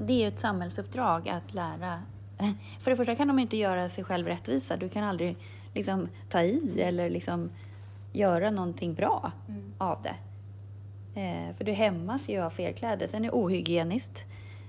det 0.00 0.12
är 0.12 0.18
ju 0.18 0.28
ett 0.28 0.38
samhällsuppdrag 0.38 1.28
att 1.28 1.54
lära. 1.54 2.02
För 2.80 2.90
det 2.90 2.96
första 2.96 3.14
kan 3.16 3.28
de 3.28 3.38
inte 3.38 3.56
göra 3.56 3.88
sig 3.88 4.04
själv 4.04 4.26
rättvisa. 4.26 4.76
Du 4.76 4.88
kan 4.88 5.04
aldrig 5.04 5.36
liksom 5.74 6.08
ta 6.28 6.40
i 6.42 6.80
eller 6.82 7.10
liksom 7.10 7.50
göra 8.12 8.50
någonting 8.50 8.94
bra 8.94 9.32
Mm. 9.48 9.72
av 9.78 10.02
det. 10.02 10.14
Eh, 11.20 11.56
för 11.56 11.64
du 11.64 11.72
hämmas 11.72 12.28
ju 12.28 12.40
av 12.42 12.50
fel 12.50 12.74
kläder. 12.74 13.06
Sen 13.06 13.24
är 13.24 13.28
det 13.28 13.34
ohygieniskt. 13.34 14.24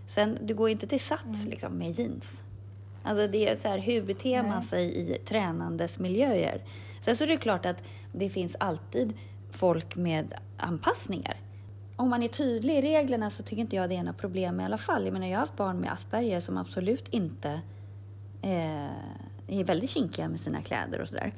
Sen, 0.07 0.38
du 0.41 0.55
går 0.55 0.70
ju 0.70 0.74
inte 0.74 0.88
till 0.88 0.99
sats 0.99 1.45
liksom, 1.45 1.74
med 1.74 1.99
jeans. 1.99 2.41
Alltså 3.06 3.28
det 3.28 3.47
är 3.49 3.56
så 3.56 3.68
här, 3.68 3.78
hur 3.78 4.01
beter 4.01 4.43
man 4.43 4.64
sig 4.64 4.95
i 4.95 5.18
tränandes 5.26 5.99
miljöer? 5.99 6.62
Sen 7.01 7.16
så 7.16 7.24
är 7.24 7.28
det 7.28 7.38
klart 7.38 7.66
att 7.66 7.84
det 8.12 8.30
finns 8.30 8.56
alltid 8.60 9.14
folk 9.51 9.95
med 9.95 10.34
anpassningar. 10.58 11.38
Om 11.95 12.10
man 12.10 12.24
är 12.24 12.28
tydlig 12.28 12.78
i 12.78 12.82
reglerna 12.82 13.30
så 13.30 13.43
tycker 13.43 13.62
inte 13.62 13.76
jag 13.76 13.89
det 13.89 13.95
är 13.95 14.03
något 14.03 14.18
problem 14.18 14.60
i 14.60 14.66
alla 14.66 14.78
fall. 14.78 15.06
Jag 15.06 15.14
menar, 15.14 15.28
jag 15.28 15.34
har 15.34 15.39
haft 15.39 15.56
barn 15.58 15.78
med 15.78 15.91
Asperger 15.91 16.39
som 16.39 16.58
absolut 16.58 17.08
inte 17.10 17.62
eh, 18.41 18.86
är 19.47 19.64
väldigt 19.64 19.89
kinkiga 19.89 20.30
med 20.30 20.39
sina 20.39 20.62
kläder 20.62 21.01
och 21.01 21.08
sådär. 21.08 21.34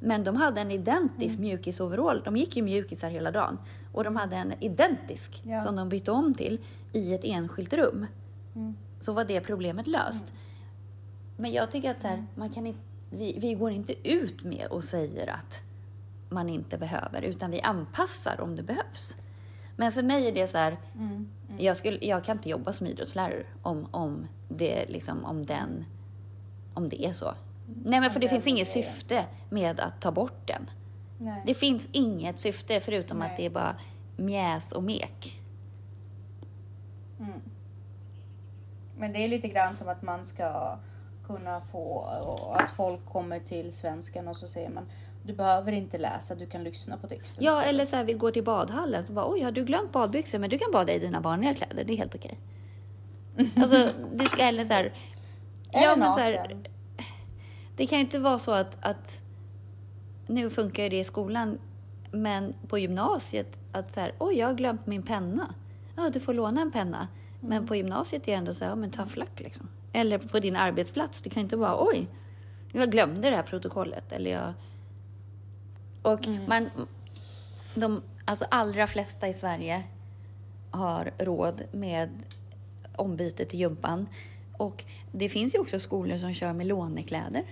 Men 0.00 0.24
de 0.24 0.36
hade 0.36 0.60
en 0.60 0.70
identisk 0.70 1.38
mjukisoverall. 1.38 2.22
De 2.24 2.36
gick 2.36 2.56
ju 2.56 2.62
mjukisar 2.62 3.10
hela 3.10 3.30
dagen. 3.30 3.58
Och 3.92 4.04
de 4.04 4.16
hade 4.16 4.36
en 4.36 4.52
identisk 4.60 5.42
Ja. 5.44 5.60
som 5.60 5.76
de 5.76 5.88
bytte 5.88 6.10
om 6.10 6.34
till 6.34 6.60
i 6.92 7.14
ett 7.14 7.24
enskilt 7.24 7.72
rum. 7.72 8.06
Mm. 8.54 8.76
Så 9.00 9.12
var 9.12 9.24
det 9.24 9.40
problemet 9.40 9.86
löst. 9.86 10.32
Men 11.36 11.52
jag 11.52 11.70
tycker 11.72 11.90
att 11.90 12.00
så 12.00 12.08
här, 12.08 12.26
man 12.34 12.50
kan 12.50 12.66
inte, 12.66 12.80
vi, 13.10 13.38
vi 13.38 13.54
går 13.54 13.70
inte 13.70 14.08
ut 14.08 14.44
med 14.44 14.66
och 14.66 14.84
säger 14.84 15.30
att 15.30 15.62
man 16.28 16.48
inte 16.48 16.78
behöver, 16.78 17.22
utan 17.22 17.50
vi 17.50 17.60
anpassar 17.60 18.40
om 18.40 18.56
det 18.56 18.62
behövs. 18.62 19.16
Men 19.76 19.92
för 19.92 20.02
mig 20.02 20.28
är 20.28 20.32
det 20.32 20.46
så 20.48 20.58
här, 20.58 20.76
Mm. 20.94 21.28
jag, 21.58 21.76
skulle, 21.76 21.98
jag 22.00 22.24
kan 22.24 22.36
inte 22.36 22.48
jobba 22.48 22.72
som 22.72 22.86
idrottslärare 22.86 23.46
om, 23.62 23.86
om, 23.90 24.26
det, 24.48 24.84
liksom, 24.88 25.24
om, 25.24 25.46
den, 25.46 25.84
om 26.74 26.88
det 26.88 27.04
är 27.06 27.12
så. 27.12 27.34
Nej, 27.84 28.00
men 28.00 28.10
för 28.10 28.20
det 28.20 28.28
finns 28.28 28.46
inget 28.46 28.68
syfte 28.68 29.24
med 29.50 29.80
att 29.80 30.00
ta 30.00 30.12
bort 30.12 30.46
den. 30.46 30.70
Nej. 31.18 31.42
Det 31.46 31.54
finns 31.54 31.88
inget 31.92 32.38
syfte 32.38 32.80
förutom 32.80 33.18
Nej. 33.18 33.30
att 33.30 33.36
det 33.36 33.46
är 33.46 33.50
bara 33.50 33.76
mjäs 34.16 34.72
och 34.72 34.82
mek. 34.82 35.40
Mm. 37.20 37.40
Men 38.96 39.12
det 39.12 39.18
är 39.24 39.28
lite 39.28 39.48
grann 39.48 39.74
som 39.74 39.88
att 39.88 40.02
man 40.02 40.24
ska 40.24 40.78
kunna 41.36 41.60
få 41.60 41.84
och 42.26 42.60
att 42.60 42.70
folk 42.70 43.06
kommer 43.06 43.38
till 43.38 43.72
svenskan 43.72 44.28
och 44.28 44.36
så 44.36 44.48
säger 44.48 44.70
man 44.70 44.86
du 45.24 45.32
behöver 45.32 45.72
inte 45.72 45.98
läsa, 45.98 46.34
du 46.34 46.46
kan 46.46 46.64
lyssna 46.64 46.96
på 46.96 47.08
texten 47.08 47.44
Ja, 47.44 47.50
istället." 47.50 47.68
eller 47.68 47.86
så 47.86 47.96
här, 47.96 48.04
vi 48.04 48.12
går 48.12 48.30
till 48.30 48.44
badhallen 48.44 49.06
så 49.06 49.12
bara, 49.12 49.30
oj, 49.30 49.42
har 49.42 49.52
du 49.52 49.64
glömt 49.64 49.92
badbyxor? 49.92 50.38
Men 50.38 50.50
du 50.50 50.58
kan 50.58 50.70
bada 50.72 50.92
i 50.92 50.98
dina 50.98 51.20
vanliga 51.20 51.54
kläder, 51.54 51.84
det 51.84 51.92
är 51.92 51.96
helt 51.96 52.14
okej. 52.14 52.38
Alltså, 53.56 53.88
det 54.14 54.24
ska 54.24 54.42
eller 54.42 54.64
så 54.64 54.72
här, 54.72 54.92
Eller 55.72 55.96
men 55.96 56.14
så 56.14 56.20
här, 56.20 56.56
det 57.76 57.86
kan 57.86 57.98
ju 57.98 58.04
inte 58.04 58.18
vara 58.18 58.38
så 58.38 58.52
att, 58.52 58.78
att 58.80 59.20
nu 60.26 60.50
funkar 60.50 60.82
ju 60.82 60.88
det 60.88 60.98
i 60.98 61.04
skolan, 61.04 61.58
men 62.10 62.54
på 62.68 62.78
gymnasiet 62.78 63.58
att 63.72 63.92
så 63.92 64.00
här, 64.00 64.14
oj, 64.18 64.34
jag 64.34 64.46
har 64.46 64.54
glömt 64.54 64.86
min 64.86 65.02
penna. 65.02 65.54
Ja, 65.96 66.10
du 66.10 66.20
får 66.20 66.34
låna 66.34 66.60
en 66.60 66.70
penna. 66.72 67.08
Men 67.40 67.66
på 67.66 67.76
gymnasiet 67.76 68.22
är 68.22 68.32
det 68.32 68.38
ändå 68.38 68.54
så 68.54 68.64
här, 68.64 68.72
ja 68.72 68.76
men 68.76 68.90
ta 68.90 69.02
en 69.02 69.08
flack 69.08 69.40
liksom. 69.40 69.68
Eller 69.92 70.18
på 70.18 70.38
din 70.38 70.56
arbetsplats, 70.56 71.22
det 71.22 71.30
kan 71.30 71.42
inte 71.42 71.56
vara, 71.56 71.86
oj, 71.86 72.08
jag 72.72 72.90
glömde 72.90 73.30
det 73.30 73.36
här 73.36 73.42
protokollet. 73.42 74.12
Eller 74.12 74.30
jag... 74.30 74.52
Och 76.02 76.28
man, 76.48 76.70
de 77.74 78.02
alltså 78.24 78.44
allra 78.50 78.86
flesta 78.86 79.28
i 79.28 79.34
Sverige 79.34 79.82
har 80.70 81.10
råd 81.18 81.62
med 81.72 82.10
ombyte 82.96 83.44
till 83.44 83.60
gympan. 83.60 84.06
Och 84.56 84.84
det 85.12 85.28
finns 85.28 85.54
ju 85.54 85.58
också 85.58 85.80
skolor 85.80 86.18
som 86.18 86.34
kör 86.34 86.52
med 86.52 86.66
lånekläder. 86.66 87.42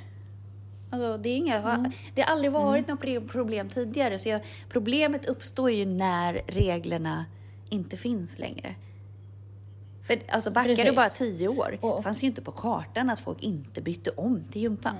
Alltså, 0.91 1.16
det, 1.16 1.28
är 1.28 1.36
inga, 1.36 1.93
det 2.14 2.22
har 2.22 2.32
aldrig 2.32 2.53
varit 2.53 2.88
något 2.88 3.01
pre- 3.01 3.28
problem 3.28 3.68
tidigare. 3.68 4.18
Så 4.18 4.28
jag, 4.28 4.41
problemet 4.68 5.26
uppstår 5.26 5.70
ju 5.70 5.86
när 5.86 6.43
reglerna 6.47 7.24
inte 7.70 7.97
finns 7.97 8.38
längre. 8.38 8.74
För 10.03 10.23
alltså 10.29 10.51
backar 10.51 10.69
du 10.69 10.77
Precis. 10.77 10.97
bara 10.97 11.09
tio 11.09 11.49
år, 11.49 11.79
det 11.97 12.03
fanns 12.03 12.23
ju 12.23 12.27
inte 12.27 12.43
på 12.43 12.53
kartan 12.53 13.11
att 13.11 13.21
folk 13.21 13.43
inte 13.43 13.83
bytte 13.83 14.11
om 14.11 14.45
till 14.51 14.63
gympan. 14.63 14.97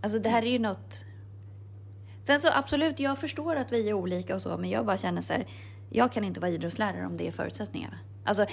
Alltså 0.00 0.18
det 0.18 0.28
här 0.28 0.42
är 0.42 0.50
ju 0.50 0.58
något... 0.58 1.04
Sen 2.22 2.40
så 2.40 2.48
absolut, 2.52 3.00
jag 3.00 3.18
förstår 3.18 3.56
att 3.56 3.72
vi 3.72 3.88
är 3.88 3.92
olika 3.92 4.34
och 4.34 4.42
så, 4.42 4.56
men 4.56 4.70
jag 4.70 4.86
bara 4.86 4.96
känner 4.96 5.22
så 5.22 5.32
här, 5.32 5.46
jag 5.90 6.12
kan 6.12 6.24
inte 6.24 6.40
vara 6.40 6.50
idrottslärare 6.50 7.06
om 7.06 7.16
det 7.16 7.26
är 7.26 7.30
förutsättningarna. 7.30 7.98
Alltså, 8.24 8.46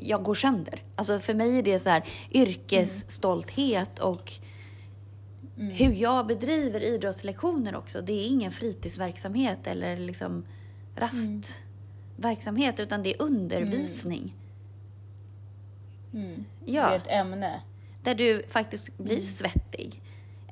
jag 0.00 0.22
går 0.22 0.34
sönder. 0.34 0.82
Alltså 0.96 1.20
för 1.20 1.34
mig 1.34 1.58
är 1.58 1.62
det 1.62 1.78
så 1.78 1.88
här 1.88 2.04
yrkesstolthet 2.30 3.98
och 3.98 4.32
hur 5.56 5.92
jag 5.92 6.26
bedriver 6.26 6.80
idrottslektioner 6.80 7.76
också. 7.76 8.00
Det 8.00 8.12
är 8.12 8.26
ingen 8.26 8.52
fritidsverksamhet 8.52 9.66
eller 9.66 9.96
liksom 9.96 10.44
rastverksamhet, 12.16 12.80
utan 12.80 13.02
det 13.02 13.14
är 13.14 13.22
undervisning. 13.22 14.34
Mm. 16.14 16.44
Ja. 16.64 16.88
Det 16.88 16.94
är 16.94 16.96
ett 16.96 17.10
ämne. 17.10 17.60
Där 18.02 18.14
du 18.14 18.42
faktiskt 18.48 18.98
blir 18.98 19.20
svettig. 19.20 20.02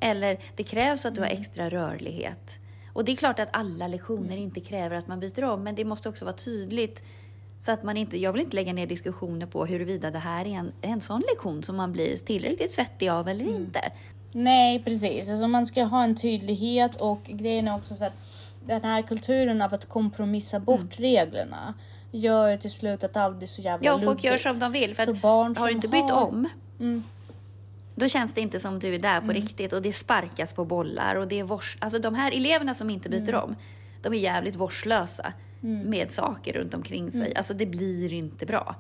Eller 0.00 0.38
det 0.56 0.64
krävs 0.64 1.06
att 1.06 1.14
du 1.14 1.20
har 1.20 1.28
extra 1.28 1.70
rörlighet. 1.70 2.58
Och 2.92 3.04
det 3.04 3.12
är 3.12 3.16
klart 3.16 3.38
att 3.38 3.48
alla 3.52 3.88
lektioner 3.88 4.36
inte 4.36 4.60
kräver 4.60 4.96
att 4.96 5.06
man 5.06 5.20
byter 5.20 5.44
om, 5.44 5.62
men 5.62 5.74
det 5.74 5.84
måste 5.84 6.08
också 6.08 6.24
vara 6.24 6.36
tydligt. 6.36 7.02
Så 7.60 7.72
att 7.72 7.82
man 7.82 7.96
inte, 7.96 8.18
jag 8.18 8.32
vill 8.32 8.42
inte 8.42 8.56
lägga 8.56 8.72
ner 8.72 8.86
diskussioner 8.86 9.46
på 9.46 9.66
huruvida 9.66 10.10
det 10.10 10.18
här 10.18 10.44
är 10.44 10.50
en, 10.50 10.72
en 10.82 11.00
sån 11.00 11.22
lektion 11.30 11.62
som 11.62 11.76
man 11.76 11.92
blir 11.92 12.16
tillräckligt 12.16 12.72
svettig 12.72 13.08
av 13.08 13.28
eller 13.28 13.44
inte. 13.44 13.92
Nej, 14.32 14.82
precis. 14.82 15.30
Alltså 15.30 15.48
man 15.48 15.66
ska 15.66 15.84
ha 15.84 16.04
en 16.04 16.16
tydlighet 16.16 17.00
och 17.00 17.22
grejen 17.24 17.68
är 17.68 17.74
också 17.74 17.94
så 17.94 18.04
att 18.04 18.43
den 18.66 18.84
här 18.84 19.02
kulturen 19.02 19.62
av 19.62 19.74
att 19.74 19.88
kompromissa 19.88 20.60
bort 20.60 20.78
Mm. 20.80 20.90
reglerna 21.12 21.74
gör 22.10 22.48
ju 22.50 22.58
till 22.58 22.70
slut 22.70 23.04
att 23.04 23.16
allt 23.16 23.36
blir 23.36 23.48
så 23.48 23.60
jävla 23.62 23.86
Ja, 23.86 23.98
folk 23.98 24.24
gör 24.24 24.36
som 24.38 24.58
de 24.58 24.72
vill. 24.72 24.94
För 24.94 25.04
Så 25.04 25.14
barn 25.14 25.56
har 25.56 25.66
du 25.66 25.72
inte 25.72 25.88
bytt 25.88 26.10
har- 26.10 26.26
om, 26.26 26.48
Mm. 26.80 27.04
då 27.94 28.08
känns 28.08 28.34
det 28.34 28.40
inte 28.40 28.60
som 28.60 28.78
du 28.78 28.94
är 28.94 28.98
där 28.98 29.20
på 29.20 29.32
riktigt. 29.32 29.72
Och 29.72 29.82
det 29.82 29.92
sparkas 29.92 30.52
på 30.52 30.64
bollar 30.64 31.14
och 31.14 31.28
det 31.28 31.38
är 31.40 31.44
vårs... 31.44 31.76
Alltså 31.80 31.98
de 31.98 32.14
här 32.14 32.32
eleverna 32.32 32.74
som 32.74 32.90
inte 32.90 33.08
byter 33.08 33.34
om, 33.34 33.56
de 34.02 34.12
är 34.14 34.18
jävligt 34.18 34.56
vårdslösa 34.56 35.32
med 35.60 36.10
saker 36.10 36.52
runt 36.52 36.74
omkring 36.74 37.12
sig. 37.12 37.34
Alltså 37.36 37.54
det 37.54 37.66
blir 37.66 38.12
inte 38.12 38.46
bra. 38.46 38.76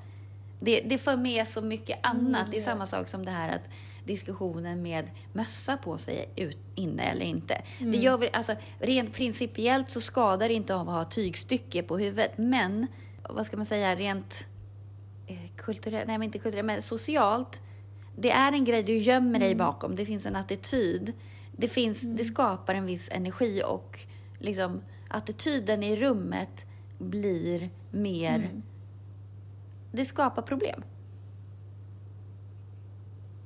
Det, 0.60 0.80
det 0.80 0.98
för 0.98 1.16
med 1.16 1.48
så 1.48 1.60
mycket 1.62 1.98
annat. 2.02 2.46
Det 2.50 2.56
är 2.56 2.60
samma 2.60 2.86
sak 2.86 3.08
som 3.08 3.24
det 3.24 3.30
här 3.30 3.48
att 3.48 3.68
diskussionen 4.04 4.82
med 4.82 5.10
mössa 5.32 5.76
på 5.76 5.98
sig 5.98 6.28
ut, 6.36 6.58
inne 6.74 7.02
eller 7.02 7.24
inte. 7.24 7.62
Det 7.78 7.96
gör 7.96 8.18
vi, 8.18 8.30
alltså, 8.32 8.56
rent 8.78 9.14
principiellt 9.14 9.90
så 9.90 10.00
skadar 10.00 10.48
det 10.48 10.54
inte 10.54 10.74
av 10.74 10.88
att 10.88 10.94
ha 10.94 11.04
tygstycke 11.04 11.82
på 11.82 11.98
huvudet. 11.98 12.38
Men, 12.38 12.86
vad 13.28 13.46
ska 13.46 13.56
man 13.56 13.66
säga, 13.66 13.96
rent 13.96 14.46
eh, 15.26 15.36
kulturellt, 15.56 16.06
nej 16.06 16.18
men 16.18 16.24
inte 16.26 16.38
kulturellt, 16.38 16.66
men 16.66 16.82
socialt. 16.82 17.60
Det 18.16 18.30
är 18.30 18.52
en 18.52 18.64
grej 18.64 18.82
du 18.82 18.96
gömmer 18.96 19.38
dig 19.38 19.54
bakom. 19.54 19.96
Det 19.96 20.06
finns 20.06 20.26
en 20.26 20.36
attityd. 20.36 21.12
Det, 21.56 21.68
finns, 21.68 22.00
det 22.00 22.24
skapar 22.24 22.74
en 22.74 22.86
viss 22.86 23.08
energi 23.12 23.62
och 23.66 24.00
liksom 24.38 24.80
attityden 25.08 25.82
i 25.82 25.96
rummet 25.96 26.66
blir 26.98 27.70
mer... 27.90 28.62
Det 29.92 30.04
skapar 30.04 30.42
problem. 30.42 30.82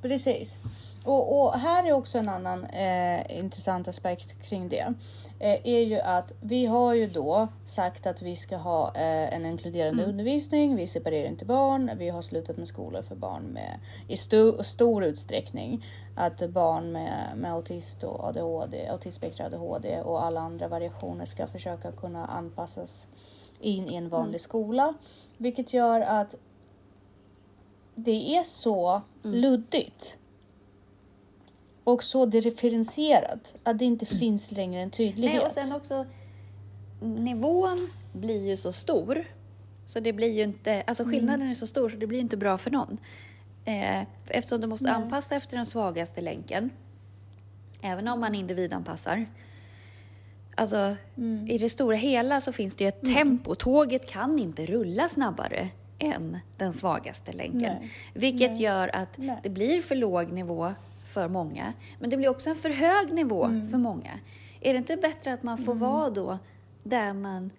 Precis. 0.02 0.58
Och, 1.04 1.40
och 1.40 1.58
här 1.58 1.86
är 1.86 1.92
också 1.92 2.18
en 2.18 2.28
annan 2.28 2.64
eh, 2.64 3.38
intressant 3.38 3.88
aspekt 3.88 4.42
kring 4.42 4.68
det. 4.68 4.94
Eh, 5.40 5.60
är 5.64 5.80
ju 5.80 6.00
att 6.00 6.32
vi 6.40 6.66
har 6.66 6.94
ju 6.94 7.06
då 7.06 7.48
sagt 7.64 8.06
att 8.06 8.22
vi 8.22 8.36
ska 8.36 8.56
ha 8.56 8.94
eh, 8.94 9.34
en 9.34 9.46
inkluderande 9.46 10.04
undervisning. 10.04 10.76
Vi 10.76 10.86
separerar 10.86 11.28
inte 11.28 11.44
barn. 11.44 11.90
Vi 11.98 12.08
har 12.08 12.22
slutat 12.22 12.56
med 12.56 12.68
skolor 12.68 13.02
för 13.02 13.16
barn 13.16 13.42
med 13.42 13.80
i 14.08 14.16
stu, 14.16 14.52
stor 14.62 15.04
utsträckning. 15.04 15.86
Att 16.16 16.50
barn 16.50 16.92
med, 16.92 17.32
med 17.36 17.52
autist 17.52 18.04
och 18.04 18.24
ADHD, 18.24 18.88
autismspektra 18.88 19.46
ADHD 19.46 20.00
och 20.00 20.24
alla 20.24 20.40
andra 20.40 20.68
variationer 20.68 21.24
ska 21.24 21.46
försöka 21.46 21.92
kunna 21.92 22.26
anpassas 22.26 23.08
in 23.60 23.88
i 23.88 23.96
en 23.96 24.08
vanlig 24.08 24.40
skola. 24.40 24.94
Vilket 25.36 25.72
gör 25.72 26.00
att 26.00 26.34
det 28.04 28.36
är 28.36 28.44
så 28.44 29.02
luddigt 29.22 30.18
och 31.84 32.02
så 32.02 32.26
differentierat 32.26 33.56
att 33.62 33.78
det 33.78 33.84
inte 33.84 34.06
finns 34.06 34.52
längre 34.52 34.82
en 34.82 34.90
tydlighet. 34.90 35.34
Nej, 35.34 35.46
och 35.46 35.52
sen 35.52 35.72
också 35.72 36.06
nivån 37.00 37.88
blir 38.12 38.46
ju 38.46 38.56
så 38.56 38.72
stor 38.72 39.24
Så 39.86 40.00
det 40.00 40.12
blir 40.12 40.28
ju 40.28 40.42
inte, 40.42 40.82
alltså 40.86 41.04
skillnaden 41.04 41.50
är 41.50 41.54
så 41.54 41.66
stor 41.66 41.88
så 41.88 41.96
det 41.96 42.06
blir 42.06 42.18
inte 42.18 42.36
bra 42.36 42.58
för 42.58 42.70
någon. 42.70 42.98
Eh, 43.64 44.02
eftersom 44.26 44.60
du 44.60 44.66
måste 44.66 44.86
Nej. 44.86 44.94
anpassa 44.94 45.36
efter 45.36 45.56
den 45.56 45.66
svagaste 45.66 46.20
länken. 46.20 46.70
Även 47.82 48.08
om 48.08 48.20
man 48.20 48.34
individanpassar. 48.34 49.26
Alltså 50.54 50.96
i 51.48 51.58
det 51.58 51.68
stora 51.68 51.96
hela 51.96 52.40
så 52.40 52.52
finns 52.52 52.76
det 52.76 52.84
ju 52.84 52.88
ett 52.88 53.02
tempo. 53.14 53.54
Tåget 53.54 54.10
kan 54.10 54.38
inte 54.38 54.66
rulla 54.66 55.08
snabbare 55.08 55.68
än 55.98 56.38
den 56.56 56.72
svagaste 56.72 57.32
länken. 57.32 57.60
Nej. 57.80 57.90
Vilket 58.14 58.50
Nej. 58.50 58.62
gör 58.62 58.96
att 58.96 59.18
Nej. 59.18 59.36
det 59.42 59.48
blir 59.50 59.80
för 59.80 59.94
låg 59.94 60.32
nivå 60.32 60.74
för 61.06 61.28
många. 61.28 61.72
Men 62.00 62.10
det 62.10 62.16
blir 62.16 62.28
också 62.28 62.50
en 62.50 62.56
för 62.56 62.70
hög 62.70 63.12
nivå 63.12 63.44
Mm. 63.44 63.68
för 63.68 63.78
många. 63.78 64.18
Är 64.60 64.72
det 64.72 64.78
inte 64.78 64.96
bättre 64.96 65.32
att 65.32 65.42
man 65.42 65.58
får 65.58 65.74
vara 65.74 66.10
då 66.10 66.38
där 66.82 67.12
man 67.12 67.50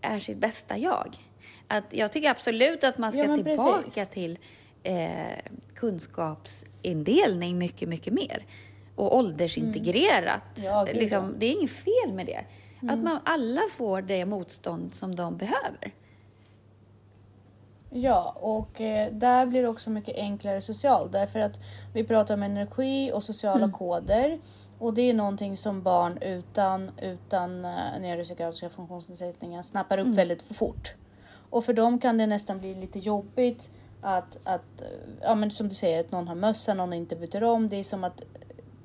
är 0.00 0.20
sitt 0.20 0.36
bästa 0.38 0.78
jag? 0.78 1.16
Att 1.68 1.84
jag 1.90 2.12
tycker 2.12 2.30
absolut 2.30 2.84
att 2.84 2.98
man 2.98 3.12
ska 3.12 3.24
Ja, 3.24 3.34
tillbaka 3.36 3.82
precis. 3.84 4.08
till 4.08 4.38
eh, 4.82 5.08
kunskapsindelning 5.74 7.58
mycket, 7.58 7.88
mycket 7.88 8.12
mer. 8.12 8.46
Och 8.94 9.16
åldersintegrerat. 9.16 10.58
Mm. 10.58 10.70
Ja, 10.70 10.86
liksom. 10.92 11.24
Mm. 11.24 11.36
Det 11.38 11.46
är 11.46 11.52
inget 11.52 11.70
fel 11.70 12.12
med 12.14 12.26
det. 12.26 12.44
Att 12.92 12.98
man 12.98 13.18
alla 13.24 13.60
får 13.72 14.02
det 14.02 14.26
motstånd 14.26 14.94
som 14.94 15.16
de 15.16 15.36
behöver. 15.36 15.92
Ja, 17.96 18.36
och 18.40 18.80
eh, 18.80 19.12
där 19.12 19.46
blir 19.46 19.62
det 19.62 19.68
också 19.68 19.90
mycket 19.90 20.16
enklare 20.16 20.60
socialt 20.60 21.12
därför 21.12 21.38
att 21.38 21.60
vi 21.92 22.04
pratar 22.04 22.34
om 22.34 22.42
energi 22.42 23.12
och 23.12 23.22
sociala 23.22 23.70
koder 23.70 24.38
och 24.78 24.94
det 24.94 25.02
är 25.02 25.14
någonting 25.14 25.56
som 25.56 25.82
barn 25.82 26.18
utan, 26.20 26.90
utan 27.02 27.64
uh, 27.64 28.00
neuropsykiatriska 28.00 28.68
funktionsnedsättningar 28.68 29.62
snappar 29.62 29.98
upp 29.98 30.14
väldigt 30.14 30.42
fort. 30.42 30.94
Och 31.50 31.64
för 31.64 31.72
dem 31.72 31.98
kan 31.98 32.18
det 32.18 32.26
nästan 32.26 32.58
bli 32.58 32.74
lite 32.74 32.98
jobbigt 32.98 33.70
att, 34.00 34.38
att 34.44 34.80
eh, 34.80 34.86
ja 35.22 35.34
men 35.34 35.50
som 35.50 35.68
du 35.68 35.74
säger, 35.74 36.00
att 36.00 36.12
någon 36.12 36.28
har 36.28 36.34
mössa, 36.34 36.74
någon 36.74 36.92
inte 36.92 37.16
byter 37.16 37.44
om. 37.44 37.68
Det 37.68 37.76
är 37.76 37.84
som 37.84 38.04
att 38.04 38.22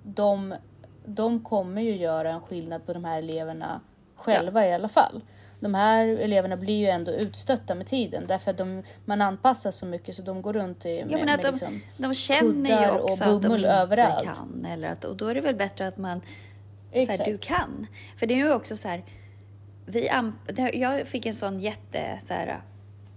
de, 0.03 0.55
de 1.05 1.43
kommer 1.43 1.81
ju 1.81 1.95
göra 1.95 2.31
en 2.31 2.41
skillnad 2.41 2.85
på 2.85 2.93
de 2.93 3.05
här 3.05 3.19
eleverna 3.19 3.81
själva 4.15 4.67
i 4.67 4.73
alla 4.73 4.89
fall. 4.89 5.21
De 5.59 5.73
här 5.73 6.07
eleverna 6.07 6.57
blir 6.57 6.77
ju 6.79 6.87
ändå 6.87 7.11
utstötta 7.11 7.75
med 7.75 7.87
tiden 7.87 8.23
därför 8.27 8.51
att 8.51 8.57
de, 8.57 8.83
man 9.05 9.21
anpassar 9.21 9.71
så 9.71 9.85
mycket 9.85 10.15
så 10.15 10.21
de 10.21 10.41
går 10.41 10.53
runt 10.53 10.85
i, 10.85 11.03
med, 11.05 11.11
Ja, 11.13 11.17
men 11.17 11.29
att 11.29 11.43
med 11.43 11.45
de, 11.45 11.51
liksom, 11.51 11.81
de 11.97 12.13
känner 12.13 12.69
ju 12.69 12.75
kuddar 12.87 12.99
och 12.99 13.09
också 13.11 13.23
att 13.23 13.41
de 13.41 13.65
överallt. 13.65 14.23
kan. 14.25 14.65
Eller 14.65 14.87
att, 14.89 15.05
och 15.05 15.15
då 15.17 15.27
är 15.27 15.35
det 15.35 15.41
väl 15.41 15.55
bättre 15.55 15.87
att 15.87 15.97
man 15.97 16.21
så 16.93 16.99
här, 17.11 17.25
du 17.25 17.37
kan. 17.37 17.87
För 18.17 18.25
det 18.27 18.33
är 18.33 18.37
ju 18.37 18.53
också 18.53 18.77
så 18.77 18.87
här, 18.87 19.03
vi 19.85 20.09
jag 20.73 21.07
fick 21.07 21.25
en 21.25 21.33
sån 21.35 21.59
jätte, 21.59 22.19
så 22.23 22.33
här, 22.33 22.61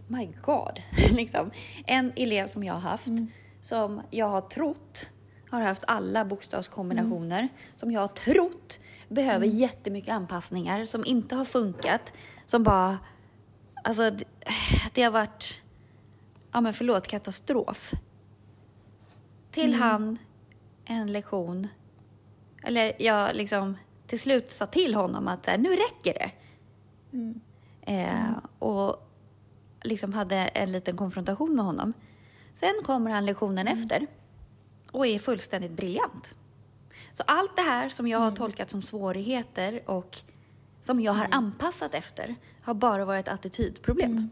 my 0.07 0.29
god, 0.43 0.81
liksom. 1.13 1.51
En 1.87 2.13
elev 2.17 2.47
som 2.47 2.65
jag 2.65 2.75
har 2.75 2.81
haft, 2.81 3.07
Mm. 3.07 3.29
som 3.61 4.01
jag 4.11 4.27
har 4.27 4.41
trott 4.41 5.11
har 5.51 5.61
haft 5.61 5.85
alla 5.87 6.25
bokstavskombinationer, 6.25 7.39
Mm. 7.39 7.49
som 7.77 7.91
jag 7.91 8.01
har 8.01 8.09
trott 8.09 8.81
behöver 9.09 9.47
jättemycket 9.47 10.15
anpassningar, 10.15 10.85
som 10.85 11.05
inte 11.07 11.35
har 11.35 11.45
funkat, 11.45 12.13
som 12.47 12.63
bara, 12.63 12.99
alltså 13.85 14.11
det, 14.11 14.25
det 14.95 15.03
har 15.03 15.11
varit, 15.11 15.63
ja 16.53 16.61
men 16.61 16.73
förlåt, 16.73 17.07
katastrof. 17.07 17.93
Till 19.51 19.75
han 19.75 20.19
en 20.85 21.13
lektion, 21.13 21.69
eller 22.63 23.03
jag 23.03 23.37
liksom 23.37 23.77
till 24.07 24.21
slut 24.21 24.53
sa 24.53 24.67
till 24.67 24.95
honom 24.95 25.29
att 25.29 25.47
här, 25.47 25.59
nu 25.59 25.77
räcker 25.77 26.15
det. 26.15 26.31
Eh, 27.83 28.37
och 28.59 29.09
liksom 29.83 30.13
hade 30.13 30.37
en 30.37 30.73
liten 30.73 30.97
konfrontation 30.97 31.57
med 31.57 31.65
honom. 31.65 31.93
Sen 32.55 32.75
kommer 32.85 33.11
han 33.11 33.27
lektionen 33.27 33.69
efter 33.69 34.07
och 34.91 35.07
är 35.07 35.19
fullständigt 35.19 35.73
briljant. 35.73 36.37
Så 37.13 37.23
allt 37.27 37.57
det 37.57 37.63
här 37.63 37.89
som 37.89 38.09
jag 38.09 38.19
har 38.19 38.31
tolkat 38.31 38.71
som 38.71 38.83
svårigheter 38.83 39.91
och 39.91 40.19
som 40.83 41.01
jag 41.01 41.13
har 41.13 41.29
anpassat 41.31 41.95
efter 41.95 42.35
har 42.63 42.75
bara 42.75 43.05
varit 43.05 43.29
attitydproblem. 43.29 44.31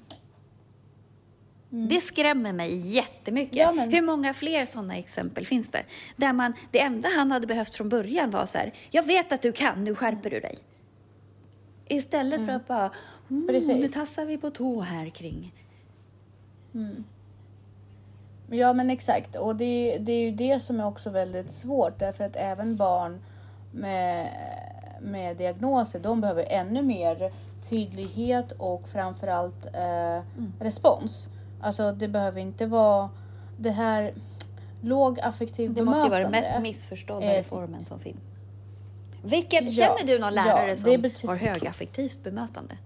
Det 1.71 2.01
skrämmer 2.01 2.53
mig 2.53 2.75
jättemycket. 2.77 3.57
Ja, 3.57 3.73
men- 3.73 3.93
Hur 3.93 4.03
många 4.03 4.35
fler 4.35 4.65
sådana 4.65 4.97
exempel 4.97 5.47
finns 5.47 5.69
det? 5.69 5.83
Där 6.17 6.33
man, 6.33 6.53
det 6.71 6.81
enda 6.81 7.09
han 7.17 7.31
hade 7.31 7.47
behövt 7.47 7.75
från 7.75 7.89
början 7.89 8.31
var 8.31 8.47
så 8.47 8.59
här, 8.59 8.73
jag 8.91 9.03
vet 9.03 9.33
att 9.33 9.43
du 9.43 9.53
kan, 9.53 9.85
nu 9.85 9.95
skärper 9.95 10.31
du 10.31 10.41
dig. 10.41 10.59
Istället 11.89 12.47
för 12.47 12.53
att 12.53 12.69
bara, 12.69 12.87
oh, 13.29 13.73
nu 13.81 13.89
tassar 13.89 14.25
vi 14.25 14.39
på 14.39 14.51
tå 14.51 14.81
här 14.81 15.09
kring. 15.11 15.55
Ja 18.51 18.73
men 18.73 18.91
exakt 18.91 19.37
och 19.37 19.57
det, 19.57 19.99
det 20.01 20.13
är 20.13 20.21
ju 20.25 20.31
det 20.31 20.61
som 20.61 20.81
är 20.81 20.87
också 20.87 21.11
väldigt 21.11 21.51
svårt 21.51 21.99
därför 21.99 22.25
att 22.25 22.37
även 22.37 22.77
barn 22.77 23.21
med, 23.73 24.29
med 25.03 25.37
diagnoser 25.37 25.99
de 25.99 26.21
behöver 26.21 26.45
ännu 26.49 26.83
mer 26.83 27.33
tydlighet 27.63 28.53
och 28.59 28.89
framförallt 28.89 29.67
eh, 29.67 30.23
respons. 30.61 31.29
Alltså 31.61 31.93
det 31.93 32.09
behöver 32.09 32.41
inte 32.41 32.67
vara 32.67 33.11
det 33.57 33.71
här 33.71 34.15
låg 34.81 35.21
affektiv 35.21 35.75
Det 35.75 35.83
måste 35.83 36.03
ju 36.05 36.11
vara 36.11 36.23
den 36.23 36.31
mest 36.31 36.61
missförstådda 36.61 37.27
Eh, 37.27 37.39
reformen 37.39 37.85
som 37.85 38.01
finns. 38.01 38.25
Vilken, 39.23 39.65
Ja, 39.65 39.73
känner 39.73 40.13
du 40.13 40.19
någon 40.19 40.35
lärare 40.35 40.69
ja, 40.69 41.11
som 41.15 41.29
har 41.29 41.37
högaffektivt 41.37 42.23
bemötande? 42.23 42.77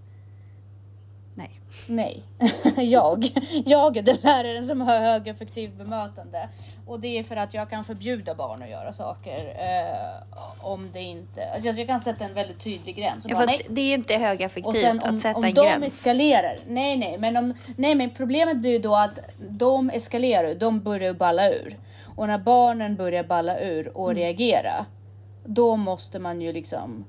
Nej. 1.88 2.22
Jag. 2.76 3.24
Jag 3.66 3.96
är 3.96 4.02
den 4.02 4.16
läraren 4.22 4.64
som 4.64 4.80
har 4.80 4.98
högeffektivt 4.98 5.74
bemötande. 5.78 6.48
Och 6.86 7.00
det 7.00 7.18
är 7.18 7.22
för 7.24 7.36
att 7.36 7.54
jag 7.54 7.70
kan 7.70 7.84
förbjuda 7.84 8.34
barn 8.34 8.62
att 8.62 8.70
göra 8.70 8.92
saker. 8.92 9.56
Eh, 9.58 10.66
om 10.66 10.90
det 10.92 11.02
inte... 11.02 11.50
Alltså 11.54 11.68
jag 11.68 11.86
kan 11.86 12.00
sätta 12.00 12.24
en 12.24 12.34
väldigt 12.34 12.60
tydlig 12.60 12.96
gräns. 12.96 13.26
Ja, 13.28 13.36
bara, 13.36 13.56
det 13.68 13.80
är 13.80 13.94
inte 13.94 14.16
högaffektivt 14.16 15.02
om, 15.04 15.14
att 15.14 15.20
sätta 15.20 15.38
om 15.38 15.44
en 15.44 15.54
de 15.54 15.60
gräns. 15.64 15.84
eskalerar. 15.86 16.56
Nej, 16.66 16.96
nej, 16.96 17.18
men, 17.18 17.36
om, 17.36 17.54
nej, 17.76 17.94
men 17.94 18.10
problemet 18.10 18.56
blir 18.56 18.70
ju 18.70 18.78
då 18.78 18.94
att 18.96 19.18
de 19.48 19.90
eskalerar. 19.90 20.54
De 20.54 20.80
börjar 20.80 21.12
balla 21.12 21.50
ur. 21.50 21.78
Och 22.16 22.26
när 22.26 22.38
barnen 22.38 22.96
börjar 22.96 23.24
balla 23.24 23.60
ur 23.60 23.96
och 23.96 24.10
Mm. 24.10 24.22
reagera. 24.22 24.86
Då 25.46 25.76
måste 25.76 26.18
man 26.18 26.40
ju 26.40 26.52
liksom 26.52 27.04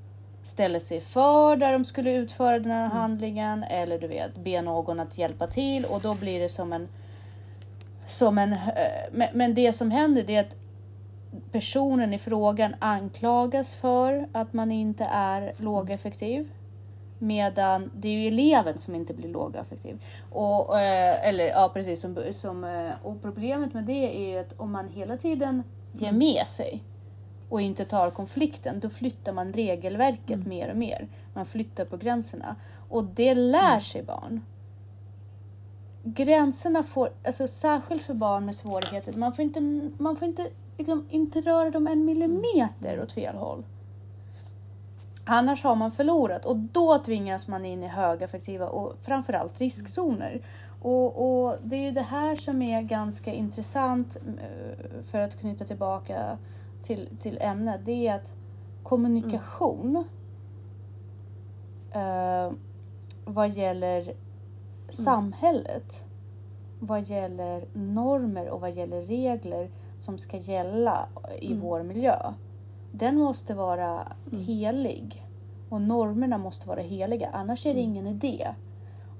ställa 0.46 0.80
sig 0.80 1.00
för 1.00 1.56
där 1.56 1.72
de 1.72 1.84
skulle 1.84 2.12
utföra 2.12 2.58
den 2.58 2.72
här 2.72 2.84
Mm. 2.84 2.96
handlingen. 2.96 3.62
Eller 3.62 3.98
du 3.98 4.06
vet, 4.06 4.36
be 4.36 4.62
någon 4.62 5.00
att 5.00 5.18
hjälpa 5.18 5.46
till. 5.46 5.84
Och 5.84 6.00
då 6.00 6.14
blir 6.14 6.40
det 6.40 6.48
som 6.48 6.72
en... 6.72 6.88
Som 8.06 8.38
en 8.38 8.52
eh, 8.52 9.28
men, 9.32 9.54
det 9.54 9.72
som 9.72 9.90
händer 9.90 10.22
det 10.22 10.36
är 10.36 10.40
att 10.40 10.56
personen 11.52 12.14
i 12.14 12.18
frågan 12.18 12.74
anklagas 12.78 13.74
för 13.74 14.28
att 14.32 14.52
man 14.52 14.72
inte 14.72 15.04
är 15.04 15.52
lågeffektiv. 15.56 16.48
Medan 17.18 17.90
det 17.94 18.08
är 18.08 18.12
ju 18.12 18.26
eleven 18.28 18.78
som 18.78 18.94
inte 18.94 19.14
blir 19.14 19.28
lågaffektiv. 19.28 20.02
Och, 20.32 20.80
eh, 20.80 21.28
eller 21.28 21.46
ja 21.46 21.70
precis, 21.74 22.00
som, 22.00 22.18
som, 22.32 22.64
eh, 22.64 22.90
och 23.02 23.22
problemet 23.22 23.74
med 23.74 23.84
det 23.84 24.16
är 24.16 24.32
ju 24.32 24.38
att 24.38 24.60
om 24.60 24.72
man 24.72 24.88
hela 24.88 25.16
tiden 25.16 25.62
ger 25.92 26.12
med 26.12 26.46
sig 26.46 26.82
och 27.48 27.60
inte 27.60 27.84
tar 27.84 28.10
konflikten, 28.10 28.80
då 28.80 28.90
flyttar 28.90 29.32
man 29.32 29.52
regelverket 29.52 30.46
mer 30.46 30.70
och 30.70 30.76
mer. 30.76 31.08
Man 31.34 31.46
flyttar 31.46 31.84
på 31.84 31.96
gränserna. 31.96 32.56
Och 32.88 33.04
det 33.04 33.34
lär 33.34 33.80
sig 33.80 34.02
barn. 34.02 34.44
Gränserna 36.02 36.82
får, 36.82 37.10
alltså 37.24 37.48
särskilt 37.48 38.02
för 38.02 38.14
barn 38.14 38.46
med 38.46 38.56
svårigheter, 38.56 39.12
man 39.12 39.32
får 39.32 39.42
inte, 39.42 39.90
man 39.98 40.16
får 40.16 40.28
inte, 40.28 40.48
liksom, 40.78 41.06
inte 41.10 41.40
röra 41.40 41.70
dem 41.70 41.86
en 41.86 42.04
millimeter 42.04 43.02
åt 43.02 43.12
fel 43.12 43.36
håll. 43.36 43.64
Annars 45.24 45.64
har 45.64 45.76
man 45.76 45.90
förlorat 45.90 46.46
och 46.46 46.56
då 46.56 46.98
tvingas 46.98 47.48
man 47.48 47.64
in 47.64 47.82
i 47.82 47.86
högaffektiva 47.86 48.68
och 48.68 48.94
framförallt 49.02 49.60
riskzoner. 49.60 50.40
Och, 50.82 51.44
och 51.46 51.56
det 51.62 51.76
är 51.76 51.80
ju 51.80 51.90
det 51.90 52.02
här 52.02 52.36
som 52.36 52.62
är 52.62 52.82
ganska 52.82 53.32
intressant 53.32 54.16
eh, 54.16 55.02
för 55.10 55.18
att 55.18 55.40
knyta 55.40 55.64
tillbaka 55.64 56.38
till, 56.86 57.08
till 57.20 57.38
ämnet. 57.40 57.80
Det 57.84 58.08
är 58.08 58.14
att 58.14 58.34
kommunikation 58.82 60.04
eh, 61.92 62.52
vad 63.24 63.50
gäller 63.50 64.14
samhället, 64.88 66.04
vad 66.80 67.02
gäller 67.02 67.64
normer 67.72 68.48
och 68.48 68.60
vad 68.60 68.72
gäller 68.72 69.02
regler 69.02 69.70
som 69.98 70.18
ska 70.18 70.36
gälla 70.36 71.08
i 71.40 71.54
vår 71.54 71.82
miljö. 71.82 72.16
Den 72.92 73.18
måste 73.18 73.54
vara 73.54 74.12
helig 74.32 75.26
och 75.68 75.80
normerna 75.80 76.38
måste 76.38 76.68
vara 76.68 76.80
heliga, 76.80 77.30
annars 77.32 77.66
är 77.66 77.74
det 77.74 77.80
ingen 77.80 78.06
idé. 78.06 78.48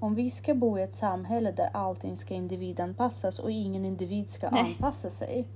Om 0.00 0.14
vi 0.14 0.30
ska 0.30 0.54
bo 0.54 0.78
i 0.78 0.82
ett 0.82 0.94
samhälle 0.94 1.52
där 1.52 1.70
allting 1.72 2.16
ska 2.16 2.34
individanpassas 2.34 3.38
och 3.38 3.50
ingen 3.50 3.84
individ 3.84 4.28
ska 4.28 4.50
Nej. 4.50 4.60
anpassa 4.60 5.10
sig, 5.10 5.48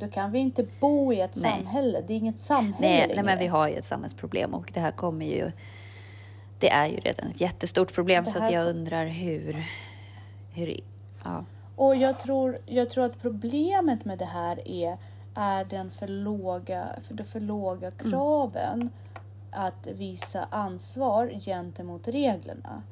då 0.00 0.08
kan 0.08 0.32
vi 0.32 0.38
inte 0.38 0.66
bo 0.80 1.12
i 1.12 1.20
ett 1.20 1.36
Nej. 1.36 1.52
samhälle. 1.52 2.02
Det 2.06 2.12
är 2.12 2.16
inget 2.16 2.38
samhälle 2.38 2.88
Nej, 2.88 3.00
längre. 3.00 3.14
nej, 3.14 3.24
men 3.24 3.38
vi 3.38 3.46
har 3.46 3.68
ju 3.68 3.74
ett 3.74 3.84
samhällsproblem 3.84 4.54
och 4.54 4.70
det 4.74 4.80
här 4.80 4.92
kommer 4.92 5.26
ju 5.26 5.52
det 6.58 6.70
är 6.70 6.86
ju 6.86 6.96
redan 6.96 7.30
ett 7.30 7.40
jättestort 7.40 7.94
problem 7.94 8.24
så 8.24 8.44
att 8.44 8.52
jag 8.52 8.66
undrar 8.66 9.06
hur... 9.06 9.64
hur 10.54 10.80
ja. 11.24 11.44
Och 11.76 11.96
jag 11.96 12.18
tror, 12.18 12.58
jag 12.66 12.90
tror 12.90 13.04
att 13.04 13.22
problemet 13.22 14.04
med 14.04 14.18
det 14.18 14.24
här 14.24 14.68
är, 14.68 14.98
är 15.34 15.64
den 15.64 15.90
för 15.90 16.08
låga, 16.08 16.88
för 17.02 17.14
de 17.14 17.24
för 17.24 17.40
låga 17.40 17.90
kraven 17.90 18.90
att 19.50 19.86
visa 19.86 20.46
ansvar 20.50 21.32
gentemot 21.40 22.08
reglerna. 22.08 22.82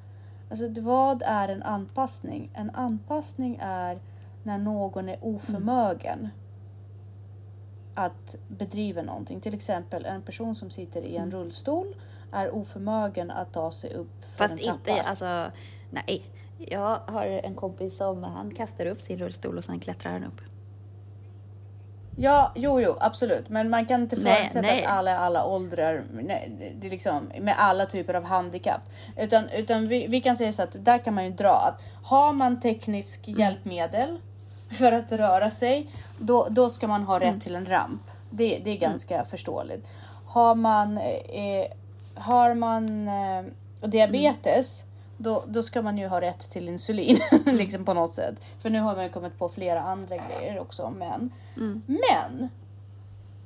Alltså 0.51 0.81
vad 0.81 1.23
är 1.27 1.49
en 1.49 1.63
anpassning? 1.63 2.51
En 2.55 2.71
anpassning 2.71 3.59
är 3.63 3.99
när 4.43 4.59
någon 4.59 5.09
är 5.09 5.19
oförmögen 5.21 6.29
att 7.99 8.37
bedriva 8.49 9.03
någonting. 9.03 9.41
Till 9.41 9.55
exempel 9.55 10.05
en 10.05 10.23
person 10.23 10.55
som 10.55 10.71
sitter 10.71 11.03
i 11.03 11.17
en 11.17 11.31
rullstol 11.31 11.97
är 12.33 12.55
oförmögen 12.55 13.31
att 13.31 13.53
ta 13.53 13.71
sig 13.71 13.95
upp 13.95 14.25
för 14.25 14.39
Fast 14.39 14.53
en 14.55 14.59
trappa. 14.59 14.91
inte, 14.91 15.03
alltså, 15.03 15.51
nej. 15.91 16.23
Jag 16.59 16.97
har 17.07 17.27
en 17.27 17.55
kompis 17.55 17.97
som 17.97 18.23
han 18.23 18.55
kastar 18.55 18.87
upp 18.87 19.03
sin 19.03 19.19
rullstol 19.19 19.59
och 19.59 19.65
sen 19.65 19.81
klättrar 19.81 20.13
han 20.13 20.25
upp. 20.25 20.41
Ja, 22.21 22.53
jo, 22.57 22.81
jo, 22.81 22.95
absolut. 23.01 23.49
Men 23.49 23.71
man 23.71 23.87
kan 23.87 24.03
inte 24.03 24.17
förutsätta 24.17 24.61
nej. 24.61 24.85
att 24.85 24.91
alla, 24.93 25.19
alla 25.19 25.45
åldrar, 25.45 26.05
nej, 26.13 26.57
det- 26.59 26.73
det 26.81 26.87
är 26.87 26.91
liksom 26.91 27.33
med 27.41 27.55
alla 27.59 27.87
typer 27.87 28.15
av 28.15 28.25
handikapp. 28.25 28.81
Utan, 29.17 29.45
utan 29.57 29.87
vi, 29.87 30.07
vi 30.07 30.21
kan 30.21 30.37
säga 30.37 30.53
så 30.53 30.63
att 30.63 30.85
där 30.85 30.99
kan 30.99 31.15
man 31.15 31.25
ju 31.25 31.31
dra 31.31 31.51
att 31.55 31.83
har 32.05 32.33
man 32.33 32.61
teknisk 32.61 33.29
Mm. 33.29 33.41
hjälpmedel 33.41 34.19
för 34.71 34.93
att 34.93 35.13
röra 35.13 35.51
sig, 35.51 35.91
då, 36.19 36.47
då 36.51 36.71
ska 36.71 36.87
man 36.87 37.03
ha 37.03 37.21
rätt 37.21 37.29
Mm. 37.29 37.41
till 37.41 37.55
en 37.57 37.67
ramp. 37.67 38.03
Det, 38.31 38.61
det 38.65 38.71
är 38.71 38.77
ganska 38.77 39.25
förståeligt. 39.25 39.89
Har 40.27 40.55
man, 40.55 40.99
eh, 40.99 41.67
har 42.15 42.55
man 42.55 43.09
eh, 43.09 43.45
diabetes, 43.89 44.85
då, 45.17 45.45
då 45.49 45.63
ska 45.63 45.83
man 45.83 45.99
ju 45.99 46.09
ha 46.09 46.21
rätt 46.21 46.51
till 46.51 46.69
insulin 46.69 47.19
liksom 47.45 47.85
på 47.85 47.95
något 47.95 48.13
sätt. 48.13 48.35
För 48.61 48.71
nu 48.71 48.81
har 48.81 48.95
man 48.95 49.05
ju 49.05 49.11
kommit 49.11 49.39
på 49.39 49.49
flera 49.49 49.81
andra 49.83 50.17
grejer 50.17 50.61
också. 50.61 50.91
Men, 50.99 51.31
men 51.87 52.49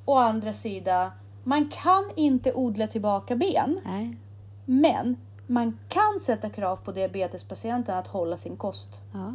å 0.05 0.17
andra 0.17 0.53
sidan, 0.53 1.11
man 1.45 1.69
kan 1.83 2.11
inte 2.17 2.53
odla 2.53 2.87
tillbaka 2.87 3.37
ben. 3.37 3.81
Nej. 3.85 4.17
Men 4.65 5.17
man 5.47 5.79
kan 5.89 6.21
sätta 6.21 6.51
krav 6.51 6.77
på 6.77 6.93
diabetespatienten 6.93 7.97
att 7.99 8.07
hålla 8.07 8.37
sin 8.37 8.57
kost 8.57 9.01
Ja. 9.13 9.33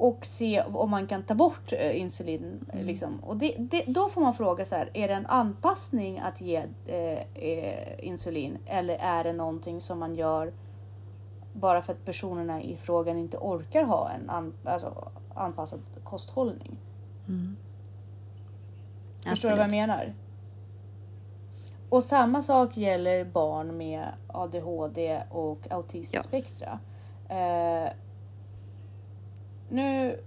Och 0.00 0.26
se 0.26 0.62
om 0.62 0.90
man 0.90 1.06
kan 1.06 1.22
ta 1.22 1.34
bort 1.34 1.72
eh, 1.72 2.00
insulin. 2.00 2.64
eh, 2.72 2.84
Liksom. 2.84 3.20
Och 3.24 3.36
det, 3.36 3.54
det, 3.58 3.84
då 3.86 4.08
får 4.08 4.20
man 4.20 4.34
fråga 4.34 4.64
så 4.64 4.74
här, 4.74 4.90
är 4.94 5.08
det 5.08 5.14
en 5.14 5.26
anpassning 5.26 6.18
att 6.18 6.40
ge 6.40 6.56
eh, 6.86 7.18
eh, 7.34 8.06
insulin 8.06 8.58
eller 8.66 8.96
är 9.00 9.24
det 9.24 9.32
någonting 9.32 9.80
som 9.80 9.98
man 9.98 10.14
gör 10.14 10.52
bara 11.52 11.82
för 11.82 11.92
att 11.92 12.04
personerna 12.04 12.62
i 12.62 12.76
frågan 12.76 13.18
inte 13.18 13.36
orkar 13.36 13.82
ha 13.84 14.10
en 14.10 14.30
an, 14.30 14.52
alltså, 14.64 15.10
anpassad 15.34 15.80
kosthållning? 16.04 16.76
Förstår 19.26 19.48
du 19.48 19.56
vad 19.56 19.58
jag 19.58 19.64
Absolut. 19.64 19.70
menar? 19.70 20.14
Och 21.88 22.02
samma 22.02 22.42
sak 22.42 22.76
gäller 22.76 23.24
barn 23.24 23.76
med 23.76 24.04
ADHD 24.26 25.22
och 25.30 25.58
autismspektra. 25.70 26.78
Eh, 27.28 27.88
nu 29.70 30.20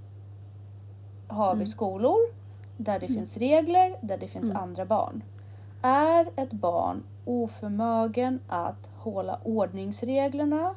har 1.28 1.56
vi 1.56 1.66
skolor 1.66 2.18
där 2.78 3.00
det 3.00 3.08
finns 3.08 3.38
regler, 3.38 3.98
där 4.02 4.18
det 4.18 4.28
finns 4.28 4.52
andra 4.52 4.86
barn. 4.86 5.24
Är 5.82 6.30
ett 6.36 6.54
barn 6.54 7.04
oförmögen 7.26 8.39
att 8.48 8.89
hålla 8.98 9.39
ordningsreglerna, 9.44 10.76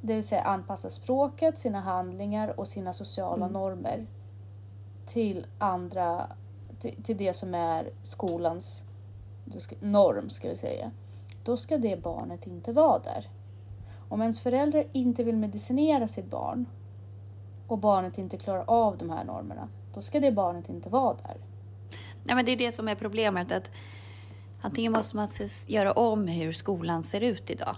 det 0.00 0.14
vill 0.14 0.28
säga 0.28 0.42
anpassa 0.42 0.90
språket, 0.90 1.58
sina 1.58 1.80
handlingar 1.80 2.60
och 2.60 2.68
sina 2.68 2.92
sociala 2.92 3.48
normer 3.48 4.06
till 5.06 5.46
andra, 5.58 6.26
till, 6.80 7.02
till 7.02 7.16
det 7.16 7.36
som 7.36 7.54
är 7.54 7.90
skolans 8.02 8.84
norm 9.80 10.30
ska 10.30 10.48
vi 10.48 10.56
säga. 10.56 10.90
Då 11.44 11.56
ska 11.56 11.78
det 11.78 12.02
barnet 12.02 12.46
inte 12.46 12.72
vara 12.72 12.98
där. 12.98 13.28
Om 14.08 14.20
ens 14.20 14.40
föräldrar 14.40 14.84
inte 14.92 15.24
vill 15.24 15.36
medicinera 15.36 16.08
sitt 16.08 16.30
barn 16.30 16.66
och 17.68 17.78
barnet 17.78 18.18
inte 18.18 18.36
klarar 18.36 18.64
av 18.66 18.98
de 18.98 19.10
här 19.10 19.24
normerna, 19.24 19.68
då 19.94 20.02
ska 20.02 20.20
det 20.20 20.32
barnet 20.32 20.68
inte 20.68 20.88
vara 20.88 21.14
där. 21.14 21.36
Nej, 22.24 22.36
men 22.36 22.44
det 22.44 22.52
är 22.52 22.56
det 22.56 22.72
som 22.72 22.88
är 22.88 22.94
problemet. 22.94 23.52
Att 23.52 23.70
antingen 24.60 24.92
måste 24.92 25.16
man 25.16 25.24
ses- 25.24 25.68
göra 25.68 25.92
om 25.92 26.26
hur 26.26 26.52
skolan 26.52 27.04
ser 27.04 27.20
ut 27.20 27.50
idag. 27.50 27.76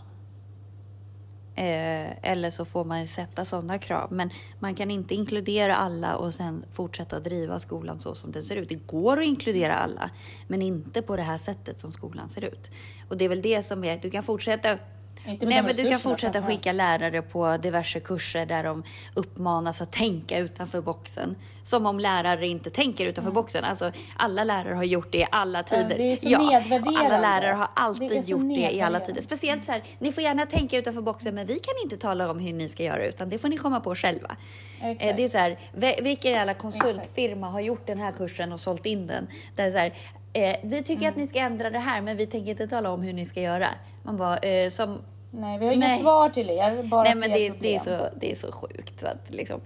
Eh, 1.55 2.31
eller 2.31 2.51
så 2.51 2.65
får 2.65 2.85
man 2.85 3.09
sätta 3.09 3.45
sådana 3.45 3.79
krav. 3.79 4.13
Men 4.13 4.31
man 4.59 4.75
kan 4.75 4.91
inte 4.91 5.15
inkludera 5.15 5.77
alla 5.77 6.17
och 6.17 6.35
sen 6.35 6.65
fortsätta 6.73 7.17
att 7.17 7.25
driva 7.25 7.59
skolan 7.59 7.99
så 8.01 8.15
som 8.15 8.33
den 8.33 8.43
ser 8.43 8.57
ut. 8.57 8.69
Det 8.69 8.87
går 8.87 9.21
att 9.21 9.27
inkludera 9.27 9.77
alla, 9.77 10.11
men 10.49 10.63
inte 10.63 11.03
på 11.03 11.17
det 11.17 11.23
här 11.23 11.39
sättet 11.39 11.79
som 11.79 11.93
skolan 11.93 12.29
ser 12.29 12.45
ut. 12.45 12.71
Och 13.09 13.17
det 13.17 13.25
är 13.25 13.29
väl 13.29 13.43
det 13.43 13.63
som 13.63 13.85
är, 13.85 13.99
du 13.99 14.11
kan 14.11 14.23
fortsätta 14.23 14.79
Nej, 15.25 15.39
men 15.63 15.67
du 15.77 15.91
kan 15.91 15.99
fortsätta 15.99 16.43
skicka 16.43 16.73
lärare 16.73 17.23
på 17.23 17.57
diverse 17.57 18.01
kurser 18.01 18.47
där 18.47 18.65
de 18.65 18.83
uppmanas 19.15 19.81
att 19.81 19.93
tänka 19.93 20.39
utanför 20.39 20.81
boxen. 20.81 21.37
Som 21.65 21.87
om 21.87 22.01
lärare 22.01 22.47
inte 22.47 22.71
tänker 22.71 23.07
utanför 23.07 23.31
boxen. 23.31 23.65
Alltså, 23.65 23.93
alla 24.17 24.45
lärare 24.45 24.75
har 24.75 24.85
gjort 24.85 25.13
det 25.13 25.19
i 25.19 25.27
alla 25.31 25.63
tider. 25.63 25.85
Mm. 25.85 25.97
det 25.99 26.13
är 26.13 26.17
så 26.17 26.37
alla 26.37 26.49
nedvärderande. 26.51 27.21
lärare 27.21 27.55
har 27.55 27.65
Det 27.65 27.71
alltid 27.75 28.25
så 28.25 28.31
gjort 28.31 28.41
det 28.55 28.75
i 28.75 28.81
alla 28.81 29.01
tider. 29.01 29.23
Speciellt 29.23 29.65
så 29.65 29.73
här, 29.73 29.83
ni 29.99 30.13
får 30.13 30.23
gärna 30.23 30.47
tänka 30.47 30.79
utanför 30.79 31.01
boxen 31.03 31.35
men 31.35 31.47
vi 31.47 31.59
kan 31.59 31.75
inte 31.85 31.97
tala 31.97 32.31
om 32.31 32.39
hur 32.39 32.53
ni 32.53 32.69
ska 32.69 32.83
göra 32.83 33.07
utan 33.07 33.29
det 33.29 33.39
får 33.39 33.49
ni 33.49 33.57
komma 33.57 33.81
på 33.81 33.95
själva. 33.95 34.37
Exakt. 34.83 35.11
Eh, 35.11 35.17
Det 35.17 35.25
är 35.25 35.29
så 35.29 35.39
här, 35.39 36.03
vilken 36.03 36.33
jävla 36.33 36.55
konsultfirma 36.55 37.47
har 37.47 37.61
gjort 37.61 37.87
den 37.87 37.99
här 37.99 38.13
kursen 38.13 38.53
och 38.53 38.61
sålt 38.61 38.87
in 38.87 39.07
den? 39.07 39.27
Där 39.57 39.65
det 39.65 39.69
är 39.69 39.71
så 39.71 39.79
här, 39.79 39.95
eh, 40.33 40.57
vi 40.63 40.83
tycker 40.83 41.03
Mm. 41.03 41.09
att 41.11 41.17
ni 41.17 41.27
ska 41.27 41.39
ändra 41.39 41.71
det 41.71 41.79
här 41.79 42.01
men 42.01 42.17
vi 42.17 42.27
tänker 42.27 42.51
inte 42.51 42.67
tala 42.69 42.91
om 42.91 43.03
hur 43.03 43.13
ni 43.13 43.27
ska 43.27 43.41
göra. 43.41 43.69
Man 44.03 44.17
bara, 44.17 44.37
eh, 44.39 44.71
som 44.71 44.99
Nej, 45.31 45.59
vi 45.59 45.67
har 45.67 45.73
inga 45.73 45.87
Nej. 45.89 45.99
svar 45.99 46.29
till 46.29 46.51
er, 46.51 46.83
bara 46.83 47.03
Nej 47.03 47.15
men 47.15 47.31
det, 47.31 47.47
är- 47.47 47.55
det, 47.61 47.75
är 47.75 47.79
så, 47.79 48.09
det 48.21 48.33
är 48.33 48.37
så 48.37 48.53
sjukt. 48.53 49.01
Så 49.01 49.07
att 49.07 49.31
liksom, 49.31 49.61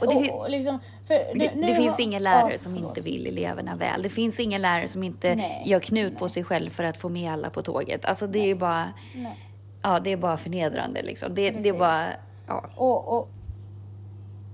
och 0.00 0.14
det 0.14 0.30
och, 0.30 0.40
och 0.40 0.50
liksom, 0.50 0.78
för 1.04 1.14
det, 1.38 1.50
det 1.66 1.74
finns 1.74 1.90
har- 1.90 2.00
ingen 2.00 2.22
lärare 2.22 2.52
ja, 2.52 2.58
som 2.58 2.74
förlåt. 2.74 2.96
inte 2.96 3.10
vill 3.10 3.26
eleverna 3.26 3.76
väl. 3.76 4.02
Det 4.02 4.08
finns 4.08 4.40
ingen 4.40 4.62
lärare 4.62 4.88
som 4.88 5.02
inte 5.02 5.34
Nej, 5.34 5.62
gör 5.66 5.80
knut 5.80 6.18
på 6.18 6.28
sig 6.28 6.44
själv 6.44 6.70
för 6.70 6.84
att 6.84 6.98
få 6.98 7.08
med 7.08 7.32
alla 7.32 7.50
på 7.50 7.62
tåget. 7.62 8.04
Alltså 8.04 8.26
det 8.26 8.50
är 8.50 8.54
bara, 8.54 8.84
Nej. 9.14 9.38
ja, 9.82 10.00
det 10.00 10.12
är 10.12 10.16
bara 10.16 10.36
förnedrande 10.36 11.02
liksom. 11.02 11.34
Det, 11.34 11.50
det 11.50 11.68
är 11.68 11.72
bara, 11.78 12.04
ja. 12.46 12.64
Och, 12.76 13.18
och 13.18 13.28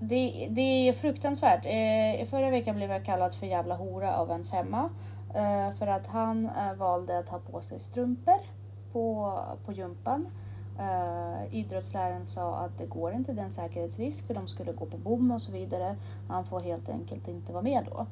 det, 0.01 0.47
det 0.51 0.89
är 0.89 0.93
fruktansvärt. 0.93 1.67
Eh, 1.67 2.23
I 2.23 2.27
förra 2.31 2.51
veckan 2.51 2.77
blev 2.77 2.91
jag 2.91 3.05
kallad 3.05 3.35
för 3.35 3.47
jävla 3.47 3.75
hora 3.75 4.15
av 4.17 4.31
en 4.31 4.45
femma. 4.45 4.91
Eh, 5.35 5.77
för 5.79 5.87
att 5.87 6.07
han 6.07 6.47
eh, 6.47 6.75
valde 6.79 7.19
att 7.19 7.29
ha 7.29 7.39
på 7.39 7.61
sig 7.61 7.79
strumpor 7.81 8.39
på, 8.97 9.39
på 9.65 9.73
gympan. 9.73 10.29
Eh, 10.79 11.55
idrottsläraren 11.55 12.27
sa 12.27 12.57
att 12.57 12.79
det 12.79 12.87
går 12.87 13.13
inte, 13.13 13.33
det 13.33 13.41
är 13.41 13.45
en 13.45 13.51
säkerhetsrisk 13.51 14.27
för 14.27 14.35
de 14.35 14.47
skulle 14.47 14.73
gå 14.73 14.87
på 14.87 14.97
bom 14.97 15.31
och 15.31 15.43
så 15.43 15.53
vidare. 15.53 15.97
Han 16.29 16.45
får 16.45 16.61
helt 16.61 16.89
enkelt 16.89 17.29
inte 17.29 17.53
vara 17.53 17.63
med 17.63 17.85
då. 17.91 18.07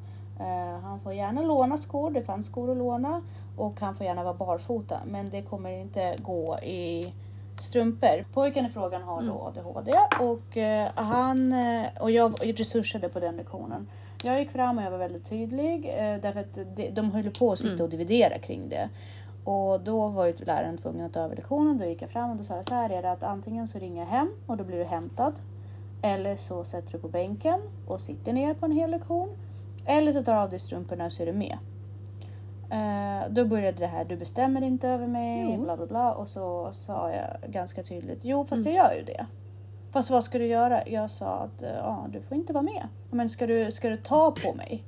Eh, 0.45 0.81
han 0.83 1.01
får 1.01 1.13
gärna 1.13 1.43
låna 1.43 1.79
skor, 1.79 2.11
det 2.11 2.23
fanns 2.23 2.47
skor 2.47 2.71
att 2.71 2.77
låna. 2.77 3.23
Och 3.57 3.81
han 3.81 3.95
får 3.95 4.07
gärna 4.07 4.23
vara 4.25 4.35
barfota, 4.35 5.01
men 5.07 5.31
det 5.31 5.43
kommer 5.43 5.71
inte 5.71 6.17
gå 6.23 6.59
i 6.59 7.13
strumpor. 7.59 8.25
Pojken 8.33 8.67
i 8.67 8.69
frågan 8.69 9.03
har 9.03 9.23
då 9.23 9.41
ADHD 9.47 9.93
och, 10.21 10.57
eh, 10.57 10.89
han, 10.95 11.55
och 12.01 12.11
jag 12.11 12.35
resursade 12.59 13.09
på 13.09 13.21
den 13.21 13.37
lektionen. 13.37 13.89
Jag 14.25 14.41
gick 14.41 14.51
fram 14.51 14.79
och 14.79 14.85
jag 14.85 14.91
var 14.91 14.99
väldigt 14.99 15.29
tydlig 15.29 15.83
därför 16.23 16.41
att 16.41 16.77
de, 16.77 16.91
de 16.91 17.11
höll 17.11 17.31
på 17.31 17.53
att 17.53 17.59
sitta 17.59 17.85
och 17.85 17.91
dividera 17.91 18.39
kring 18.39 18.69
det. 18.69 18.89
Och 19.45 19.81
då 19.81 20.09
var 20.09 20.27
ju 20.27 20.35
läraren 20.39 20.79
tvungen 20.79 21.07
att 21.07 21.13
ta 21.13 21.21
över 21.21 21.37
lektionen. 21.37 21.79
Då 21.79 21.85
gick 21.85 22.03
jag 22.03 22.11
fram 22.11 22.31
och 22.31 22.37
då 22.37 22.45
sa 22.45 22.57
jag 22.57 22.65
så 22.65 22.75
här 22.75 22.91
är 22.91 23.03
det 23.03 23.11
att 23.11 23.23
antingen 23.23 23.69
så 23.69 23.79
ringer 23.79 24.01
jag 24.03 24.07
hem 24.09 24.31
och 24.47 24.57
då 24.57 24.65
blir 24.65 24.79
du 24.79 24.85
hämtad. 24.85 25.33
Eller 26.03 26.37
så 26.37 26.65
sätter 26.65 26.93
du 26.93 26.99
på 26.99 27.09
bänken 27.09 27.61
och 27.87 28.01
sitter 28.01 28.33
ner 28.33 28.55
på 28.55 28.67
en 28.67 28.73
hel 28.73 28.91
lektion. 28.91 29.29
Eller 29.87 30.13
så 30.13 30.23
tar 30.25 30.33
du 30.33 30.39
av 30.39 30.51
dig 30.51 30.59
strumporna 30.59 31.05
och 31.05 31.13
så 31.13 31.23
är 31.23 31.27
du 31.27 31.33
med. 31.33 31.59
Eh, 32.71 33.31
då 33.31 33.45
började 33.45 33.79
det 33.79 33.87
här, 33.87 34.05
du 34.05 34.17
bestämmer 34.17 34.63
inte 34.63 34.89
över 34.89 35.07
mig, 35.07 35.43
Jo. 35.43 35.63
bla 35.65 35.77
bla 35.77 35.87
bla. 35.87 36.13
Och 36.15 36.29
så 36.29 36.69
sa 36.73 37.11
jag 37.11 37.51
ganska 37.51 37.83
tydligt, 37.83 38.19
jo 38.23 38.45
fast 38.45 38.67
jag 38.67 38.75
gör 38.75 38.93
ju 38.99 39.05
det. 39.05 39.27
Fast 39.93 40.11
vad 40.11 40.25
ska 40.25 40.39
du 40.39 40.47
göra? 40.47 40.89
Jag 40.89 41.11
sa 41.11 41.27
att 41.27 41.63
ja, 41.79 42.07
du 42.13 42.21
får 42.21 42.37
inte 42.37 42.53
vara 42.53 42.63
med. 42.63 42.89
Men 43.11 43.31
ska 43.31 43.47
du, 43.47 43.73
ska 43.73 43.89
du 43.89 43.97
ta 43.97 44.31
på 44.31 44.55
mig? 44.55 44.85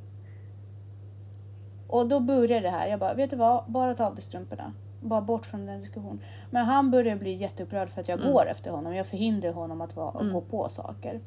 Och 1.89 2.09
då 2.09 2.21
började 2.21 2.61
det 2.61 2.71
här. 2.71 2.87
Jag 2.87 2.99
bara, 3.01 3.15
vet 3.15 3.31
du 3.31 3.37
vad? 3.37 3.65
Bara 3.69 3.95
ta 3.95 4.07
av 4.07 4.15
dig 4.15 4.25
strumporna. 4.25 4.73
Bara 5.01 5.21
bort 5.21 5.47
från 5.47 5.67
den 5.67 5.81
diskussionen. 5.81 6.21
Men 6.51 6.65
han 6.65 6.91
började 6.91 7.21
bli 7.21 7.33
jätteupprörd 7.35 7.89
för 7.89 8.01
att 8.01 8.09
jag 8.09 8.23
går 8.23 8.47
efter 8.47 8.71
honom. 8.71 8.95
Jag 8.95 9.07
förhindrar 9.07 9.53
honom 9.53 9.81
att, 9.81 9.97
vara, 9.97 10.09
att 10.09 10.33
gå 10.33 10.41
på 10.41 10.69
saker. 10.69 11.21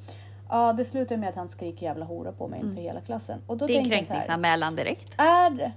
Ja, 0.49 0.73
det 0.73 0.85
slutar 0.85 1.17
med 1.17 1.29
att 1.29 1.35
han 1.35 1.49
skriker 1.49 1.85
jävla 1.85 2.05
hora 2.05 2.31
på 2.31 2.47
mig 2.47 2.59
inför 2.59 2.81
hela 2.81 3.01
klassen. 3.01 3.39
Och 3.47 3.57
då 3.57 3.67
Det 3.67 3.73
är 3.75 3.79
en 3.79 3.85
kränkningsanmälan 3.89 4.75
direkt. 4.75 5.15
är 5.17 5.49
det? 5.49 5.71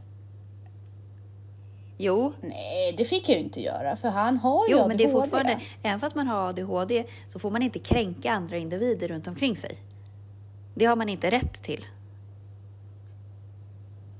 Jo, 1.98 2.32
Nej, 2.40 2.94
det 2.96 3.04
fick 3.04 3.28
jag 3.28 3.38
ju 3.38 3.44
inte 3.44 3.60
göra 3.60 3.96
för 3.96 4.08
han 4.08 4.36
har 4.36 4.66
ju 4.68 4.72
jo 4.72 4.78
ADHD. 4.78 4.88
men 4.88 4.96
det 4.96 5.04
är 5.04 5.08
fortfarande, 5.12 5.60
även 5.82 6.00
fast 6.00 6.16
man 6.16 6.26
har 6.26 6.48
ADHD 6.48 7.04
så 7.28 7.38
får 7.38 7.50
man 7.50 7.62
inte 7.62 7.78
kränka 7.78 8.32
andra 8.32 8.56
individer 8.56 9.08
runt 9.08 9.26
omkring 9.26 9.56
sig. 9.56 9.76
Det 10.74 10.84
har 10.84 10.96
man 10.96 11.08
inte 11.08 11.30
rätt 11.30 11.62
till. 11.62 11.84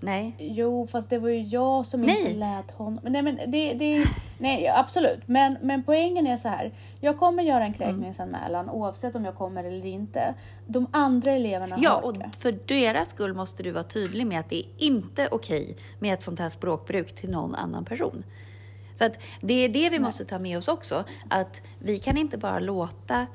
Nej. 0.05 0.35
Jo, 0.39 0.87
fast 0.87 1.11
det 1.11 1.19
var 1.19 1.29
ju 1.29 1.41
jag 1.41 1.87
som 1.87 2.01
Nej. 2.01 2.19
inte 2.21 2.33
lät 2.33 2.71
honom... 2.71 2.99
Nej, 3.03 3.23
men 3.23 3.37
det, 3.47 3.75
det, 3.75 4.05
nej, 4.39 4.69
absolut. 4.69 5.21
Men, 5.27 5.57
men 5.63 5.83
poängen 5.83 6.27
är 6.27 6.37
så 6.37 6.49
här. 6.49 6.73
Jag 7.01 7.19
kommer 7.19 7.43
göra 7.43 7.65
en 7.65 7.75
kränkningsanmälan 7.75 8.71
oavsett 8.71 9.15
om 9.15 9.25
jag 9.25 9.35
kommer 9.35 9.65
eller 9.65 9.87
inte. 9.87 10.35
De 10.67 10.87
andra 10.91 11.31
eleverna 11.33 11.77
Ja, 11.79 11.91
har 11.91 12.05
och 12.05 12.19
det. 12.19 12.31
för 12.39 12.59
deras 12.67 13.09
skull 13.09 13.35
måste 13.35 13.63
du 13.63 13.71
vara 13.71 13.85
tydlig 13.85 14.27
med 14.27 14.41
att 14.41 14.49
det 14.51 14.57
är 14.59 14.67
inte 14.79 15.29
okej 15.31 15.77
med 15.99 16.15
ett 16.15 16.23
sånt 16.23 16.39
här 16.39 16.49
språkbruk 16.49 17.15
till 17.15 17.31
någon 17.31 17.55
annan 17.55 17.85
person. 17.85 18.25
Så 18.95 19.05
att 19.05 19.19
det 19.41 19.55
är 19.55 19.69
det 19.69 19.91
vi 19.91 19.99
måste 19.99 20.25
ta 20.25 20.39
med 20.39 20.59
oss 20.59 20.69
också, 20.69 21.05
att 21.31 21.63
vi 21.79 21.99
kan 21.99 22.17
inte 22.17 22.39
bara 22.39 22.59
låta 22.59 23.27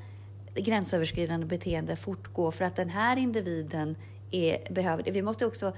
gränsöverskridande 0.55 1.45
beteende 1.45 1.95
fortgå 1.95 2.51
för 2.51 2.65
att 2.65 2.75
den 2.75 2.89
här 2.89 3.17
individen 3.17 3.95
är, 4.31 4.73
behöver 4.73 5.03
det. 5.03 5.11
Vi 5.11 5.21
måste 5.21 5.45
också 5.45 5.73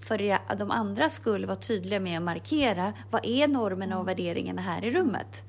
för 0.00 0.38
de 0.58 0.70
andras 0.70 1.12
skull 1.12 1.46
vara 1.46 1.56
tydliga 1.56 2.00
med 2.00 2.16
att 2.18 2.24
markera 2.24 2.92
vad 3.10 3.26
är 3.26 3.48
normerna 3.48 3.98
och 3.98 4.08
värderingarna 4.08 4.62
här 4.62 4.84
i 4.84 4.90
rummet. 4.90 5.42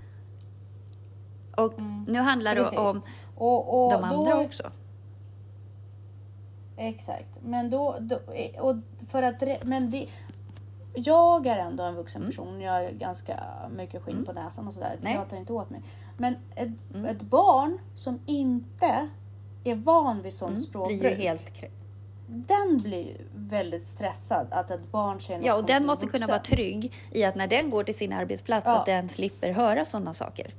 Och 1.58 1.74
nu 2.08 2.20
handlar 2.20 2.56
det 2.56 2.62
Precis. 2.62 2.80
om 2.80 3.02
och, 3.36 3.86
och 3.86 3.92
de 3.92 4.04
andra 4.04 4.36
då, 4.36 4.42
också. 4.42 4.72
Exakt. 6.78 7.30
Men 7.42 7.70
då... 7.70 7.98
då 8.00 8.20
och 8.60 8.76
för 9.08 9.24
att, 9.24 9.44
men 9.64 9.92
det, 9.92 10.08
jag 10.94 11.48
är 11.48 11.58
ändå 11.58 11.84
en 11.84 11.96
vuxen 11.96 12.22
Mm. 12.22 12.32
person. 12.32 12.62
Jag 12.62 12.72
har 12.72 12.92
ganska 12.92 13.40
mycket 13.72 14.02
skinn 14.04 14.26
på 14.26 14.34
näsan 14.34 14.68
och 14.68 14.74
sådär. 14.74 14.98
Nej. 15.02 15.14
Jag 15.16 15.30
tar 15.30 15.38
inte 15.38 15.54
åt 15.54 15.70
mig. 15.70 15.82
Men 16.18 16.36
ett, 16.56 16.70
Mm. 16.94 17.06
ett 17.06 17.22
barn 17.22 17.80
som 17.96 18.20
inte 18.26 19.10
är 19.64 19.76
van 19.76 20.22
vid 20.22 20.34
sånt 20.34 20.54
blir 20.56 20.62
språkbruk. 20.66 21.02
ju 21.02 21.10
helt 21.10 21.54
Den 22.30 22.78
blir 22.84 23.16
väldigt 23.36 23.84
stressad 23.84 24.48
att 24.52 24.72
ett 24.72 24.92
barn 24.92 25.22
säger 25.22 25.40
något 25.40 25.48
Ja, 25.48 25.56
och 25.56 25.66
den 25.66 25.86
måste 25.86 26.06
kunna 26.06 26.12
vuxen. 26.14 26.28
vara 26.30 26.40
trygg 26.40 26.94
i 27.12 27.24
att 27.24 27.36
när 27.36 27.48
den 27.48 27.70
går 27.70 27.84
till 27.84 27.96
sin 27.98 28.14
arbetsplats 28.14 28.64
Ja. 28.68 28.80
att 28.80 28.86
den 28.86 29.10
slipper 29.10 29.52
höra 29.52 29.86
sådana 29.86 30.14
saker. 30.14 30.54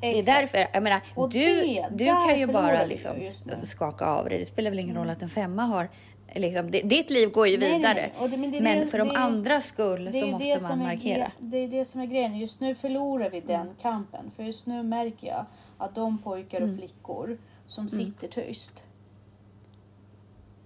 Det 0.00 0.06
är 0.06 0.18
Exakt. 0.18 0.38
därför, 0.52 0.70
jag 0.72 0.82
menar, 0.82 1.00
Och 1.14 1.28
du, 1.30 1.38
det- 1.38 1.88
du 1.90 2.04
kan 2.04 2.38
ju 2.38 2.46
bara 2.46 2.84
liksom 2.84 3.16
skaka 3.62 4.06
av 4.06 4.28
det. 4.28 4.38
Det 4.38 4.46
spelar 4.46 4.70
väl 4.70 4.78
ingen 4.78 4.96
roll 4.96 5.10
att 5.10 5.22
en 5.22 5.28
femma 5.28 5.62
har, 5.62 5.88
liksom, 6.34 6.70
det, 6.70 6.80
ditt 6.82 7.10
liv 7.10 7.30
går 7.30 7.48
ju 7.48 7.58
nej, 7.58 7.76
vidare. 7.76 8.10
nej. 8.20 8.28
Det- 8.28 8.36
men 8.36 8.50
det 8.50 8.58
är 8.58 8.86
för 8.86 8.98
de 8.98 9.10
andras 9.10 9.64
skull 9.66 10.12
så 10.12 10.18
är 10.18 10.32
måste 10.32 10.58
man 10.62 10.80
är 10.80 10.84
markera. 10.84 11.24
gre- 11.24 11.30
Det 11.38 11.56
är 11.56 11.68
det 11.68 11.84
som 11.84 12.00
är 12.00 12.06
grejen. 12.06 12.38
Just 12.38 12.60
nu 12.60 12.74
förlorar 12.74 13.30
vi 13.30 13.40
den 13.40 13.60
Mm. 13.60 13.74
kampen. 13.82 14.30
För 14.30 14.42
just 14.42 14.66
nu 14.66 14.82
märker 14.82 15.26
jag 15.26 15.44
att 15.78 15.94
de 15.94 16.18
pojkar 16.18 16.58
Mm. 16.58 16.70
och 16.70 16.76
flickor 16.78 17.38
som 17.66 17.88
sitter 17.88 18.28
tyst 18.28 18.84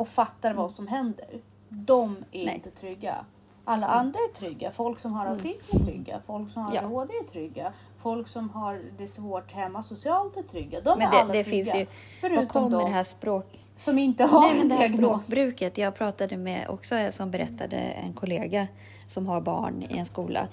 och 0.02 0.08
fattar 0.08 0.54
vad 0.54 0.70
som 0.72 0.88
händer. 0.88 1.28
De 1.68 2.10
är 2.10 2.16
Mm. 2.16 2.24
Nej. 2.32 2.42
Mm. 2.42 2.54
inte 2.54 2.70
trygga. 2.70 3.24
Alla 3.64 3.86
andra 3.86 4.18
är 4.18 4.34
trygga. 4.34 4.70
Folk 4.70 4.98
som 4.98 5.12
har 5.12 5.26
autism 5.26 5.76
är 5.76 5.84
trygga. 5.84 6.20
Folk 6.26 6.50
som 6.50 6.62
har. 6.62 6.76
ADHD 6.76 7.14
är 7.14 7.24
trygga. 7.28 7.72
Folk 7.98 8.28
som 8.28 8.50
har 8.50 8.80
det 8.98 9.06
svårt 9.06 9.52
hemma 9.52 9.82
socialt 9.82 10.36
är 10.36 10.42
trygga. 10.42 10.80
De 10.80 10.98
Men 10.98 11.08
är 11.08 11.12
det, 11.12 11.18
alla 11.20 11.32
det 11.32 11.44
trygga. 11.44 11.72
finns 11.72 11.76
ju, 11.76 11.86
förutom 12.20 12.46
kommer 12.46 12.70
de 12.70 12.84
det 12.84 12.90
här 12.90 13.04
språk... 13.04 13.64
som 13.76 13.98
inte 13.98 14.24
har 14.24 14.40
Nej, 14.40 14.52
men 14.52 14.62
en 14.62 14.68
det 14.68 14.74
här 14.74 14.88
diagnos. 14.88 15.26
språkbruket. 15.26 15.78
Jag 15.78 15.94
pratade 15.94 16.36
med 16.36 16.68
också 16.68 16.94
en 16.94 17.12
som 17.12 17.30
berättade 17.30 17.76
en 17.76 18.12
kollega 18.12 18.66
som 19.08 19.26
har 19.26 19.40
barn 19.40 19.82
i 19.82 19.98
en 19.98 20.06
skola. 20.06 20.48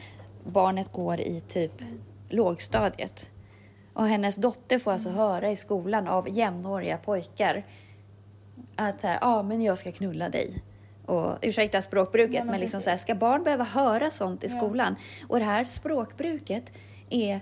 Barnet 0.46 0.92
går 0.92 1.20
i 1.20 1.42
typ 1.42 1.82
lågstadiet. 2.30 3.30
Och 3.94 4.08
hennes 4.08 4.36
dotter 4.36 4.80
får 4.80 4.92
alltså 4.92 5.10
höra 5.10 5.52
i 5.52 5.56
skolan 5.56 6.08
av 6.08 6.30
jämnåriga 6.30 6.98
pojkar 6.98 7.66
att 8.88 9.02
så 9.02 9.08
här, 9.08 9.18
ja 9.22 9.44
men 9.44 9.62
jag 9.62 9.78
ska 9.78 9.92
knulla 9.92 10.30
dig. 10.30 10.64
Och, 11.06 11.38
ursäkta 11.42 11.82
språkbruket, 11.82 12.34
Ja, 12.36 12.40
men, 12.44 12.52
men 12.52 12.60
liksom 12.60 12.78
precis. 12.78 12.84
så 12.84 12.90
här, 12.90 12.98
ska 12.98 13.16
barn 13.16 13.44
behöva 13.44 13.64
höra 13.64 14.12
sånt 14.12 14.44
i 14.44 14.48
Ja. 14.52 14.58
skolan? 14.58 14.96
Och 15.28 15.40
det 15.40 15.46
här 15.46 15.66
språkbruket 15.66 16.72
är 17.10 17.42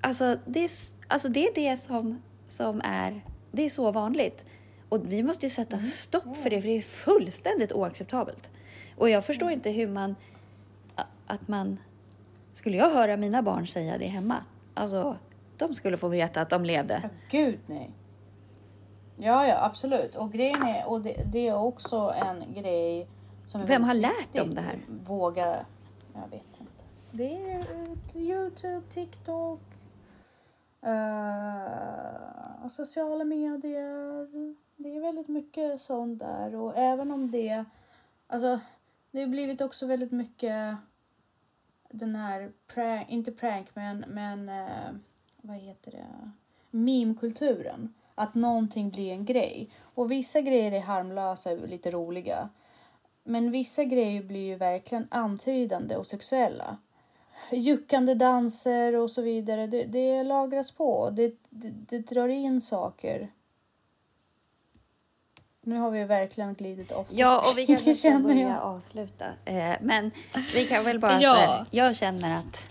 Alltså 0.00 0.36
det 0.46 0.64
är, 0.64 0.70
alltså 1.08 1.28
det, 1.28 1.46
är 1.48 1.54
det 1.54 1.76
som, 1.76 2.22
som 2.46 2.80
är, 2.84 3.20
det 3.52 3.62
är 3.64 3.68
så 3.70 3.90
vanligt. 3.92 4.44
Och 4.88 5.12
vi 5.12 5.22
måste 5.22 5.46
ju 5.46 5.50
sätta 5.50 5.76
Mm. 5.76 5.86
stopp 5.86 6.36
för 6.36 6.50
det, 6.50 6.60
för 6.60 6.68
det 6.68 6.76
är 6.76 6.80
fullständigt 6.80 7.72
oacceptabelt. 7.72 8.50
Och 8.96 9.10
jag 9.10 9.24
förstår 9.24 9.50
inte 9.50 9.70
hur 9.70 9.88
man, 9.88 10.16
att 11.26 11.48
man, 11.48 11.78
skulle 12.54 12.76
jag 12.76 12.90
höra 12.90 13.16
mina 13.16 13.42
barn 13.42 13.66
säga 13.66 13.98
det 13.98 14.06
hemma, 14.06 14.36
alltså 14.74 15.16
de 15.56 15.74
skulle 15.74 15.96
få 15.96 16.08
veta 16.08 16.40
att 16.40 16.50
de 16.50 16.64
levde. 16.64 17.00
Ja, 17.02 17.08
gud 17.30 17.58
nej. 17.66 17.90
Ja, 19.16 19.46
ja, 19.46 19.64
absolut. 19.64 20.16
Och 20.16 20.32
grejen 20.32 20.62
är, 20.62 20.88
och 20.88 21.00
det, 21.00 21.32
det 21.32 21.48
är 21.48 21.58
också 21.58 22.14
en 22.16 22.54
grej 22.54 23.08
som 23.44 23.66
Vem 23.66 23.84
har 23.84 23.94
lärt 23.94 24.32
dem 24.32 24.54
det 24.54 24.60
här? 24.60 24.78
Våga, 24.88 25.66
jag 26.14 26.28
vet 26.30 26.60
inte. 26.60 26.84
Det 27.12 27.52
är 27.52 27.64
Youtube, 28.14 28.86
TikTok, 28.90 29.60
eh, 30.82 32.68
sociala 32.76 33.24
medier. 33.24 34.28
Det 34.76 34.96
är 34.96 35.00
väldigt 35.00 35.28
mycket 35.28 35.80
sånt 35.80 36.18
där 36.18 36.54
och 36.54 36.76
även 36.76 37.10
om 37.10 37.30
det, 37.30 37.64
alltså 38.26 38.60
det 39.10 39.20
har 39.20 39.28
blivit 39.28 39.60
också 39.60 39.86
väldigt 39.86 40.12
mycket 40.12 40.76
den 41.90 42.16
här, 42.16 42.52
prank, 42.66 43.10
inte 43.10 43.32
prank 43.32 43.66
men, 43.74 44.04
men 44.08 44.48
eh, 44.48 44.94
vad 45.42 45.56
heter 45.56 45.90
det, 45.90 46.30
meme-kulturen. 46.70 47.94
Att 48.14 48.34
någonting 48.34 48.90
blir 48.90 49.12
en 49.12 49.24
grej. 49.24 49.70
Och 49.94 50.10
vissa 50.10 50.40
grejer 50.40 50.72
är 50.72 50.80
harmlösa 50.80 51.50
och 51.50 51.68
lite 51.68 51.90
roliga. 51.90 52.48
Men 53.24 53.50
vissa 53.50 53.84
grejer 53.84 54.22
blir 54.22 54.46
ju 54.46 54.56
verkligen 54.56 55.06
antydande 55.10 55.96
och 55.96 56.06
sexuella. 56.06 56.76
Juckande 57.52 58.14
danser 58.14 58.96
och 58.96 59.10
så 59.10 59.22
vidare. 59.22 59.66
Det, 59.66 59.84
det 59.84 60.22
lagras 60.22 60.70
på. 60.70 61.10
Det, 61.10 61.34
det, 61.50 61.68
det 61.70 61.98
drar 61.98 62.28
in 62.28 62.60
saker. 62.60 63.28
Nu 65.60 65.76
har 65.78 65.90
vi 65.90 66.04
verkligen 66.04 66.54
glidit 66.54 66.92
off. 66.92 67.06
Ja, 67.10 67.38
och 67.38 67.58
vi 67.58 67.66
kanske 67.66 67.94
ska 67.94 68.18
börja 68.18 68.48
jag. 68.48 68.58
avsluta. 68.62 69.24
Eh, 69.44 69.74
men 69.80 70.10
vi 70.54 70.68
kan 70.68 70.84
väl 70.84 71.00
bara 71.00 71.20
Ja. 71.20 71.34
här, 71.34 71.64
jag 71.70 71.96
känner 71.96 72.36
att 72.36 72.68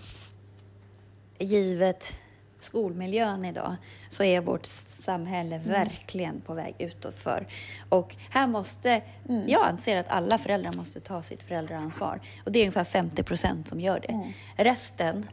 givet 1.38 2.16
skolmiljön 2.60 3.44
idag 3.44 3.74
så 4.08 4.24
är 4.24 4.40
vårt 4.40 4.66
samhälle 5.04 5.56
Mm. 5.56 5.68
verkligen 5.68 6.40
på 6.40 6.54
väg 6.54 6.74
utåt 6.78 7.18
för. 7.18 7.46
Och 7.88 8.16
här 8.30 8.46
måste, 8.46 9.02
Mm. 9.28 9.48
jag 9.48 9.66
anser 9.66 9.96
att 9.96 10.08
alla 10.08 10.38
föräldrar 10.38 10.72
måste 10.72 11.00
ta 11.00 11.22
sitt 11.22 11.42
föräldraansvar. 11.42 12.20
Och 12.44 12.52
det 12.52 12.58
är 12.58 12.62
ungefär 12.62 12.84
50 12.84 13.22
procent 13.22 13.68
som 13.68 13.80
gör 13.80 14.00
det. 14.00 14.12
Mm. 14.12 14.32
Resten, 14.56 15.26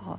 ja, 0.00 0.18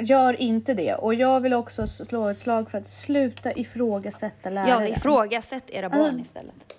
Gör 0.00 0.40
inte 0.40 0.74
det. 0.74 0.94
Och 0.94 1.14
jag 1.14 1.40
vill 1.40 1.54
också 1.54 1.86
slå 1.86 2.28
ett 2.28 2.38
slag 2.38 2.70
för 2.70 2.78
att 2.78 2.86
sluta 2.86 3.52
ifrågasätta 3.52 4.50
läraren. 4.50 4.82
ja 4.82 4.96
ifrågasätt 4.96 5.70
era 5.70 5.88
barn 5.88 6.00
Mm. 6.08 6.20
istället. 6.20 6.76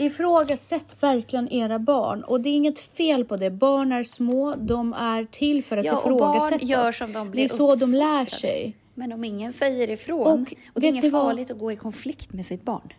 Ifrågasätt 0.00 1.02
verkligen 1.02 1.52
era 1.52 1.78
barn. 1.78 2.24
Och 2.24 2.40
det 2.40 2.48
är 2.48 2.54
inget 2.54 2.78
fel 2.78 3.24
på 3.24 3.36
det. 3.36 3.50
Barn 3.50 3.92
är 3.92 4.02
små, 4.02 4.54
de 4.58 4.92
är 4.92 5.24
till 5.24 5.64
för 5.64 5.76
att 5.76 5.84
Ja, 5.84 5.96
och 5.98 6.02
barn 6.10 6.36
ifrågasättas. 6.36 6.68
gör 6.68 6.92
som 6.92 7.12
de 7.12 7.30
blir 7.30 7.42
det 7.42 7.46
är 7.52 7.56
så 7.56 7.74
de 7.74 7.94
lär 7.94 8.24
sig. 8.24 8.76
Men 8.94 9.12
om 9.12 9.24
ingen 9.24 9.52
säger 9.52 9.90
ifrån, 9.90 10.26
Och 10.26 10.54
och, 10.74 10.80
det 10.80 10.86
är 10.86 10.88
inget 10.88 11.12
vad? 11.12 11.22
farligt 11.22 11.50
att 11.50 11.58
gå 11.58 11.72
i 11.72 11.76
konflikt 11.76 12.32
med 12.32 12.46
sitt 12.46 12.62
barn. 12.64 12.92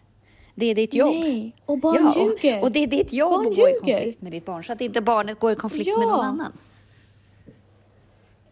Det 0.56 0.66
är 0.66 0.76
ditt 0.76 0.93
jobb. 0.93 1.14
Nej, 1.14 1.56
och 1.66 1.80
barn 1.80 2.12
ja, 2.16 2.22
ljuger. 2.24 2.58
Och, 2.58 2.64
och 2.64 2.72
det 2.72 2.80
är 2.80 2.88
ditt 2.88 3.14
jobb 3.14 3.32
Barn 3.32 3.47
att 3.47 3.56
gå 3.56 3.68
i 3.68 3.72
ljuger. 3.72 3.80
konflikt 3.95 4.22
med 4.22 4.32
ditt 4.32 4.45
barn, 4.45 4.64
så 4.64 4.74
att 4.74 4.82
inte 4.82 5.02
barnet 5.02 5.39
går 5.39 5.52
i 5.52 5.56
konflikt 5.56 5.88
Ja. 5.88 5.99
med 5.99 6.08
någon 6.08 6.26
annan. 6.26 6.52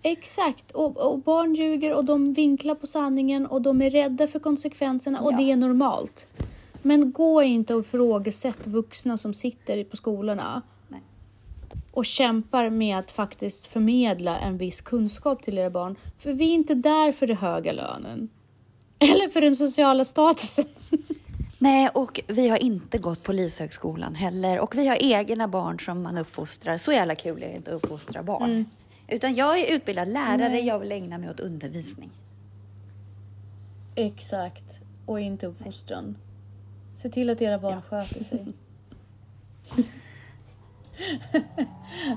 Exakt, 0.02 0.72
och, 0.72 0.98
och 1.12 1.20
barn 1.20 1.56
ljuger 1.56 1.94
och 1.94 2.06
de 2.06 2.34
vinklar 2.34 2.76
på 2.76 2.88
sanningen 2.88 3.46
och 3.46 3.62
de 3.62 3.82
är 3.82 3.90
rädda 3.90 4.28
för 4.28 4.40
konsekvenserna 4.40 5.20
och 5.20 5.32
Ja. 5.34 5.38
det 5.38 5.52
är 5.52 5.56
normalt. 5.56 6.28
Men 6.82 7.12
gå 7.12 7.44
inte 7.44 7.76
och 7.76 7.82
ifrågasätt 7.82 8.68
vuxna 8.68 9.18
som 9.18 9.34
sitter 9.34 9.84
på 9.84 9.98
skolorna 9.98 10.62
Nej. 10.88 11.02
och 11.92 12.06
kämpar 12.06 12.70
med 12.70 12.98
att 12.98 13.12
faktiskt 13.12 13.66
förmedla 13.66 14.40
en 14.40 14.58
viss 14.58 14.82
kunskap 14.82 15.44
till 15.44 15.58
era 15.58 15.70
barn. 15.70 15.96
För 16.18 16.34
vi 16.34 16.50
är 16.50 16.54
inte 16.54 16.76
där 16.76 17.12
för 17.12 17.28
den 17.28 17.38
höga 17.38 17.72
lönen. 17.72 18.30
Eller 19.00 19.30
för 19.30 19.42
den 19.42 19.56
sociala 19.56 20.06
statusen. 20.06 20.66
Nej, 21.62 21.90
och 21.94 22.20
vi 22.28 22.50
har 22.50 22.58
inte 22.58 22.98
gått 22.98 23.24
polishögskolan 23.24 24.16
heller. 24.16 24.60
Och 24.60 24.76
vi 24.76 24.88
har 24.88 24.98
egna 25.00 25.48
barn 25.48 25.80
som 25.80 26.02
man 26.04 26.18
uppfostrar. 26.18 26.78
Så 26.78 26.92
jävla 26.94 27.16
kul 27.16 27.44
är 27.44 27.48
det 27.48 27.56
inte 27.56 27.76
att 27.76 27.84
uppfostra 27.84 28.24
barn. 28.24 28.50
Mm. 28.50 28.66
Utan 29.08 29.36
jag 29.36 29.60
är 29.60 29.76
utbildad 29.76 30.08
lärare, 30.08 30.60
jag 30.60 30.80
vill 30.80 30.92
ägna 30.92 31.18
mig 31.18 31.30
åt 31.30 31.40
undervisning. 31.40 32.10
Exakt, 33.96 34.80
och 35.06 35.20
inte 35.20 35.48
uppfostran. 35.48 36.18
Se 37.02 37.10
till 37.10 37.30
att 37.30 37.42
era 37.42 37.60
barn 37.60 37.82
sköter 37.82 38.24
sig. 38.24 38.46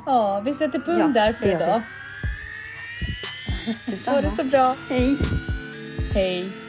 Ja, 0.07 0.43
vi 0.45 0.55
sätter 0.55 0.79
punkt 0.79 0.99
Ja, 0.99 1.09
där 1.09 1.33
för 1.33 1.49
idag. 1.49 1.83
Ha 4.07 4.21
det 4.21 4.31
så 4.31 4.45
bra. 4.45 4.77
Hej! 4.89 5.17
Hej! 6.15 6.62